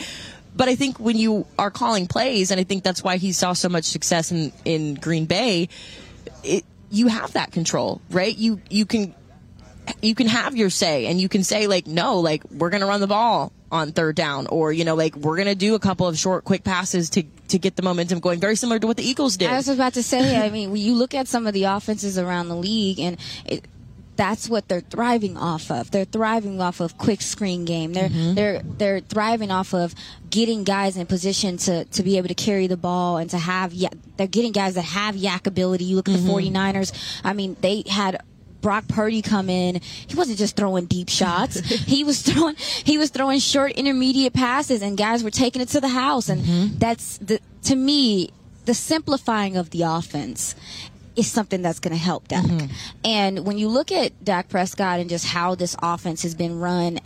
But 0.55 0.69
I 0.69 0.75
think 0.75 0.99
when 0.99 1.17
you 1.19 1.47
are 1.59 1.71
calling 1.71 2.07
plays, 2.07 2.51
and 2.51 2.59
I 2.61 2.65
think 2.65 2.83
that's 2.83 3.05
why 3.05 3.19
he 3.19 3.33
saw 3.33 3.53
so 3.53 3.69
much 3.69 3.85
success 3.85 4.33
in 4.33 4.53
in 4.65 4.95
Green 4.95 5.27
Bay. 5.27 5.69
It, 6.43 6.65
you 6.91 7.09
have 7.09 7.33
that 7.33 7.53
control, 7.53 8.01
right? 8.11 8.37
You 8.37 8.61
you 8.71 8.87
can 8.87 9.15
you 10.03 10.15
can 10.15 10.27
have 10.29 10.57
your 10.57 10.71
say 10.71 11.07
and 11.07 11.21
you 11.21 11.29
can 11.29 11.45
say 11.45 11.67
like 11.67 11.87
no 11.87 12.21
like 12.21 12.43
we're 12.51 12.71
going 12.71 12.81
to 12.81 12.87
run 12.87 13.01
the 13.01 13.07
ball 13.07 13.53
on 13.71 13.93
third 13.93 14.17
down 14.17 14.47
or 14.49 14.73
you 14.73 14.85
know 14.85 14.95
like 14.95 15.15
we're 15.17 15.37
going 15.37 15.47
to 15.49 15.55
do 15.55 15.75
a 15.75 15.79
couple 15.79 16.07
of 16.07 16.17
short 16.19 16.45
quick 16.45 16.65
passes 16.65 17.11
to 17.11 17.23
to 17.49 17.59
get 17.59 17.77
the 17.77 17.83
momentum 17.83 18.19
going 18.21 18.41
very 18.41 18.57
similar 18.57 18.79
to 18.79 18.87
what 18.87 18.97
the 18.97 19.05
Eagles 19.09 19.37
did. 19.37 19.49
I 19.51 19.57
was 19.57 19.69
about 19.69 19.95
to 19.95 20.03
say. 20.03 20.37
I 20.45 20.51
mean, 20.51 20.73
when 20.73 20.81
you 20.81 20.95
look 20.95 21.15
at 21.15 21.29
some 21.29 21.47
of 21.47 21.55
the 21.55 21.65
offenses 21.65 22.19
around 22.19 22.49
the 22.49 22.57
league, 22.57 22.99
and 22.99 23.17
it, 23.45 23.65
that's 24.17 24.49
what 24.49 24.69
they're 24.69 24.81
thriving 24.81 25.37
off 25.37 25.71
of. 25.71 25.91
They're 25.91 26.05
thriving 26.05 26.61
off 26.61 26.81
of 26.81 26.99
quick 26.99 27.21
screen 27.21 27.65
game. 27.65 27.93
They're 27.93 28.09
mm-hmm. 28.09 28.35
they're 28.35 28.63
they're 28.63 29.01
thriving 29.01 29.51
off 29.51 29.75
of 29.75 29.95
getting 30.31 30.65
guys 30.65 30.97
in 30.97 31.07
position 31.07 31.57
to 31.59 31.85
to 31.85 32.03
be 32.03 32.17
able 32.17 32.29
to 32.29 32.35
carry 32.35 32.67
the 32.67 32.77
ball 32.77 33.19
and 33.19 33.31
to 33.31 33.39
have. 33.39 33.73
Yeah, 33.73 33.91
they're 34.17 34.27
getting 34.27 34.53
guys 34.53 34.75
that 34.75 34.83
have 34.85 35.15
YAC 35.15 35.47
ability. 35.47 35.85
You 35.85 35.97
look 35.97 36.09
at 36.09 36.13
the 36.13 36.21
mm-hmm. 36.21 36.57
49ers. 36.57 37.21
I 37.25 37.33
mean, 37.33 37.57
they 37.61 37.85
had. 37.89 38.23
Brock 38.63 38.89
Purdy 38.89 39.23
come 39.23 39.49
in. 39.49 39.81
He 40.09 40.17
wasn't 40.17 40.39
just 40.39 40.57
throwing 40.57 40.87
deep 40.87 41.09
shots. 41.09 41.61
he 41.61 42.03
was 42.03 42.23
throwing 42.23 42.57
he 42.57 42.99
was 42.99 43.11
throwing 43.11 43.39
short 43.39 43.73
intermediate 43.73 44.33
passes 44.33 44.83
and 44.83 44.99
guys 44.99 45.23
were 45.23 45.31
taking 45.31 45.63
it 45.63 45.69
to 45.69 45.81
the 45.81 45.89
house 45.89 46.29
and 46.29 46.43
mm-hmm. 46.43 46.79
that's 46.79 47.19
the 47.19 47.39
to 47.65 47.77
me 47.77 48.31
the 48.65 48.75
simplifying 48.75 49.57
of 49.57 49.71
the 49.71 49.83
offense 49.83 50.57
is 51.17 51.31
something 51.31 51.63
that's 51.63 51.81
going 51.81 51.95
to 51.97 52.03
help 52.03 52.29
Dak. 52.29 52.45
Mm-hmm. 52.45 52.67
And 53.05 53.47
when 53.47 53.59
you 53.59 53.69
look 53.69 53.91
at 53.91 54.25
Dak 54.25 54.49
Prescott 54.49 55.01
and 55.01 55.09
just 55.09 55.27
how 55.27 55.55
this 55.55 55.75
offense 55.83 56.23
has 56.23 56.35
been 56.35 56.61
run, 56.61 57.01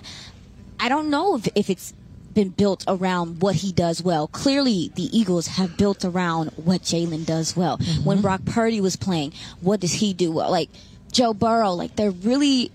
I 0.79 0.89
don't 0.89 1.11
know 1.11 1.37
if, 1.37 1.49
if 1.55 1.71
it's 1.71 1.95
been 2.35 2.49
built 2.49 2.85
around 2.87 3.41
what 3.43 3.57
he 3.57 3.73
does 3.73 4.03
well. 4.03 4.29
Clearly, 4.29 4.93
the 4.95 5.17
Eagles 5.17 5.47
have 5.49 5.77
built 5.77 6.05
around 6.05 6.51
what 6.57 6.83
Jalen 6.83 7.27
does 7.27 7.57
well. 7.57 7.77
When 7.77 8.19
mm-hmm. 8.19 8.23
Brock 8.23 8.45
Purdy 8.45 8.81
was 8.81 8.97
playing, 8.97 9.33
what 9.61 9.81
does 9.81 9.93
he 9.93 10.13
do 10.13 10.33
well? 10.33 10.51
Like 10.51 10.71
Joe 11.13 11.35
Burrow, 11.35 11.73
like 11.73 11.97
they're 11.97 12.11
really 12.11 12.71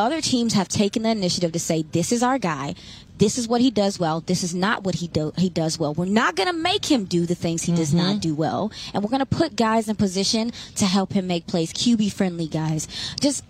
other 0.00 0.20
teams 0.20 0.54
have 0.54 0.68
taken 0.68 1.02
the 1.02 1.10
initiative 1.10 1.52
to 1.52 1.58
say 1.58 1.82
this 1.82 2.10
is 2.10 2.22
our 2.22 2.38
guy. 2.38 2.74
This 3.18 3.36
is 3.36 3.46
what 3.46 3.60
he 3.60 3.70
does 3.70 3.98
well. 3.98 4.22
This 4.22 4.42
is 4.42 4.54
not 4.54 4.82
what 4.82 4.94
he 4.94 5.06
do 5.06 5.32
he 5.36 5.50
does 5.50 5.78
well. 5.78 5.92
We're 5.92 6.06
not 6.06 6.36
going 6.36 6.48
to 6.48 6.54
make 6.54 6.86
him 6.86 7.04
do 7.04 7.26
the 7.26 7.34
things 7.34 7.62
he 7.62 7.74
does 7.74 7.92
not 7.92 8.12
mm-hmm. 8.12 8.20
do 8.20 8.34
well, 8.34 8.72
and 8.94 9.04
we're 9.04 9.10
going 9.10 9.20
to 9.20 9.26
put 9.26 9.56
guys 9.56 9.88
in 9.88 9.96
position 9.96 10.52
to 10.76 10.86
help 10.86 11.12
him 11.12 11.26
make 11.26 11.46
plays. 11.46 11.70
QB 11.74 12.12
friendly 12.14 12.46
guys, 12.46 12.88
just 13.20 13.44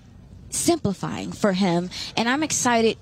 simplifying 0.51 1.31
for 1.31 1.53
him. 1.53 1.89
And 2.17 2.29
I'm 2.29 2.43
excited 2.43 2.99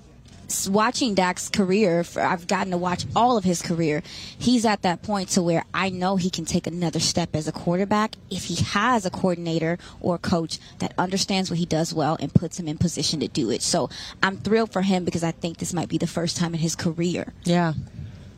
watching 0.69 1.15
Dak's 1.15 1.49
career. 1.49 2.03
For, 2.03 2.21
I've 2.21 2.47
gotten 2.47 2.71
to 2.71 2.77
watch 2.77 3.05
all 3.15 3.37
of 3.37 3.43
his 3.43 3.61
career. 3.61 4.01
He's 4.37 4.65
at 4.65 4.81
that 4.83 5.01
point 5.03 5.29
to 5.29 5.41
where 5.41 5.63
I 5.73 5.89
know 5.89 6.15
he 6.15 6.29
can 6.29 6.45
take 6.45 6.67
another 6.67 6.99
step 6.99 7.35
as 7.35 7.47
a 7.47 7.51
quarterback 7.51 8.15
if 8.29 8.45
he 8.45 8.55
has 8.63 9.05
a 9.05 9.09
coordinator 9.09 9.77
or 10.01 10.17
coach 10.17 10.59
that 10.79 10.93
understands 10.97 11.49
what 11.49 11.59
he 11.59 11.65
does 11.65 11.93
well 11.93 12.17
and 12.19 12.33
puts 12.33 12.59
him 12.59 12.67
in 12.67 12.77
position 12.77 13.19
to 13.19 13.27
do 13.27 13.49
it. 13.51 13.61
So 13.61 13.89
I'm 14.23 14.37
thrilled 14.37 14.71
for 14.73 14.81
him 14.81 15.05
because 15.05 15.23
I 15.23 15.31
think 15.31 15.57
this 15.57 15.73
might 15.73 15.89
be 15.89 15.97
the 15.97 16.07
first 16.07 16.37
time 16.37 16.53
in 16.53 16.59
his 16.59 16.75
career 16.75 17.33
yeah. 17.43 17.73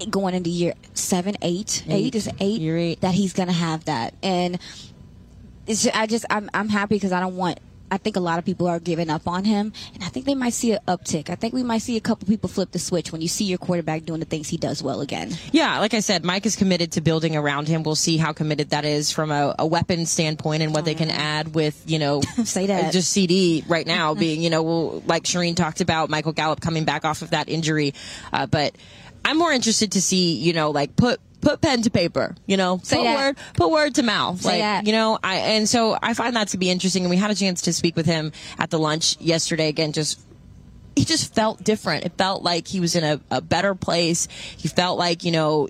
going 0.10 0.36
into 0.36 0.50
year 0.50 0.74
seven, 0.94 1.36
eight, 1.42 1.84
eight 1.88 2.16
is 2.16 2.30
eight, 2.40 2.62
Year 2.62 2.78
eight. 2.78 3.02
that 3.02 3.14
he's 3.14 3.34
gonna 3.34 3.52
have 3.52 3.86
that, 3.86 4.14
and 4.22 4.60
it's 5.68 5.88
I 5.88 6.08
just 6.08 6.26
I'm 6.30 6.50
I'm 6.54 6.70
happy 6.70 6.96
because 6.96 7.12
I 7.12 7.20
don't 7.20 7.36
want 7.36 7.60
I 7.92 7.98
think 7.98 8.16
a 8.16 8.22
lot 8.22 8.40
of 8.40 8.46
people 8.46 8.68
are 8.68 8.80
giving 8.80 9.10
up 9.10 9.28
on 9.28 9.44
him, 9.44 9.74
and 9.94 10.02
I 10.04 10.08
think 10.08 10.26
they 10.26 10.34
might 10.34 10.54
see 10.54 10.72
an 10.72 10.80
uptick. 10.88 11.30
I 11.30 11.36
think 11.36 11.54
we 11.54 11.62
might 11.62 11.80
see 11.80 11.98
a 11.98 12.02
couple 12.02 12.26
people 12.26 12.48
flip 12.50 12.72
the 12.72 12.80
switch 12.80 13.12
when 13.12 13.22
you 13.22 13.28
see 13.28 13.44
your 13.44 13.58
quarterback 13.58 14.06
doing 14.06 14.22
the 14.22 14.26
things 14.26 14.48
he 14.48 14.56
does 14.56 14.82
well 14.82 15.02
again. 15.02 15.32
Yeah, 15.52 15.78
like 15.80 15.94
I 15.94 16.00
said, 16.00 16.24
Mike 16.24 16.46
is 16.46 16.56
committed 16.56 16.94
to 16.94 17.02
building 17.02 17.36
around 17.36 17.68
him. 17.68 17.84
We'll 17.84 17.96
see 17.96 18.16
how 18.16 18.32
committed 18.32 18.70
that 18.70 18.86
is 18.86 19.12
from 19.12 19.30
a, 19.30 19.54
a 19.60 19.68
weapon 19.68 20.06
standpoint 20.06 20.64
and 20.64 20.74
what 20.74 20.86
they 20.86 20.96
can 20.96 21.12
add 21.12 21.54
with, 21.54 21.84
you 21.86 22.00
know, 22.00 22.22
Say 22.46 22.68
that. 22.68 22.94
just 22.94 23.16
CeeDee 23.16 23.70
right 23.70 23.86
now 23.86 24.14
being, 24.16 24.42
you 24.42 24.50
know, 24.50 24.64
well, 24.64 25.04
like 25.06 25.24
Charean 25.24 25.56
talked 25.58 25.82
about, 25.82 26.10
Michael 26.10 26.32
Gallup 26.32 26.62
coming 26.62 26.86
back 26.86 27.04
off 27.04 27.22
of 27.22 27.32
that 27.32 27.50
injury. 27.50 27.94
Uh, 28.32 28.46
but 28.46 28.74
I'm 29.26 29.38
more 29.38 29.52
interested 29.52 29.92
to 29.94 30.02
see, 30.02 30.36
you 30.36 30.54
know, 30.54 30.72
like 30.72 30.96
put 30.96 31.20
put 31.42 31.60
pen 31.62 31.82
to 31.82 31.90
paper, 31.90 32.36
you 32.46 32.56
know, 32.58 32.80
Say 32.84 32.98
put 32.98 33.04
that. 33.04 33.16
word 33.18 33.38
put 33.56 33.72
word 33.72 33.96
to 33.96 34.04
mouth, 34.04 34.42
Say 34.42 34.50
like 34.50 34.60
that. 34.60 34.86
you 34.88 34.94
know. 34.94 35.18
I 35.24 35.36
and 35.38 35.68
so 35.68 35.98
I 36.02 36.14
find 36.14 36.36
that 36.36 36.50
to 36.50 36.58
be 36.58 36.70
interesting. 36.70 37.04
And 37.04 37.10
we 37.10 37.18
had 37.18 37.32
a 37.32 37.36
chance 37.36 37.64
to 37.64 37.74
speak 37.74 37.96
with 37.96 38.06
him 38.06 38.32
at 38.60 38.70
the 38.70 38.80
lunch 38.80 39.20
yesterday. 39.20 39.68
Again, 39.68 39.92
just 39.92 40.20
he 40.96 41.06
just 41.06 41.34
felt 41.34 41.64
different. 41.64 42.06
It 42.06 42.14
felt 42.18 42.44
like 42.44 42.68
he 42.68 42.80
was 42.80 42.96
in 42.96 43.04
a, 43.04 43.20
a 43.32 43.42
better 43.42 43.74
place. 43.76 44.28
He 44.58 44.68
felt 44.68 45.00
like, 45.00 45.24
you 45.24 45.32
know, 45.32 45.70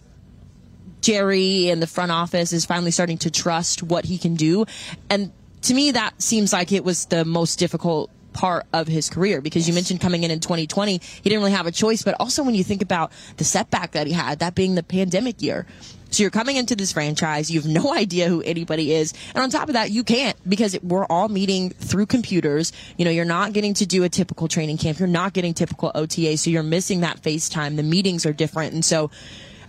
Jerry 1.02 1.70
and 1.70 1.82
the 1.82 1.88
front 1.88 2.12
office 2.12 2.54
is 2.54 2.66
finally 2.66 2.92
starting 2.92 3.18
to 3.20 3.32
trust 3.32 3.82
what 3.84 4.06
he 4.06 4.18
can 4.18 4.36
do. 4.36 4.66
And 5.10 5.32
to 5.64 5.74
me, 5.74 5.92
that 5.92 6.22
seems 6.22 6.52
like 6.54 6.72
it 6.72 6.84
was 6.84 7.06
the 7.06 7.24
most 7.26 7.58
difficult 7.60 8.10
part 8.34 8.66
of 8.74 8.88
his 8.88 9.10
career 9.10 9.42
because 9.42 9.68
you 9.68 9.74
mentioned 9.74 10.02
coming 10.02 10.24
in 10.24 10.32
in 10.32 10.40
2020, 10.40 10.94
he 10.94 11.30
didn't 11.30 11.40
really 11.40 11.52
have 11.52 11.68
a 11.68 11.72
choice. 11.72 12.04
But 12.04 12.16
also 12.20 12.44
when 12.44 12.56
you 12.56 12.64
think 12.64 12.82
about 12.82 13.12
the 13.38 13.44
setback 13.44 13.92
that 13.92 14.08
he 14.08 14.14
had, 14.14 14.40
that 14.40 14.56
being 14.56 14.76
the 14.76 14.84
pandemic 14.84 15.42
year. 15.42 15.66
So 16.12 16.24
you're 16.24 16.30
coming 16.30 16.58
into 16.58 16.76
this 16.76 16.92
franchise, 16.92 17.50
you 17.50 17.62
have 17.62 17.70
no 17.70 17.94
idea 17.96 18.28
who 18.28 18.42
anybody 18.42 18.94
is. 18.94 19.14
And 19.34 19.44
on 19.44 19.50
top 19.50 19.70
of 19.70 19.74
that, 19.74 19.92
you 19.92 20.04
can't 20.04 20.38
because 20.48 20.74
it, 20.74 20.84
we're 20.84 21.06
all 21.06 21.30
meeting 21.30 21.70
through 21.70 22.06
computers. 22.06 22.74
You 22.98 23.06
know, 23.06 23.12
you're 23.12 23.26
not 23.26 23.54
getting 23.54 23.74
to 23.76 23.86
do 23.86 24.04
a 24.04 24.10
typical 24.10 24.48
training 24.48 24.78
camp. 24.78 25.00
You're 25.00 25.08
not 25.08 25.34
getting 25.34 25.54
typical 25.54 25.92
OTA. 25.96 26.38
So 26.38 26.50
you're 26.50 26.64
missing 26.64 27.02
that 27.02 27.22
FaceTime. 27.22 27.78
The 27.78 27.84
meetings 27.84 28.26
are 28.26 28.34
different. 28.34 28.74
And 28.74 28.84
so 28.84 29.10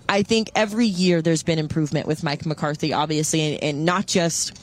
I 0.09 0.25
think 0.25 0.51
every 0.55 0.87
year 0.87 1.23
there's 1.23 1.45
been 1.45 1.59
improvement 1.61 2.07
with 2.07 2.25
Mike 2.25 2.45
McCarthy, 2.45 2.93
obviously, 2.93 3.55
and, 3.55 3.63
and 3.63 3.85
not 3.85 4.07
just 4.07 4.59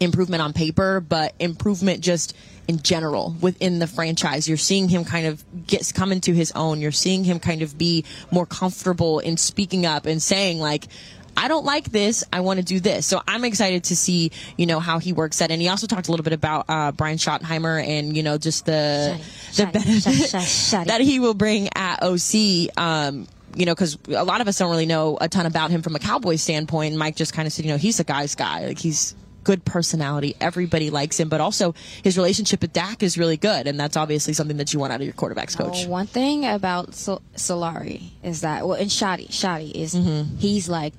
improvement 0.00 0.42
on 0.42 0.52
paper, 0.52 1.00
but 1.00 1.34
improvement 1.38 2.00
just 2.00 2.34
in 2.68 2.82
general 2.82 3.34
within 3.40 3.78
the 3.78 3.86
franchise. 3.86 4.48
You're 4.48 4.56
seeing 4.56 4.88
him 4.88 5.04
kind 5.04 5.26
of 5.26 5.44
get 5.66 5.92
come 5.94 6.12
into 6.12 6.32
his 6.32 6.52
own. 6.52 6.80
You're 6.80 6.92
seeing 6.92 7.24
him 7.24 7.40
kind 7.40 7.62
of 7.62 7.76
be 7.76 8.04
more 8.30 8.46
comfortable 8.46 9.18
in 9.18 9.36
speaking 9.36 9.86
up 9.86 10.06
and 10.06 10.22
saying 10.22 10.58
like. 10.58 10.86
I 11.34 11.48
don't 11.48 11.64
like 11.64 11.90
this. 11.90 12.24
I 12.30 12.40
want 12.40 12.58
to 12.58 12.62
do 12.62 12.78
this. 12.78 13.06
So 13.06 13.22
I'm 13.26 13.46
excited 13.46 13.84
to 13.84 13.96
see, 13.96 14.32
you 14.58 14.66
know, 14.66 14.80
how 14.80 14.98
he 14.98 15.14
works 15.14 15.38
that. 15.38 15.50
And 15.50 15.62
he 15.62 15.68
also 15.68 15.86
talked 15.86 16.08
a 16.08 16.10
little 16.10 16.24
bit 16.24 16.34
about 16.34 16.66
uh, 16.68 16.92
Brian 16.92 17.16
Schottenheimer 17.16 17.82
and, 17.82 18.14
you 18.14 18.22
know, 18.22 18.36
just 18.36 18.66
the 18.66 19.18
the 19.54 19.62
Schotty, 19.62 19.72
benefit 19.72 20.88
that 20.88 21.00
he 21.00 21.20
will 21.20 21.32
bring 21.32 21.70
at 21.74 22.02
OC. 22.02 22.76
Um, 22.76 23.26
you 23.54 23.66
know, 23.66 23.74
because 23.74 23.98
a 24.08 24.24
lot 24.24 24.40
of 24.42 24.48
us 24.48 24.58
don't 24.58 24.70
really 24.70 24.86
know 24.86 25.16
a 25.20 25.28
ton 25.28 25.46
about 25.46 25.70
him 25.70 25.80
from 25.82 25.94
a 25.94 25.98
Cowboys 25.98 26.42
standpoint. 26.42 26.90
And 26.90 26.98
Mike 26.98 27.16
just 27.16 27.32
kind 27.32 27.46
of 27.46 27.52
said, 27.52 27.64
you 27.64 27.70
know, 27.70 27.78
he's 27.78 27.98
a 28.00 28.04
guy's 28.04 28.34
guy. 28.34 28.66
Like 28.66 28.78
he's 28.78 29.14
good 29.44 29.64
personality. 29.64 30.34
Everybody 30.40 30.90
likes 30.90 31.18
him, 31.18 31.28
but 31.28 31.40
also 31.40 31.74
his 32.02 32.16
relationship 32.16 32.60
with 32.62 32.72
Dak 32.72 33.02
is 33.02 33.18
really 33.18 33.36
good, 33.36 33.66
and 33.66 33.78
that's 33.78 33.96
obviously 33.96 34.32
something 34.32 34.56
that 34.58 34.72
you 34.72 34.78
want 34.80 34.92
out 34.92 35.00
of 35.00 35.04
your 35.06 35.14
quarterbacks 35.14 35.56
coach. 35.56 35.82
Well, 35.82 35.90
one 35.90 36.06
thing 36.06 36.44
about 36.46 36.94
Sol- 36.94 37.22
Solari 37.36 38.10
is 38.22 38.42
that, 38.42 38.66
well, 38.66 38.78
and 38.78 38.90
Schotty, 38.90 39.28
Schotty 39.28 39.72
is 39.72 39.94
Mm-hmm. 39.94 40.36
he's 40.38 40.68
like, 40.68 40.94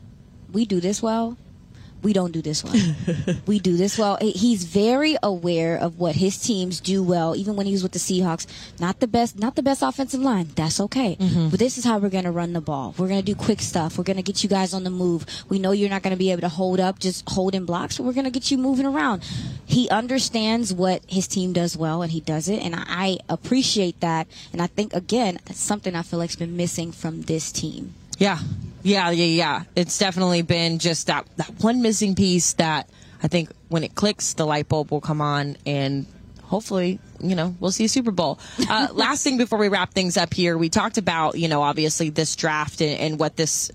we 0.52 0.66
do 0.66 0.80
this 0.80 1.02
well, 1.02 1.38
we 2.04 2.14
don't 2.14 2.32
do 2.32 2.42
this 2.42 2.64
well. 2.64 2.76
we 3.48 3.60
do 3.60 3.78
this 3.78 3.98
well. 3.98 4.18
He's 4.22 4.66
very 4.66 5.16
aware 5.24 5.78
of 5.78 6.00
what 6.00 6.16
his 6.16 6.38
teams 6.38 6.80
do 6.80 7.02
well, 7.02 7.36
even 7.36 7.56
when 7.56 7.66
he 7.66 7.72
was 7.72 7.82
with 7.82 7.94
the 7.94 8.00
Seahawks. 8.00 8.46
Not 8.80 9.00
the 9.00 9.08
best, 9.08 9.40
not 9.40 9.56
the 9.56 9.64
best 9.64 9.82
offensive 9.82 10.20
line. 10.20 10.50
That's 10.56 10.80
okay. 10.82 11.16
Mm-hmm. 11.16 11.50
But 11.50 11.60
this 11.60 11.78
is 11.78 11.86
how 11.86 11.98
we're 11.98 12.10
going 12.10 12.26
to 12.26 12.32
run 12.32 12.54
the 12.54 12.62
ball. 12.62 12.94
We're 12.98 13.08
going 13.08 13.22
to 13.22 13.26
do 13.26 13.36
quick 13.36 13.62
stuff. 13.62 13.98
We're 13.98 14.04
going 14.04 14.18
to 14.18 14.24
get 14.24 14.44
you 14.44 14.50
guys 14.50 14.74
on 14.74 14.84
the 14.84 14.90
move. 14.90 15.26
We 15.50 15.60
know 15.60 15.72
you're 15.72 15.90
not 15.90 16.04
going 16.04 16.12
to 16.12 16.18
be 16.18 16.32
able 16.32 16.42
to 16.42 16.50
hold 16.50 16.80
up, 16.80 17.00
just 17.00 17.28
holding 17.30 17.66
blocks, 17.66 17.98
but 17.98 18.04
we're 18.04 18.14
going 18.14 18.26
to 18.26 18.32
get 18.32 18.52
you 18.52 18.58
moving 18.58 18.86
around. 18.86 19.24
He 19.66 19.90
understands 19.90 20.74
what 20.74 21.02
his 21.08 21.28
team 21.28 21.54
does 21.54 21.78
well, 21.78 22.02
and 22.02 22.12
he 22.12 22.20
does 22.20 22.50
it. 22.50 22.62
And 22.62 22.76
I 22.78 23.20
appreciate 23.30 24.00
that. 24.02 24.28
And 24.52 24.62
I 24.62 24.68
think 24.68 24.94
again, 24.94 25.40
that's 25.46 25.60
something 25.60 25.96
I 25.96 26.02
feel 26.02 26.20
like's 26.20 26.36
been 26.36 26.58
missing 26.58 26.92
from 26.92 27.24
this 27.24 27.52
team. 27.52 27.94
Yeah. 28.18 28.40
Yeah, 28.84 29.12
yeah, 29.12 29.26
yeah. 29.26 29.64
It's 29.76 29.98
definitely 29.98 30.42
been 30.42 30.80
just 30.80 31.08
that, 31.08 31.26
that 31.38 31.50
one 31.62 31.82
missing 31.82 32.16
piece 32.16 32.54
that 32.54 32.90
I 33.22 33.28
think 33.28 33.50
when 33.70 33.84
it 33.84 33.96
clicks, 33.96 34.34
the 34.34 34.46
light 34.46 34.68
bulb 34.68 34.92
will 34.92 35.02
come 35.02 35.22
on 35.22 35.58
and 35.66 36.06
hopefully, 36.42 37.00
you 37.20 37.36
know, 37.36 37.56
we'll 37.60 37.72
see 37.72 37.86
a 37.86 37.90
Super 37.90 38.12
Bowl. 38.12 38.40
Uh, 38.70 38.90
last 38.94 39.24
thing 39.24 39.38
before 39.38 39.58
we 39.58 39.70
wrap 39.70 39.94
things 39.94 40.18
up 40.18 40.34
here, 40.34 40.58
we 40.58 40.70
talked 40.70 40.98
about, 40.98 41.38
you 41.38 41.48
know, 41.48 41.62
obviously 41.62 42.10
this 42.10 42.36
draft 42.36 42.82
and, 42.82 43.00
and 43.00 43.20
what 43.20 43.38
this 43.38 43.72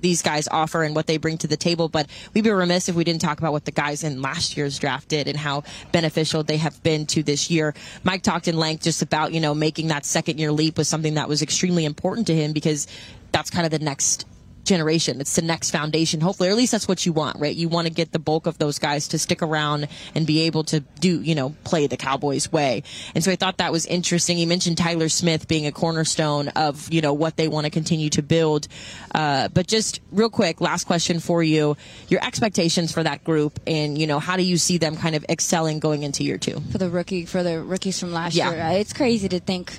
these 0.00 0.22
guys 0.22 0.48
offer 0.48 0.82
and 0.82 0.94
what 0.94 1.06
they 1.06 1.16
bring 1.16 1.38
to 1.38 1.46
the 1.46 1.56
table. 1.56 1.88
But 1.88 2.08
we'd 2.34 2.44
be 2.44 2.50
remiss 2.50 2.88
if 2.88 2.94
we 2.94 3.04
didn't 3.04 3.20
talk 3.20 3.38
about 3.38 3.52
what 3.52 3.64
the 3.64 3.72
guys 3.72 4.04
in 4.04 4.22
last 4.22 4.56
year's 4.56 4.78
draft 4.78 5.08
did 5.08 5.28
and 5.28 5.36
how 5.36 5.64
beneficial 5.92 6.42
they 6.42 6.56
have 6.58 6.82
been 6.82 7.06
to 7.06 7.22
this 7.22 7.50
year. 7.50 7.74
Mike 8.04 8.22
talked 8.22 8.48
in 8.48 8.56
length 8.56 8.84
just 8.84 9.02
about, 9.02 9.32
you 9.32 9.40
know, 9.40 9.54
making 9.54 9.88
that 9.88 10.04
second 10.04 10.38
year 10.38 10.52
leap 10.52 10.78
was 10.78 10.88
something 10.88 11.14
that 11.14 11.28
was 11.28 11.42
extremely 11.42 11.84
important 11.84 12.26
to 12.28 12.34
him 12.34 12.52
because 12.52 12.86
that's 13.32 13.50
kind 13.50 13.66
of 13.66 13.70
the 13.70 13.78
next 13.78 14.26
generation. 14.68 15.20
It's 15.20 15.34
the 15.34 15.42
next 15.42 15.70
foundation, 15.70 16.20
hopefully, 16.20 16.48
or 16.48 16.52
at 16.52 16.56
least 16.56 16.72
that's 16.72 16.86
what 16.86 17.04
you 17.04 17.12
want, 17.12 17.40
right? 17.40 17.54
You 17.54 17.68
want 17.68 17.88
to 17.88 17.92
get 17.92 18.12
the 18.12 18.18
bulk 18.18 18.46
of 18.46 18.58
those 18.58 18.78
guys 18.78 19.08
to 19.08 19.18
stick 19.18 19.42
around 19.42 19.88
and 20.14 20.26
be 20.26 20.42
able 20.42 20.62
to 20.64 20.80
do, 21.00 21.20
you 21.22 21.34
know, 21.34 21.54
play 21.64 21.86
the 21.86 21.96
Cowboys 21.96 22.52
way. 22.52 22.82
And 23.14 23.24
so 23.24 23.32
I 23.32 23.36
thought 23.36 23.56
that 23.58 23.72
was 23.72 23.86
interesting. 23.86 24.38
You 24.38 24.46
mentioned 24.46 24.78
Tyler 24.78 25.08
Smith 25.08 25.48
being 25.48 25.66
a 25.66 25.72
cornerstone 25.72 26.48
of, 26.48 26.92
you 26.92 27.00
know, 27.00 27.12
what 27.12 27.36
they 27.36 27.48
want 27.48 27.64
to 27.64 27.70
continue 27.70 28.10
to 28.10 28.22
build. 28.22 28.68
Uh, 29.14 29.48
but 29.48 29.66
just 29.66 30.00
real 30.12 30.30
quick, 30.30 30.60
last 30.60 30.84
question 30.84 31.18
for 31.18 31.42
you. 31.42 31.76
Your 32.08 32.24
expectations 32.24 32.92
for 32.92 33.02
that 33.02 33.24
group 33.24 33.58
and, 33.66 33.98
you 33.98 34.06
know, 34.06 34.18
how 34.20 34.36
do 34.36 34.42
you 34.44 34.56
see 34.58 34.78
them 34.78 34.96
kind 34.96 35.14
of 35.16 35.24
excelling 35.28 35.80
going 35.80 36.02
into 36.04 36.22
year 36.22 36.38
two? 36.38 36.60
for 36.70 36.78
the 36.78 36.90
rookie 36.90 37.24
for 37.24 37.42
the 37.42 37.62
rookies 37.62 37.98
from 37.98 38.12
last 38.12 38.34
Yeah. 38.34 38.50
year. 38.72 38.80
It's 38.80 38.92
crazy 38.92 39.28
to 39.30 39.40
think. 39.40 39.78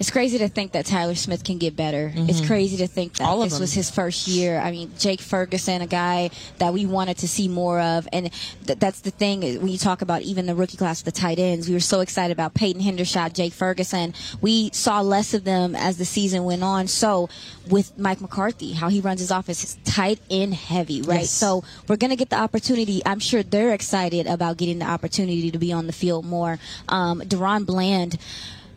It's 0.00 0.10
crazy 0.10 0.38
to 0.38 0.48
think 0.48 0.72
that 0.72 0.86
Tyler 0.86 1.14
Smith 1.14 1.44
can 1.44 1.58
get 1.58 1.76
better. 1.76 2.12
It's 2.14 2.44
crazy 2.46 2.76
to 2.78 2.86
think 2.86 3.14
that 3.14 3.28
Mm-hmm. 3.28 3.42
This 3.44 3.52
them. 3.54 3.60
was 3.60 3.72
his 3.72 3.90
first 3.90 4.26
year. 4.28 4.58
I 4.58 4.70
mean, 4.70 4.90
Jake 4.98 5.20
Ferguson, 5.20 5.80
a 5.82 5.86
guy 5.86 6.30
that 6.58 6.72
we 6.72 6.86
wanted 6.86 7.18
to 7.18 7.28
see 7.28 7.46
more 7.48 7.80
of, 7.80 8.06
and 8.12 8.30
th- 8.66 8.78
that's 8.78 9.00
the 9.00 9.10
thing 9.10 9.40
when 9.42 9.68
you 9.68 9.78
talk 9.78 10.02
about 10.02 10.22
even 10.22 10.46
the 10.46 10.54
rookie 10.54 10.76
class, 10.76 11.02
the 11.02 11.12
tight 11.12 11.38
ends. 11.38 11.68
We 11.68 11.74
were 11.74 11.80
so 11.80 12.00
excited 12.00 12.32
about 12.32 12.54
Peyton 12.54 12.82
Hendershot, 12.82 13.34
Jake 13.34 13.52
Ferguson. 13.52 14.14
We 14.40 14.70
saw 14.72 15.00
less 15.00 15.34
of 15.34 15.44
them 15.44 15.74
as 15.76 15.98
the 15.98 16.04
season 16.04 16.44
went 16.44 16.62
on. 16.62 16.88
So 16.88 17.28
with 17.68 17.96
Mike 17.98 18.20
McCarthy, 18.20 18.72
how 18.72 18.88
he 18.88 19.00
runs 19.00 19.20
his 19.20 19.30
office 19.30 19.62
is 19.64 19.76
tight 19.84 20.18
end 20.30 20.54
heavy, 20.54 21.02
right? 21.02 21.20
Yes. 21.20 21.30
So 21.30 21.62
we're 21.88 21.96
going 21.96 22.10
to 22.10 22.16
get 22.16 22.30
the 22.30 22.38
opportunity. 22.38 23.02
I'm 23.06 23.20
sure 23.20 23.42
they're 23.42 23.72
excited 23.74 24.26
about 24.26 24.56
getting 24.56 24.78
the 24.80 24.86
opportunity 24.86 25.50
to 25.50 25.58
be 25.58 25.72
on 25.72 25.86
the 25.86 25.92
field 25.92 26.24
more. 26.24 26.58
Um, 26.88 27.20
DaRon 27.20 27.66
Bland. 27.66 28.18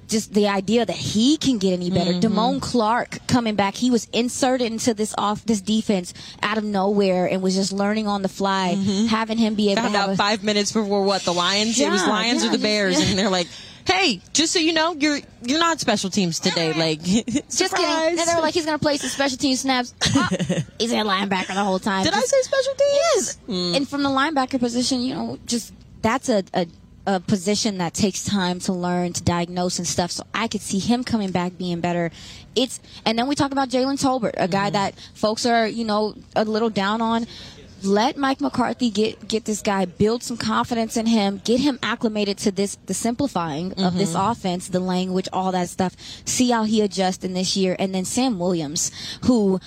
Just 0.07 0.33
the 0.33 0.47
idea 0.47 0.85
that 0.85 0.95
he 0.95 1.37
can 1.37 1.57
get 1.57 1.73
any 1.73 1.89
better. 1.89 2.11
Mm-hmm. 2.11 2.33
Damone 2.33 2.61
Clark 2.61 3.19
coming 3.27 3.55
back, 3.55 3.75
he 3.75 3.89
was 3.89 4.05
inserted 4.13 4.71
into 4.71 4.93
this 4.93 5.15
off 5.17 5.45
this 5.45 5.61
defense 5.61 6.13
out 6.43 6.57
of 6.57 6.63
nowhere 6.63 7.25
and 7.25 7.41
was 7.41 7.55
just 7.55 7.71
learning 7.73 8.07
on 8.07 8.21
the 8.21 8.29
fly. 8.29 8.75
Having 9.09 9.37
him 9.39 9.55
be 9.55 9.71
able 9.71 9.81
Found 9.81 9.93
to 9.95 9.99
out 9.99 10.09
a, 10.09 10.15
five 10.15 10.43
minutes 10.43 10.71
before 10.71 11.03
what 11.03 11.23
the 11.23 11.33
Lions. 11.33 11.79
it 11.79 11.89
was 11.89 12.05
Lions 12.07 12.43
yeah, 12.43 12.49
or 12.49 12.51
the 12.51 12.57
just- 12.57 12.63
Bears, 12.63 13.01
yeah. 13.01 13.09
and 13.09 13.19
they're 13.19 13.29
like, 13.29 13.47
"Hey, 13.85 14.21
just 14.33 14.53
so 14.53 14.59
you 14.59 14.73
know, 14.73 14.93
you're 14.93 15.19
you're 15.43 15.59
not 15.59 15.79
special 15.79 16.09
teams 16.09 16.39
today." 16.39 16.73
Like, 16.73 17.01
just 17.03 17.75
kidding. 17.75 17.85
And 17.85 18.17
they 18.17 18.35
were 18.35 18.41
like, 18.41 18.53
he's 18.53 18.65
going 18.65 18.77
to 18.77 18.83
play 18.83 18.97
some 18.97 19.09
special 19.09 19.37
team 19.37 19.55
snaps. 19.55 19.93
Ah, 20.15 20.29
he's 20.79 20.91
a 20.91 20.95
linebacker 20.97 21.47
the 21.47 21.63
whole 21.63 21.79
time. 21.79 22.03
Did 22.03 22.13
I 22.13 22.19
say 22.21 22.41
special 22.41 22.73
teams? 22.73 23.39
Yes. 23.47 23.75
And 23.77 23.89
from 23.89 24.03
the 24.03 24.09
linebacker 24.09 24.59
position, 24.59 25.01
you 25.01 25.13
know, 25.15 25.39
just 25.45 25.73
that's 26.01 26.29
a, 26.29 26.43
a 26.53 26.67
a 27.07 27.19
position 27.19 27.77
that 27.77 27.93
takes 27.93 28.23
time 28.23 28.59
to 28.59 28.73
learn, 28.73 29.13
to 29.13 29.23
diagnose 29.23 29.77
and 29.77 29.87
stuff. 29.87 30.11
So 30.11 30.23
I 30.33 30.47
could 30.47 30.61
see 30.61 30.79
him 30.79 31.03
coming 31.03 31.31
back 31.31 31.57
being 31.57 31.79
better. 31.79 32.11
It's 32.55 32.79
and 33.05 33.17
then 33.17 33.27
we 33.27 33.35
talk 33.35 33.51
about 33.51 33.69
Jalen 33.69 34.01
Tolbert, 34.01 34.33
a 34.37 34.47
guy 34.47 34.65
mm-hmm. 34.65 34.73
that 34.73 34.95
folks 35.13 35.45
are, 35.45 35.67
you 35.67 35.85
know, 35.85 36.15
a 36.35 36.45
little 36.45 36.69
down 36.69 37.01
on. 37.01 37.27
Let 37.83 38.17
Mike 38.17 38.41
McCarthy 38.41 38.89
get 38.89 39.27
get 39.27 39.45
this 39.45 39.61
guy, 39.61 39.85
build 39.85 40.23
some 40.23 40.37
confidence 40.37 40.97
in 40.97 41.05
him, 41.05 41.41
get 41.43 41.59
him 41.59 41.77
acclimated 41.83 42.37
to 42.39 42.51
this 42.51 42.77
the 42.87 42.95
simplifying 42.95 43.73
of 43.73 43.95
this 43.95 44.13
mm-hmm. 44.13 44.31
offense, 44.31 44.69
the 44.69 44.79
language, 44.79 45.27
all 45.31 45.51
that 45.51 45.69
stuff. 45.69 45.95
See 46.25 46.49
how 46.49 46.63
he 46.63 46.81
adjusts 46.81 47.23
in 47.23 47.33
this 47.33 47.55
year, 47.55 47.75
and 47.77 47.93
then 47.93 48.05
Sam 48.05 48.39
Williams, 48.39 48.91
who 49.25 49.59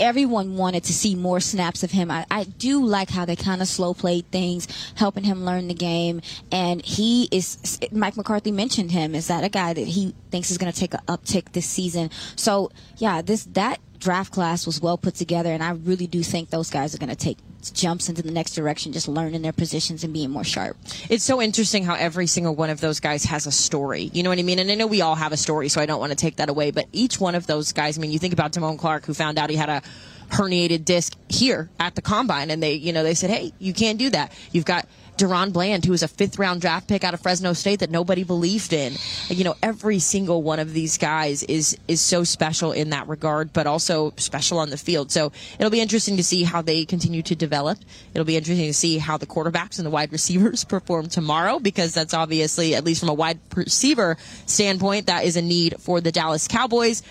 everyone 0.00 0.56
wanted 0.56 0.84
to 0.84 0.92
see 0.92 1.14
more 1.14 1.40
snaps 1.40 1.82
of 1.82 1.90
him. 1.90 2.10
I, 2.10 2.26
I 2.30 2.44
do 2.44 2.84
like 2.84 3.10
how 3.10 3.24
they 3.24 3.36
kind 3.36 3.60
of 3.60 3.68
slow 3.68 3.94
played 3.94 4.30
things, 4.30 4.68
helping 4.94 5.24
him 5.24 5.44
learn 5.44 5.68
the 5.68 5.74
game. 5.74 6.20
And 6.50 6.84
he 6.84 7.28
is, 7.30 7.78
Mike 7.92 8.16
McCarthy 8.16 8.50
mentioned 8.50 8.90
him. 8.90 9.14
Is 9.14 9.28
that 9.28 9.44
a 9.44 9.48
guy 9.48 9.72
that 9.72 9.86
he 9.86 10.14
thinks 10.30 10.50
is 10.50 10.58
going 10.58 10.72
to 10.72 10.78
take 10.78 10.94
an 10.94 11.00
uptick 11.08 11.52
this 11.52 11.66
season? 11.66 12.10
So 12.36 12.70
yeah, 12.98 13.22
this, 13.22 13.44
that 13.52 13.80
draft 14.06 14.32
class 14.32 14.66
was 14.66 14.80
well 14.80 14.96
put 14.96 15.16
together, 15.16 15.50
and 15.50 15.60
I 15.60 15.72
really 15.72 16.06
do 16.06 16.22
think 16.22 16.50
those 16.50 16.70
guys 16.70 16.94
are 16.94 16.98
going 16.98 17.10
to 17.10 17.16
take 17.16 17.38
jumps 17.74 18.08
into 18.08 18.22
the 18.22 18.30
next 18.30 18.54
direction, 18.54 18.92
just 18.92 19.08
learning 19.08 19.42
their 19.42 19.52
positions 19.52 20.04
and 20.04 20.12
being 20.12 20.30
more 20.30 20.44
sharp. 20.44 20.76
It's 21.10 21.24
so 21.24 21.42
interesting 21.42 21.82
how 21.82 21.94
every 21.96 22.28
single 22.28 22.54
one 22.54 22.70
of 22.70 22.80
those 22.80 23.00
guys 23.00 23.24
has 23.24 23.48
a 23.48 23.50
story. 23.50 24.08
You 24.12 24.22
know 24.22 24.30
what 24.30 24.38
I 24.38 24.44
mean? 24.44 24.60
And 24.60 24.70
I 24.70 24.76
know 24.76 24.86
we 24.86 25.00
all 25.00 25.16
have 25.16 25.32
a 25.32 25.36
story, 25.36 25.68
so 25.68 25.80
I 25.80 25.86
don't 25.86 25.98
want 25.98 26.10
to 26.10 26.16
take 26.16 26.36
that 26.36 26.48
away. 26.48 26.70
But 26.70 26.86
each 26.92 27.18
one 27.18 27.34
of 27.34 27.48
those 27.48 27.72
guys, 27.72 27.98
I 27.98 28.00
mean, 28.00 28.12
you 28.12 28.20
think 28.20 28.32
about 28.32 28.52
Damone 28.52 28.78
Clark, 28.78 29.06
who 29.06 29.12
found 29.12 29.40
out 29.40 29.50
he 29.50 29.56
had 29.56 29.68
a 29.68 29.82
herniated 30.30 30.84
disc 30.84 31.16
here 31.28 31.68
at 31.80 31.96
the 31.96 32.02
combine, 32.02 32.52
and 32.52 32.62
they, 32.62 32.74
you 32.74 32.92
know, 32.92 33.02
they 33.02 33.14
said, 33.14 33.30
"Hey, 33.30 33.52
you 33.58 33.72
can't 33.72 33.98
do 33.98 34.10
that." 34.10 34.30
You've 34.52 34.64
got 34.64 34.86
DaRon 35.18 35.52
Bland, 35.52 35.84
who 35.84 35.92
was 35.92 36.02
a 36.02 36.08
fifth 36.08 36.38
round 36.38 36.60
draft 36.60 36.88
pick 36.88 37.04
out 37.04 37.14
of 37.14 37.20
Fresno 37.20 37.52
State 37.52 37.80
that 37.80 37.90
nobody 37.90 38.24
believed 38.24 38.72
in. 38.72 38.94
You 39.28 39.44
know, 39.44 39.54
every 39.62 39.98
single 39.98 40.42
one 40.42 40.58
of 40.58 40.72
these 40.72 40.98
guys 40.98 41.42
is 41.44 41.76
is 41.88 42.00
so 42.00 42.24
special 42.24 42.72
in 42.72 42.90
that 42.90 43.08
regard, 43.08 43.52
but 43.52 43.66
also 43.66 44.12
special 44.16 44.58
on 44.58 44.70
the 44.70 44.76
field. 44.76 45.10
So 45.10 45.32
it'll 45.58 45.70
be 45.70 45.80
interesting 45.80 46.16
to 46.16 46.24
see 46.24 46.42
how 46.42 46.62
they 46.62 46.84
continue 46.84 47.22
to 47.22 47.34
develop. 47.34 47.78
It'll 48.14 48.24
be 48.24 48.36
interesting 48.36 48.66
to 48.66 48.74
see 48.74 48.98
how 48.98 49.16
the 49.16 49.26
quarterbacks 49.26 49.78
and 49.78 49.86
the 49.86 49.90
wide 49.90 50.12
receivers 50.16 50.64
perform 50.64 51.08
tomorrow, 51.08 51.58
because 51.58 51.94
that's 51.94 52.14
obviously, 52.14 52.74
at 52.74 52.84
least 52.84 53.00
from 53.00 53.08
a 53.08 53.14
wide 53.14 53.38
receiver 53.54 54.16
standpoint, 54.46 55.06
that 55.06 55.24
is 55.24 55.36
a 55.36 55.42
need 55.42 55.76
for 55.80 56.00
the 56.00 56.12
Dallas 56.12 56.48
Cowboys. 56.48 57.02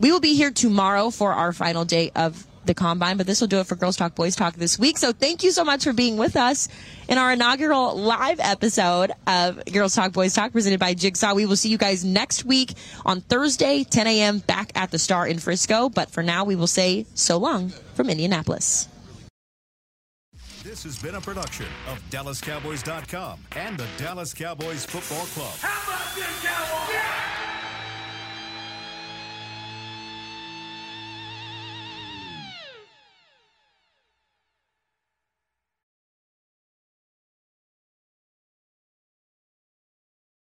We 0.00 0.10
will 0.10 0.20
be 0.20 0.34
here 0.34 0.50
tomorrow 0.50 1.10
for 1.10 1.32
our 1.32 1.52
final 1.52 1.84
day 1.84 2.10
of 2.16 2.46
the 2.66 2.74
combine, 2.74 3.16
but 3.16 3.26
this 3.26 3.40
will 3.40 3.48
do 3.48 3.60
it 3.60 3.66
for 3.66 3.76
Girls 3.76 3.96
Talk 3.96 4.14
Boys 4.14 4.36
Talk 4.36 4.54
this 4.54 4.78
week. 4.78 4.98
So 4.98 5.12
thank 5.12 5.42
you 5.42 5.50
so 5.50 5.64
much 5.64 5.84
for 5.84 5.92
being 5.92 6.16
with 6.16 6.36
us 6.36 6.68
in 7.08 7.18
our 7.18 7.32
inaugural 7.32 7.96
live 7.96 8.40
episode 8.40 9.12
of 9.26 9.64
Girls 9.72 9.94
Talk 9.94 10.12
Boys 10.12 10.34
Talk 10.34 10.52
presented 10.52 10.80
by 10.80 10.94
Jigsaw. 10.94 11.34
We 11.34 11.46
will 11.46 11.56
see 11.56 11.68
you 11.68 11.78
guys 11.78 12.04
next 12.04 12.44
week 12.44 12.74
on 13.04 13.20
Thursday, 13.20 13.84
10 13.84 14.06
a.m. 14.06 14.38
back 14.38 14.72
at 14.74 14.90
the 14.90 14.98
Star 14.98 15.26
in 15.26 15.38
Frisco. 15.38 15.88
But 15.88 16.10
for 16.10 16.22
now, 16.22 16.44
we 16.44 16.56
will 16.56 16.66
say 16.66 17.06
so 17.14 17.36
long 17.38 17.70
from 17.94 18.10
Indianapolis. 18.10 18.88
This 20.62 20.84
has 20.84 20.96
been 20.96 21.16
a 21.16 21.20
production 21.20 21.66
of 21.88 21.98
DallasCowboys.com 22.10 23.40
and 23.56 23.76
the 23.76 23.86
Dallas 23.98 24.32
Cowboys 24.32 24.86
Football 24.86 25.26
Club. 25.26 25.54